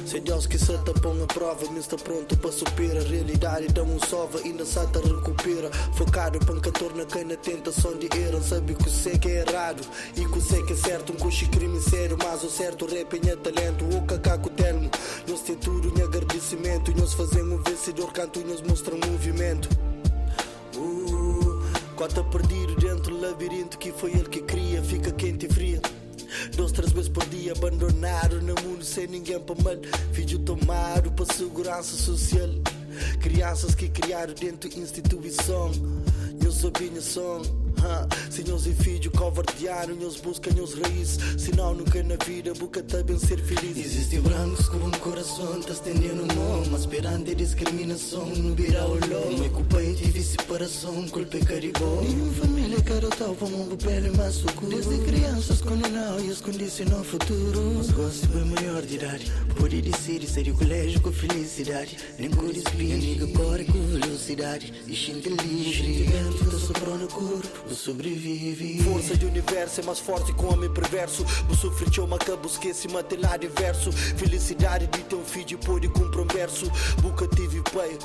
Se 0.05 0.21
Deus 0.21 0.47
que 0.47 0.59
se 0.59 0.77
te 0.77 1.01
põe 1.01 1.23
a 1.23 1.27
prova, 1.27 1.71
me 1.71 1.81
está 1.81 1.97
pronto 1.97 2.37
para 2.37 2.53
superar 2.53 2.99
a 2.99 3.09
realidade, 3.09 3.69
dá 3.69 3.83
um 3.83 3.99
sova, 3.99 4.39
ainda 4.41 4.67
se 4.67 4.87
te 4.89 4.99
recupera. 4.99 5.71
Focado 5.95 6.39
para 6.39 6.61
cantor 6.61 6.95
na 6.95 7.07
cana, 7.07 7.35
tentação 7.35 7.97
de 7.97 8.09
erro, 8.15 8.43
sabe 8.43 8.75
que 8.75 8.91
sei 8.91 9.19
que 9.19 9.29
é 9.29 9.41
errado 9.41 9.81
e 10.17 10.25
que 10.27 10.41
sei 10.43 10.63
que 10.65 10.75
é 10.75 10.77
certo, 10.77 11.15
um 11.15 11.17
coxi 11.17 11.47
crime 11.47 11.81
sério, 11.81 12.19
mas 12.23 12.45
o 12.45 12.51
certo 12.51 12.85
rap 12.85 13.15
é 13.15 13.37
talento, 13.37 13.87
o 13.87 14.03
cacaco 14.03 14.51
telmo. 14.51 14.91
Nós 15.27 15.41
tem 15.41 15.57
tudo 15.57 15.99
em 15.99 16.03
agradecimento, 16.03 16.93
nós 16.99 17.15
fazemos 17.15 17.59
um 17.59 17.63
vencedor, 17.63 18.13
canto 18.13 18.39
e 18.39 18.45
nos 18.45 18.61
mostra 18.61 18.95
movimento. 18.95 19.84
Cota 21.97 22.25
perdido 22.25 22.75
dentro 22.75 23.15
do 23.15 23.21
labirinto 23.21 23.79
que 23.79 23.93
foi 23.93 24.11
ele 24.11 24.29
que 24.29 24.43
cria, 24.43 24.83
fica 24.83 25.13
quente 25.13 25.47
e 25.47 25.49
fria. 25.49 25.81
Dois, 26.57 26.73
três 26.73 26.91
vezes 26.93 27.09
por 27.09 27.25
dia 27.27 27.53
abandonado 27.53 28.43
no 28.43 28.55
mundo 28.63 28.85
sem 28.85 29.07
ninguém 29.07 29.39
para 29.39 29.55
mal. 29.63 29.77
Filho 30.13 30.41
tomado 30.41 31.13
para 31.13 31.33
segurança 31.33 31.97
social. 31.97 32.49
Crianças 33.21 33.75
que 33.77 33.89
criaram 33.89 34.35
dentro 34.35 34.69
da 34.69 34.77
instituição. 34.77 35.71
Eu 36.45 36.51
sabia 36.51 36.91
Senhores 38.31 38.67
e 38.67 38.75
filhos 38.75 39.13
covardiaram, 39.17 39.95
eles 39.95 40.17
buscam 40.17 40.51
as 40.63 40.75
raízes. 40.75 41.19
Senão 41.39 41.75
nunca 41.75 42.03
na 42.03 42.17
vida 42.25 42.53
busca 42.55 42.83
também 42.83 43.19
ser 43.19 43.39
feliz. 43.39 43.77
Existem 43.77 44.21
brancos 44.21 44.69
com 44.69 44.79
um 44.79 44.91
coração, 44.91 45.61
tá 45.61 45.73
estendendo 45.73 46.27
mão. 46.35 46.65
Mas 46.71 46.87
perante 46.87 47.35
discriminação, 47.35 48.27
não 48.27 48.55
vira 48.55 48.85
o 48.87 48.95
lom. 48.95 49.37
Não 49.39 49.45
é 49.45 49.49
culpa 49.49 49.83
e 49.83 49.95
tive 49.95 50.23
separação, 50.23 51.09
culpa 51.09 51.37
é 51.37 51.41
caribou. 51.41 52.03
Nenhuma 52.03 52.33
família 52.33 52.83
quer 52.83 53.05
o 53.05 53.11
tal 53.11 53.35
para 53.35 53.47
um 53.47 53.77
pele 53.77 54.11
mais 54.17 54.35
seguro. 54.35 54.69
Desde 54.69 54.99
crianças 55.05 55.61
condenaram 55.61 56.25
e 56.25 56.31
as 56.31 56.41
condicionam 56.41 57.01
o 57.01 57.05
futuro. 57.05 57.75
Mas 57.77 57.91
gosto 57.91 58.27
bem 58.29 58.45
maior 58.47 58.83
de 58.83 58.97
idade. 58.97 59.33
Pode 59.59 59.81
decidir 59.81 60.27
sair 60.27 60.45
do 60.45 60.55
colégio 60.55 61.01
com 61.01 61.13
felicidade. 61.13 61.97
Nem 62.19 62.31
com 62.31 62.47
espinha, 62.47 62.97
nigga, 62.97 63.27
corre 63.29 63.65
com 63.65 63.81
velocidade. 63.87 64.73
E 64.87 64.95
xinte 64.95 65.29
livre. 65.29 66.05
Dentro 66.05 66.51
da 66.51 66.59
sobrou 66.59 66.99
no 66.99 67.09
corpo, 67.09 67.74
eu 67.75 67.77
sobrevive. 67.77 68.83
Força 68.85 69.17
de 69.17 69.27
universo 69.27 69.81
é 69.81 69.85
mais 69.85 69.99
forte 69.99 70.33
que 70.33 70.45
homem 70.45 70.73
perverso. 70.73 71.25
O 71.51 71.57
sofrer 71.57 71.99
uma 72.01 72.17
acabo 72.17 72.47
esquece 72.47 72.87
lá 72.89 73.37
diverso. 73.37 73.91
Felicidade 73.93 74.87
de 74.87 75.03
ter 75.03 75.17
um 75.17 75.25
filho 75.25 75.59
pode 75.59 75.89
cumprir 75.89 76.21
um 76.21 76.27
verso. 76.27 76.71
Buca 77.03 77.27
tive 77.27 77.61
pai, 77.73 77.99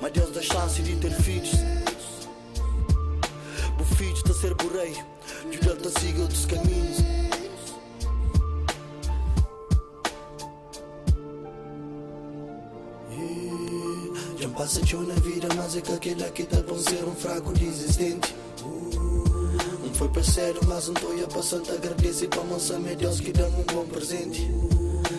mas 0.00 0.12
Deus 0.12 0.30
dá 0.32 0.42
chance 0.42 0.82
de 0.82 0.96
ter 0.96 1.12
filhos. 1.22 1.52
O 3.80 3.84
filho 3.94 4.12
está 4.12 4.34
ser 4.34 4.54
por 4.56 4.72
rei, 4.72 4.96
de 5.50 5.58
delta 5.58 6.00
siga 6.00 6.22
outros 6.22 6.44
caminhos. 6.46 6.98
Já 14.38 14.48
passa 14.48 14.80
na 14.80 15.14
vida, 15.14 15.48
mas 15.54 15.76
é 15.76 15.80
que 15.80 15.92
aquele 15.92 16.24
aqui 16.24 16.44
tá 16.44 16.60
bom 16.62 16.78
ser 16.78 17.04
um 17.04 17.14
fraco 17.14 17.52
desistente. 17.52 18.41
Foi 20.02 20.08
parceiro, 20.08 20.58
mas 20.66 20.88
não 20.88 20.94
tô 20.94 21.12
a 21.12 21.28
passando 21.32 21.70
agradecer 21.70 22.26
para 22.26 22.42
moça 22.42 22.76
Deus 22.76 23.20
que 23.20 23.30
dá 23.30 23.46
um 23.46 23.62
bom 23.72 23.86
presente. 23.86 24.50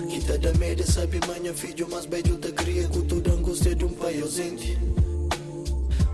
Que 0.09 0.19
tá 0.25 0.35
da 0.35 0.51
média, 0.57 0.85
sabe 0.85 1.21
manhã 1.25 1.53
filho, 1.53 1.87
mas 1.89 2.05
beijo 2.05 2.35
da 2.35 2.51
cria, 2.51 2.85
com 2.89 2.99
tudo 3.03 3.31
angústia 3.31 3.73
de 3.73 3.85
um 3.85 3.93
pai 3.93 4.21
ausente. 4.21 4.77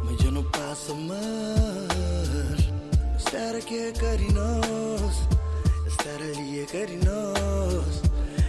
Mas 0.03 0.23
eu 0.23 0.31
não 0.31 0.43
passo 0.51 0.93
mais. 0.93 1.17
Estar 3.17 3.55
aqui 3.55 3.75
é 3.75 3.91
carinhoso, 3.91 5.27
estar 5.87 6.21
ali 6.21 6.59
é 6.59 6.65
carinhoso. 6.67 8.01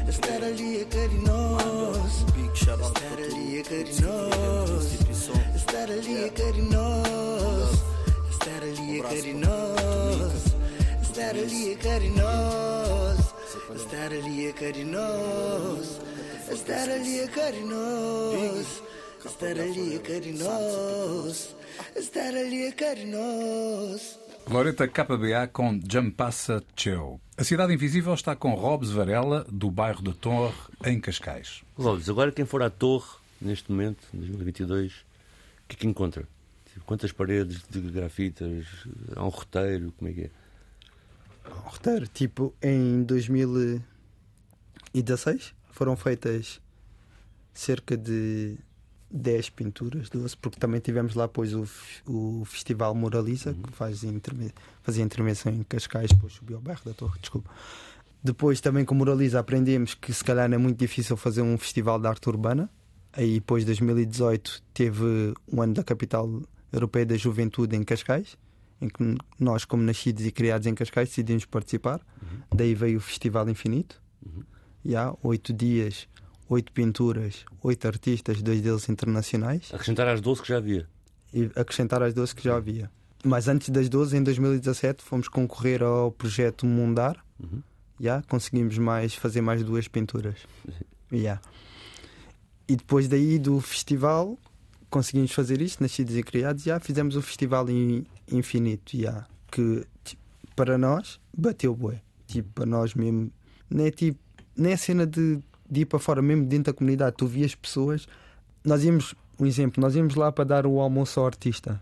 Estar 0.06 0.44
ali 0.44 0.82
é 0.82 0.84
carinhoso. 0.84 2.26
Estar 2.52 3.18
ali 3.24 3.58
é 3.58 3.62
carinhoso. 3.62 4.98
Estar 5.56 5.90
ali 5.90 6.24
é 6.24 6.28
carinhoso. 6.28 7.84
Estar 8.30 8.62
ali 8.62 8.98
é 8.98 9.02
carinhoso. 9.02 10.09
Estar 11.20 11.36
ali 11.36 11.72
é 11.72 11.76
carinhoso. 11.76 13.34
Estar 13.76 14.10
ali 14.10 14.46
é 14.46 14.52
carinhoso. 14.54 16.00
Estar 16.50 16.88
ali 16.88 17.18
é 17.18 17.28
carinhoso. 17.28 18.82
Estar 19.26 19.60
ali 19.60 19.96
é 19.96 19.98
carinhoso. 19.98 21.56
Estar 21.94 22.34
ali 22.34 22.62
é 22.62 22.72
carinhoso. 22.72 24.18
Loreta 24.48 24.88
KBA 24.88 25.46
com 25.52 25.78
Jump 25.86 26.12
Passa 26.12 26.64
Tchau. 26.74 27.20
A 27.36 27.44
Cidade 27.44 27.74
Invisível 27.74 28.14
está 28.14 28.34
com 28.34 28.54
Robes 28.54 28.88
Varela, 28.88 29.44
do 29.50 29.70
bairro 29.70 30.00
da 30.00 30.14
Torre, 30.14 30.56
em 30.86 30.98
Cascais. 30.98 31.62
Lopes, 31.76 32.08
agora 32.08 32.32
quem 32.32 32.46
for 32.46 32.62
à 32.62 32.70
torre, 32.70 33.18
neste 33.38 33.70
momento, 33.70 34.02
em 34.14 34.20
2022, 34.20 34.92
o 34.92 34.96
que 35.68 35.76
é 35.76 35.78
que 35.80 35.86
encontra? 35.86 36.26
Tipo, 36.72 36.86
quantas 36.86 37.12
paredes 37.12 37.60
de 37.68 37.78
grafitas? 37.78 38.64
Há 39.14 39.22
um 39.22 39.28
roteiro? 39.28 39.92
Como 39.98 40.10
é 40.10 40.14
que 40.14 40.20
é? 40.22 40.39
Um 41.54 41.68
roteiro, 41.68 42.06
tipo, 42.08 42.54
em 42.62 43.02
2016 43.04 45.54
foram 45.72 45.96
feitas 45.96 46.60
cerca 47.52 47.96
de 47.96 48.56
10 49.10 49.50
pinturas, 49.50 50.08
12, 50.08 50.36
porque 50.36 50.58
também 50.58 50.80
tivemos 50.80 51.14
lá 51.14 51.26
depois 51.26 51.52
o, 51.54 51.64
o 52.06 52.44
Festival 52.44 52.94
Moraliza, 52.94 53.52
que 53.54 53.72
faz 53.72 54.04
interme- 54.04 54.52
fazia 54.82 55.02
intervenção 55.04 55.52
em 55.52 55.62
Cascais, 55.64 56.10
depois 56.10 56.32
subiu 56.34 56.56
ao 56.56 56.62
bairro 56.62 56.80
da 56.84 56.94
Torre, 56.94 57.18
desculpa. 57.20 57.50
Depois 58.22 58.60
também 58.60 58.84
com 58.84 58.94
Moraliza 58.94 59.40
aprendemos 59.40 59.94
que 59.94 60.12
se 60.12 60.22
calhar 60.22 60.50
é 60.52 60.58
muito 60.58 60.78
difícil 60.78 61.16
fazer 61.16 61.42
um 61.42 61.56
festival 61.58 61.98
de 61.98 62.06
arte 62.06 62.28
urbana. 62.28 62.70
Aí 63.12 63.34
depois 63.34 63.62
de 63.64 63.66
2018 63.66 64.62
teve 64.72 65.34
o 65.46 65.60
ano 65.60 65.74
da 65.74 65.82
capital 65.82 66.42
europeia 66.72 67.04
da 67.06 67.16
juventude 67.16 67.74
em 67.74 67.82
Cascais, 67.82 68.36
em 68.80 68.88
que 68.88 69.16
nós, 69.38 69.64
como 69.64 69.82
nascidos 69.82 70.24
e 70.24 70.32
criados 70.32 70.66
em 70.66 70.74
Cascais, 70.74 71.08
decidimos 71.08 71.44
participar. 71.44 72.00
Daí 72.54 72.74
veio 72.74 72.98
o 72.98 73.00
Festival 73.00 73.48
Infinito. 73.48 74.00
E 74.84 74.96
há 74.96 75.14
oito 75.22 75.52
dias, 75.52 76.08
oito 76.48 76.72
pinturas, 76.72 77.44
oito 77.62 77.86
artistas, 77.86 78.40
dois 78.42 78.60
deles 78.62 78.88
internacionais, 78.88 79.68
Acrescentar 79.72 80.08
às 80.08 80.20
12 80.20 80.42
que 80.42 80.48
já 80.48 80.56
havia. 80.56 80.88
e 81.34 81.50
acrescentar 81.54 82.02
às 82.02 82.14
12 82.14 82.34
que 82.34 82.42
já 82.42 82.56
havia. 82.56 82.90
Mas 83.22 83.48
antes 83.48 83.68
das 83.68 83.88
12, 83.90 84.16
em 84.16 84.22
2017, 84.22 85.04
fomos 85.04 85.28
concorrer 85.28 85.82
ao 85.82 86.10
projeto 86.10 86.64
Mundar. 86.64 87.22
Uhum. 87.38 87.62
Já 88.00 88.22
conseguimos 88.22 88.78
mais 88.78 89.14
fazer 89.14 89.42
mais 89.42 89.62
duas 89.62 89.86
pinturas. 89.86 90.36
Já. 91.12 91.38
E 92.66 92.76
depois 92.76 93.08
daí 93.08 93.38
do 93.38 93.60
festival 93.60 94.38
conseguimos 94.90 95.32
fazer 95.32 95.60
isto, 95.62 95.80
nascidos 95.82 96.16
e 96.16 96.22
criados, 96.22 96.64
já 96.64 96.78
fizemos 96.80 97.16
o 97.16 97.22
festival 97.22 97.68
in- 97.70 98.04
infinito, 98.30 98.96
já 98.96 99.24
que 99.50 99.84
tipo, 100.04 100.20
para 100.54 100.76
nós 100.76 101.20
bateu 101.36 101.74
bué. 101.74 102.00
Tipo, 102.26 102.48
para 102.54 102.66
nós 102.66 102.94
mesmo, 102.94 103.30
não 103.70 103.84
é 103.84 103.90
tipo, 103.90 104.18
nem 104.56 104.72
é 104.72 104.76
cena 104.76 105.06
de, 105.06 105.38
de 105.68 105.80
ir 105.80 105.86
para 105.86 105.98
fora, 105.98 106.20
mesmo 106.20 106.44
dentro 106.44 106.72
da 106.72 106.76
comunidade, 106.76 107.16
tu 107.16 107.26
vias 107.26 107.54
pessoas, 107.54 108.06
nós 108.64 108.84
íamos, 108.84 109.14
um 109.38 109.46
exemplo, 109.46 109.80
nós 109.80 109.94
íamos 109.96 110.14
lá 110.14 110.30
para 110.30 110.44
dar 110.44 110.66
o 110.66 110.80
almoço 110.80 111.18
ao 111.20 111.26
artista. 111.26 111.80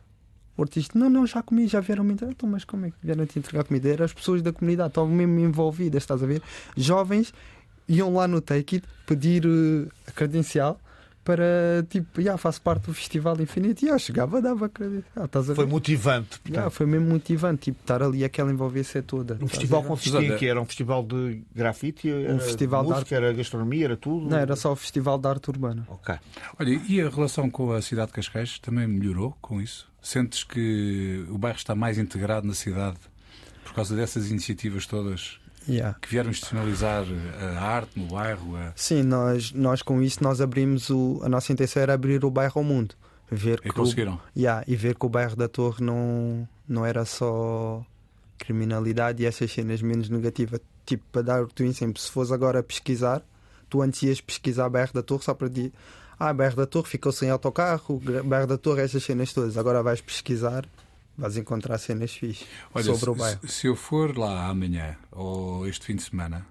O 0.56 0.62
artista, 0.62 0.98
não, 0.98 1.08
não, 1.08 1.26
já 1.26 1.42
comi, 1.42 1.68
já 1.68 1.80
vieram 1.80 2.02
me 2.02 2.12
entregar. 2.14 2.32
Então, 2.32 2.48
mas 2.48 2.64
como 2.64 2.86
é 2.86 2.90
que 2.90 2.96
vieram 3.02 3.24
te 3.26 3.38
entregar 3.38 3.62
comida? 3.64 3.88
Eram 3.90 4.04
as 4.04 4.12
pessoas 4.12 4.42
da 4.42 4.52
comunidade, 4.52 4.88
estavam 4.88 5.10
mesmo 5.10 5.38
envolvidas, 5.38 6.02
estás 6.02 6.22
a 6.22 6.26
ver? 6.26 6.42
Jovens 6.76 7.32
iam 7.88 8.12
lá 8.14 8.26
no 8.26 8.40
Take 8.40 8.76
It 8.76 8.88
pedir 9.06 9.44
eh, 9.46 9.88
a 10.06 10.10
credencial 10.12 10.80
para 11.28 11.84
tipo, 11.90 12.22
já 12.22 12.38
faço 12.38 12.58
parte 12.62 12.86
do 12.86 12.94
Festival 12.94 13.38
Infinito. 13.38 13.84
E 13.84 13.88
eu 13.88 13.98
chegava, 13.98 14.40
dava 14.40 14.64
a 14.64 14.68
credencial, 14.70 15.26
estás 15.26 15.44
a 15.44 15.48
ver? 15.52 15.56
Foi 15.56 15.66
motivante. 15.66 16.40
Já, 16.50 16.70
foi 16.70 16.86
mesmo 16.86 17.06
motivante, 17.10 17.64
tipo, 17.64 17.78
estar 17.82 18.02
ali 18.02 18.24
aquela 18.24 18.50
envolvência 18.50 19.02
toda. 19.02 19.36
O 19.38 19.44
a 19.44 19.48
festival 19.48 19.82
consistia 19.84 20.20
em 20.22 20.28
Olha- 20.30 20.38
que 20.38 20.46
era 20.46 20.58
um 20.58 20.64
festival 20.64 21.02
de 21.02 21.42
grafite, 21.54 22.08
era 22.08 22.34
Um 22.34 22.38
festival 22.40 22.82
de 22.82 22.90
música, 22.92 23.14
era 23.14 23.30
gastronomia, 23.34 23.84
era 23.84 23.96
tudo. 23.98 24.26
Não, 24.26 24.38
era 24.38 24.56
só 24.56 24.72
o 24.72 24.76
Festival 24.76 25.18
de 25.18 25.28
Arte 25.28 25.50
Urbana. 25.50 25.84
Ok. 25.88 26.14
Olha, 26.58 26.80
e 26.88 26.98
a 27.02 27.10
relação 27.10 27.50
com 27.50 27.72
a 27.72 27.82
cidade 27.82 28.06
de 28.06 28.14
Cascais 28.14 28.58
também 28.58 28.86
melhorou 28.86 29.36
com 29.42 29.60
isso? 29.60 29.86
Sentes 30.00 30.44
que 30.44 31.26
o 31.28 31.36
bairro 31.36 31.58
está 31.58 31.74
mais 31.74 31.98
integrado 31.98 32.46
na 32.46 32.54
cidade 32.54 32.96
por 33.64 33.74
causa 33.74 33.94
dessas 33.94 34.30
iniciativas 34.30 34.86
todas 34.86 35.38
Yeah. 35.66 35.98
que 36.00 36.08
vieram 36.08 36.30
institucionalizar 36.30 37.04
a 37.56 37.60
arte 37.62 37.98
no 37.98 38.06
bairro? 38.06 38.56
A... 38.56 38.72
Sim, 38.76 39.02
nós, 39.02 39.52
nós 39.52 39.82
com 39.82 40.02
isso 40.02 40.22
nós 40.22 40.40
abrimos 40.40 40.90
o. 40.90 41.20
A 41.22 41.28
nossa 41.28 41.52
intenção 41.52 41.82
era 41.82 41.94
abrir 41.94 42.24
o 42.24 42.30
bairro 42.30 42.52
ao 42.56 42.64
mundo. 42.64 42.94
Ver 43.30 43.58
E 43.58 43.62
que 43.62 43.70
o- 43.70 43.74
conseguiram? 43.74 44.18
Yeah, 44.36 44.64
e 44.66 44.74
ver 44.76 44.94
que 44.94 45.04
o 45.04 45.08
bairro 45.08 45.36
da 45.36 45.48
Torre 45.48 45.84
não, 45.84 46.48
não 46.66 46.86
era 46.86 47.04
só 47.04 47.84
criminalidade 48.38 49.22
e 49.22 49.26
essas 49.26 49.50
cenas 49.52 49.82
menos 49.82 50.08
negativas. 50.08 50.60
Tipo, 50.86 51.04
para 51.12 51.22
dar 51.22 51.42
o 51.42 51.48
teu 51.48 51.66
exemplo, 51.66 52.00
se 52.00 52.10
fores 52.10 52.32
agora 52.32 52.62
pesquisar, 52.62 53.22
tu 53.68 53.82
antes 53.82 54.02
ias 54.02 54.20
pesquisar 54.20 54.68
bairro 54.70 54.92
da 54.94 55.02
Torre 55.02 55.22
só 55.24 55.34
para 55.34 55.48
dizer 55.48 55.72
ah, 56.18 56.32
bairro 56.32 56.56
da 56.56 56.66
Torre 56.66 56.88
ficou 56.88 57.12
sem 57.12 57.30
autocarro, 57.30 58.00
bairro 58.24 58.46
da 58.46 58.56
Torre, 58.58 58.82
essas 58.82 59.02
cenas 59.04 59.32
todas. 59.32 59.56
Agora 59.58 59.82
vais 59.82 60.00
pesquisar, 60.00 60.64
vais 61.18 61.36
encontrar 61.36 61.76
cenas 61.78 62.12
fixe 62.12 62.46
Olha, 62.72 62.84
sobre 62.84 63.00
se, 63.00 63.10
o 63.10 63.14
bairro. 63.14 63.40
se- 63.48 63.66
eu 63.66 63.76
for 63.76 64.16
lá 64.16 64.46
amanhã 64.46 64.96
ou 65.12 65.66
este 65.66 65.84
fim 65.86 65.96
de 65.96 66.02
semana, 66.02 66.46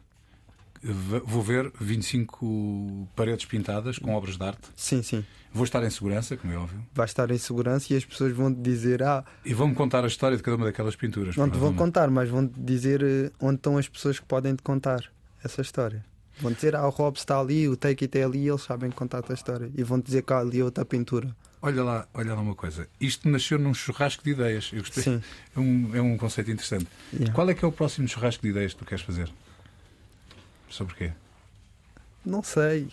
vou 1.25 1.41
ver 1.41 1.71
25 1.79 3.07
paredes 3.15 3.45
pintadas 3.45 3.97
com 3.97 4.13
obras 4.13 4.37
de 4.37 4.43
arte. 4.43 4.67
Sim, 4.75 5.01
sim. 5.01 5.25
Vou 5.53 5.63
estar 5.63 5.83
em 5.83 5.89
segurança, 5.89 6.37
como 6.37 6.53
é 6.53 6.57
óbvio, 6.57 6.83
Vais 6.93 7.09
estar 7.09 7.31
em 7.31 7.37
segurança 7.37 7.91
e 7.91 7.97
as 7.97 8.05
pessoas 8.05 8.31
vão 8.33 8.53
te 8.53 8.59
dizer 8.61 9.01
ah, 9.01 9.23
e 9.43 9.53
vão-me 9.53 9.73
contar 9.73 10.03
a 10.03 10.07
história 10.07 10.37
de 10.37 10.43
cada 10.43 10.55
uma 10.57 10.65
daquelas 10.65 10.95
pinturas. 10.95 11.35
não 11.35 11.49
te 11.49 11.57
vão 11.57 11.73
contar, 11.73 12.09
mas 12.11 12.29
vão 12.29 12.47
te 12.47 12.59
dizer 12.59 13.01
eh, 13.01 13.31
onde 13.39 13.55
estão 13.55 13.77
as 13.77 13.87
pessoas 13.87 14.19
que 14.19 14.25
podem 14.25 14.55
te 14.55 14.61
contar 14.61 15.01
essa 15.43 15.61
história. 15.61 16.05
Vão 16.39 16.51
dizer, 16.51 16.75
ah, 16.75 16.85
o 16.85 16.89
Robs 16.91 17.21
está 17.21 17.39
ali, 17.39 17.67
o 17.67 17.75
Take 17.75 18.05
It 18.05 18.19
é 18.19 18.23
ali, 18.23 18.47
eles 18.47 18.61
sabem 18.61 18.91
contar-te 18.91 19.31
a 19.31 19.35
história. 19.35 19.71
E 19.75 19.83
vão 19.83 19.99
dizer 19.99 20.21
que 20.21 20.31
há 20.33 20.37
ali 20.39 20.61
outra 20.61 20.85
pintura. 20.85 21.35
Olha 21.61 21.83
lá, 21.83 22.07
olha 22.13 22.33
lá 22.35 22.41
uma 22.41 22.53
coisa. 22.55 22.87
Isto 23.01 23.27
nasceu 23.29 23.57
num 23.57 23.73
churrasco 23.73 24.23
de 24.23 24.29
ideias. 24.31 24.69
Eu 24.71 24.79
gostei. 24.79 25.03
Sim. 25.03 25.21
É 25.55 25.59
um, 25.59 25.95
é 25.95 26.01
um 26.01 26.17
conceito 26.17 26.51
interessante. 26.51 26.87
Yeah. 27.11 27.33
Qual 27.33 27.49
é 27.49 27.53
que 27.55 27.65
é 27.65 27.67
o 27.67 27.71
próximo 27.71 28.07
churrasco 28.07 28.43
de 28.43 28.49
ideias 28.49 28.73
que 28.73 28.79
tu 28.79 28.85
queres 28.85 29.03
fazer? 29.03 29.29
Sobre 30.69 30.93
quê? 30.95 31.13
Não 32.25 32.43
sei. 32.43 32.87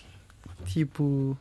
Tipo, 0.64 1.36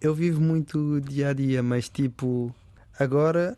eu 0.00 0.14
vivo 0.14 0.40
muito 0.40 1.00
dia 1.00 1.30
a 1.30 1.32
dia, 1.32 1.62
mas 1.62 1.88
tipo, 1.88 2.54
agora, 2.98 3.56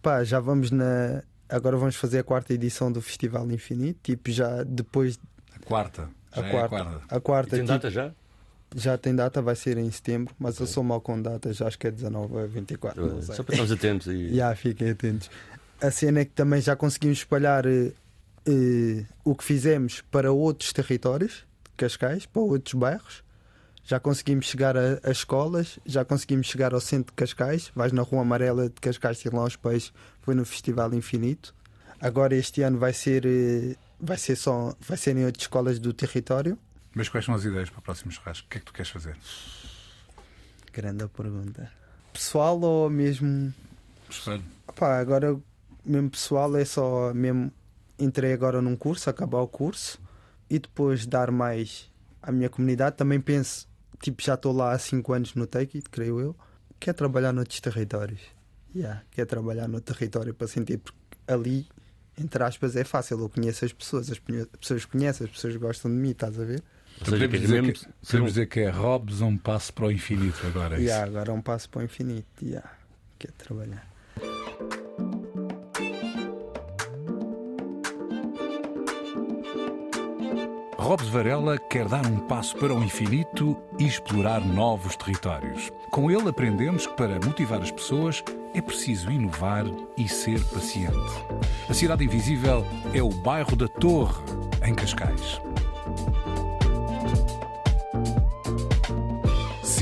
pá, 0.00 0.24
já 0.24 0.40
vamos 0.40 0.70
na. 0.70 1.22
Agora 1.48 1.76
vamos 1.76 1.96
fazer 1.96 2.20
a 2.20 2.24
quarta 2.24 2.54
edição 2.54 2.90
do 2.90 3.02
Festival 3.02 3.50
Infinito. 3.50 3.98
Tipo, 4.02 4.30
já 4.30 4.62
depois. 4.62 5.18
A 5.54 5.58
quarta. 5.64 6.08
A 6.32 6.40
Já 6.40 6.46
é 6.46 6.50
quarta. 6.50 6.66
a 6.66 6.68
quarta. 6.84 7.14
A 7.14 7.16
E 7.16 7.20
quarta 7.20 7.50
tem 7.50 7.60
tipo, 7.60 7.68
data 7.68 7.90
já? 7.90 8.12
Já 8.74 8.98
tem 8.98 9.14
data, 9.14 9.40
vai 9.40 9.54
ser 9.54 9.78
em 9.78 9.90
setembro, 9.90 10.34
mas 10.38 10.58
eu 10.58 10.66
sou 10.66 10.82
mal 10.82 11.00
com 11.00 11.20
datas, 11.20 11.62
acho 11.62 11.78
que 11.78 11.86
é 11.86 11.90
19 11.90 12.38
a 12.38 12.46
24, 12.46 13.06
não 13.06 13.22
sei. 13.22 13.36
Só 13.36 13.42
para 13.42 13.54
estarmos 13.54 13.72
atentos 13.72 14.08
aí. 14.08 14.34
Já, 14.34 14.54
fiquem 14.56 14.90
atentos. 14.90 15.30
A 15.80 15.90
cena 15.90 16.20
é 16.20 16.24
que 16.24 16.32
também 16.32 16.60
já 16.60 16.74
conseguimos 16.74 17.18
espalhar 17.18 17.66
eh, 17.66 17.92
eh, 18.46 19.04
o 19.24 19.34
que 19.34 19.44
fizemos 19.44 20.02
para 20.10 20.32
outros 20.32 20.72
territórios 20.72 21.44
de 21.64 21.70
Cascais, 21.76 22.26
para 22.26 22.42
outros 22.42 22.74
bairros. 22.74 23.22
Já 23.84 24.00
conseguimos 24.00 24.46
chegar 24.46 24.76
a 24.76 25.10
escolas, 25.10 25.78
já 25.84 26.04
conseguimos 26.04 26.46
chegar 26.46 26.72
ao 26.72 26.80
centro 26.80 27.12
de 27.12 27.16
Cascais. 27.16 27.70
Vais 27.74 27.92
na 27.92 28.00
Rua 28.00 28.22
Amarela 28.22 28.68
de 28.70 28.80
Cascais, 28.80 29.18
tem 29.18 29.30
lá 29.30 29.42
aos 29.42 29.56
peixes, 29.56 29.92
foi 30.22 30.34
no 30.34 30.44
Festival 30.44 30.94
Infinito. 30.94 31.54
Agora 32.00 32.34
este 32.34 32.62
ano 32.62 32.78
vai 32.78 32.94
ser, 32.94 33.26
eh, 33.26 33.76
vai 34.00 34.16
ser 34.16 34.36
só, 34.36 34.74
vai 34.80 34.96
ser 34.96 35.16
em 35.16 35.26
outras 35.26 35.42
escolas 35.42 35.78
do 35.78 35.92
território. 35.92 36.58
Mas 36.94 37.08
quais 37.08 37.24
são 37.24 37.34
as 37.34 37.44
ideias 37.44 37.70
para 37.70 37.78
o 37.80 37.82
próximo 37.82 38.10
churrasco? 38.12 38.46
O 38.46 38.50
que 38.50 38.58
é 38.58 38.60
que 38.60 38.66
tu 38.66 38.72
queres 38.72 38.90
fazer? 38.90 39.16
Grande 40.72 41.06
pergunta. 41.08 41.70
Pessoal 42.12 42.60
ou 42.60 42.88
mesmo 42.90 43.52
Escolhe. 44.08 44.42
Pá, 44.76 44.98
agora 44.98 45.36
mesmo 45.84 46.10
pessoal 46.10 46.56
é 46.56 46.64
só 46.64 47.12
mesmo 47.14 47.52
entrei 47.98 48.32
agora 48.32 48.60
num 48.60 48.76
curso, 48.76 49.08
acabar 49.10 49.38
o 49.40 49.48
curso 49.48 50.00
e 50.50 50.58
depois 50.58 51.06
dar 51.06 51.30
mais 51.30 51.90
à 52.22 52.30
minha 52.32 52.48
comunidade. 52.48 52.96
Também 52.96 53.20
penso, 53.20 53.68
tipo, 54.00 54.22
já 54.22 54.34
estou 54.34 54.52
lá 54.52 54.72
há 54.72 54.78
5 54.78 55.12
anos 55.12 55.34
no 55.34 55.46
Take 55.46 55.78
It, 55.78 55.90
creio 55.90 56.20
eu, 56.20 56.36
quer 56.80 56.92
trabalhar 56.92 57.32
noutros 57.32 57.60
territórios. 57.60 58.20
Yeah, 58.74 59.02
quer 59.12 59.26
trabalhar 59.26 59.68
no 59.68 59.80
território 59.80 60.34
para 60.34 60.48
sentir, 60.48 60.78
porque 60.78 60.98
ali, 61.28 61.68
entre 62.18 62.42
aspas, 62.42 62.74
é 62.74 62.82
fácil. 62.82 63.20
Eu 63.20 63.28
conheço 63.28 63.64
as 63.64 63.72
pessoas, 63.72 64.10
as 64.10 64.18
pe- 64.18 64.46
pessoas 64.60 64.84
conhecem, 64.84 65.24
as 65.26 65.32
pessoas 65.32 65.54
gostam 65.56 65.88
de 65.90 65.96
mim, 65.96 66.10
estás 66.10 66.38
a 66.40 66.44
ver? 66.44 66.62
Ou 67.00 67.06
seja, 67.06 67.24
Podemos, 67.24 67.40
dizer 67.40 67.62
mesmo 67.62 67.72
que, 67.72 67.86
podemos 68.06 68.30
um- 68.30 68.32
dizer 68.32 68.46
que 68.46 68.60
é 68.60 68.70
Robs 68.70 69.20
um 69.20 69.36
passo 69.36 69.72
para 69.72 69.86
o 69.86 69.92
infinito 69.92 70.46
agora. 70.46 70.76
é? 70.76 70.80
Yeah, 70.80 71.04
agora 71.06 71.30
é 71.30 71.34
um 71.34 71.42
passo 71.42 71.68
para 71.68 71.80
o 71.80 71.84
infinito. 71.84 72.26
Yeah, 72.44 72.70
quer 73.18 73.32
trabalhar. 73.32 73.86
Robes 80.76 81.08
Varela 81.08 81.56
quer 81.58 81.88
dar 81.88 82.06
um 82.06 82.18
passo 82.20 82.56
para 82.56 82.74
o 82.74 82.82
infinito 82.82 83.56
e 83.78 83.86
explorar 83.86 84.40
novos 84.44 84.96
territórios. 84.96 85.70
Com 85.90 86.10
ele 86.10 86.28
aprendemos 86.28 86.86
que 86.86 86.94
para 86.94 87.18
motivar 87.24 87.62
as 87.62 87.70
pessoas 87.70 88.22
é 88.54 88.60
preciso 88.60 89.10
inovar 89.10 89.64
e 89.96 90.08
ser 90.08 90.42
paciente. 90.46 90.94
A 91.68 91.74
Cidade 91.74 92.04
Invisível 92.04 92.64
é 92.92 93.02
o 93.02 93.08
bairro 93.08 93.56
da 93.56 93.66
Torre, 93.68 94.20
em 94.62 94.74
Cascais. 94.74 95.40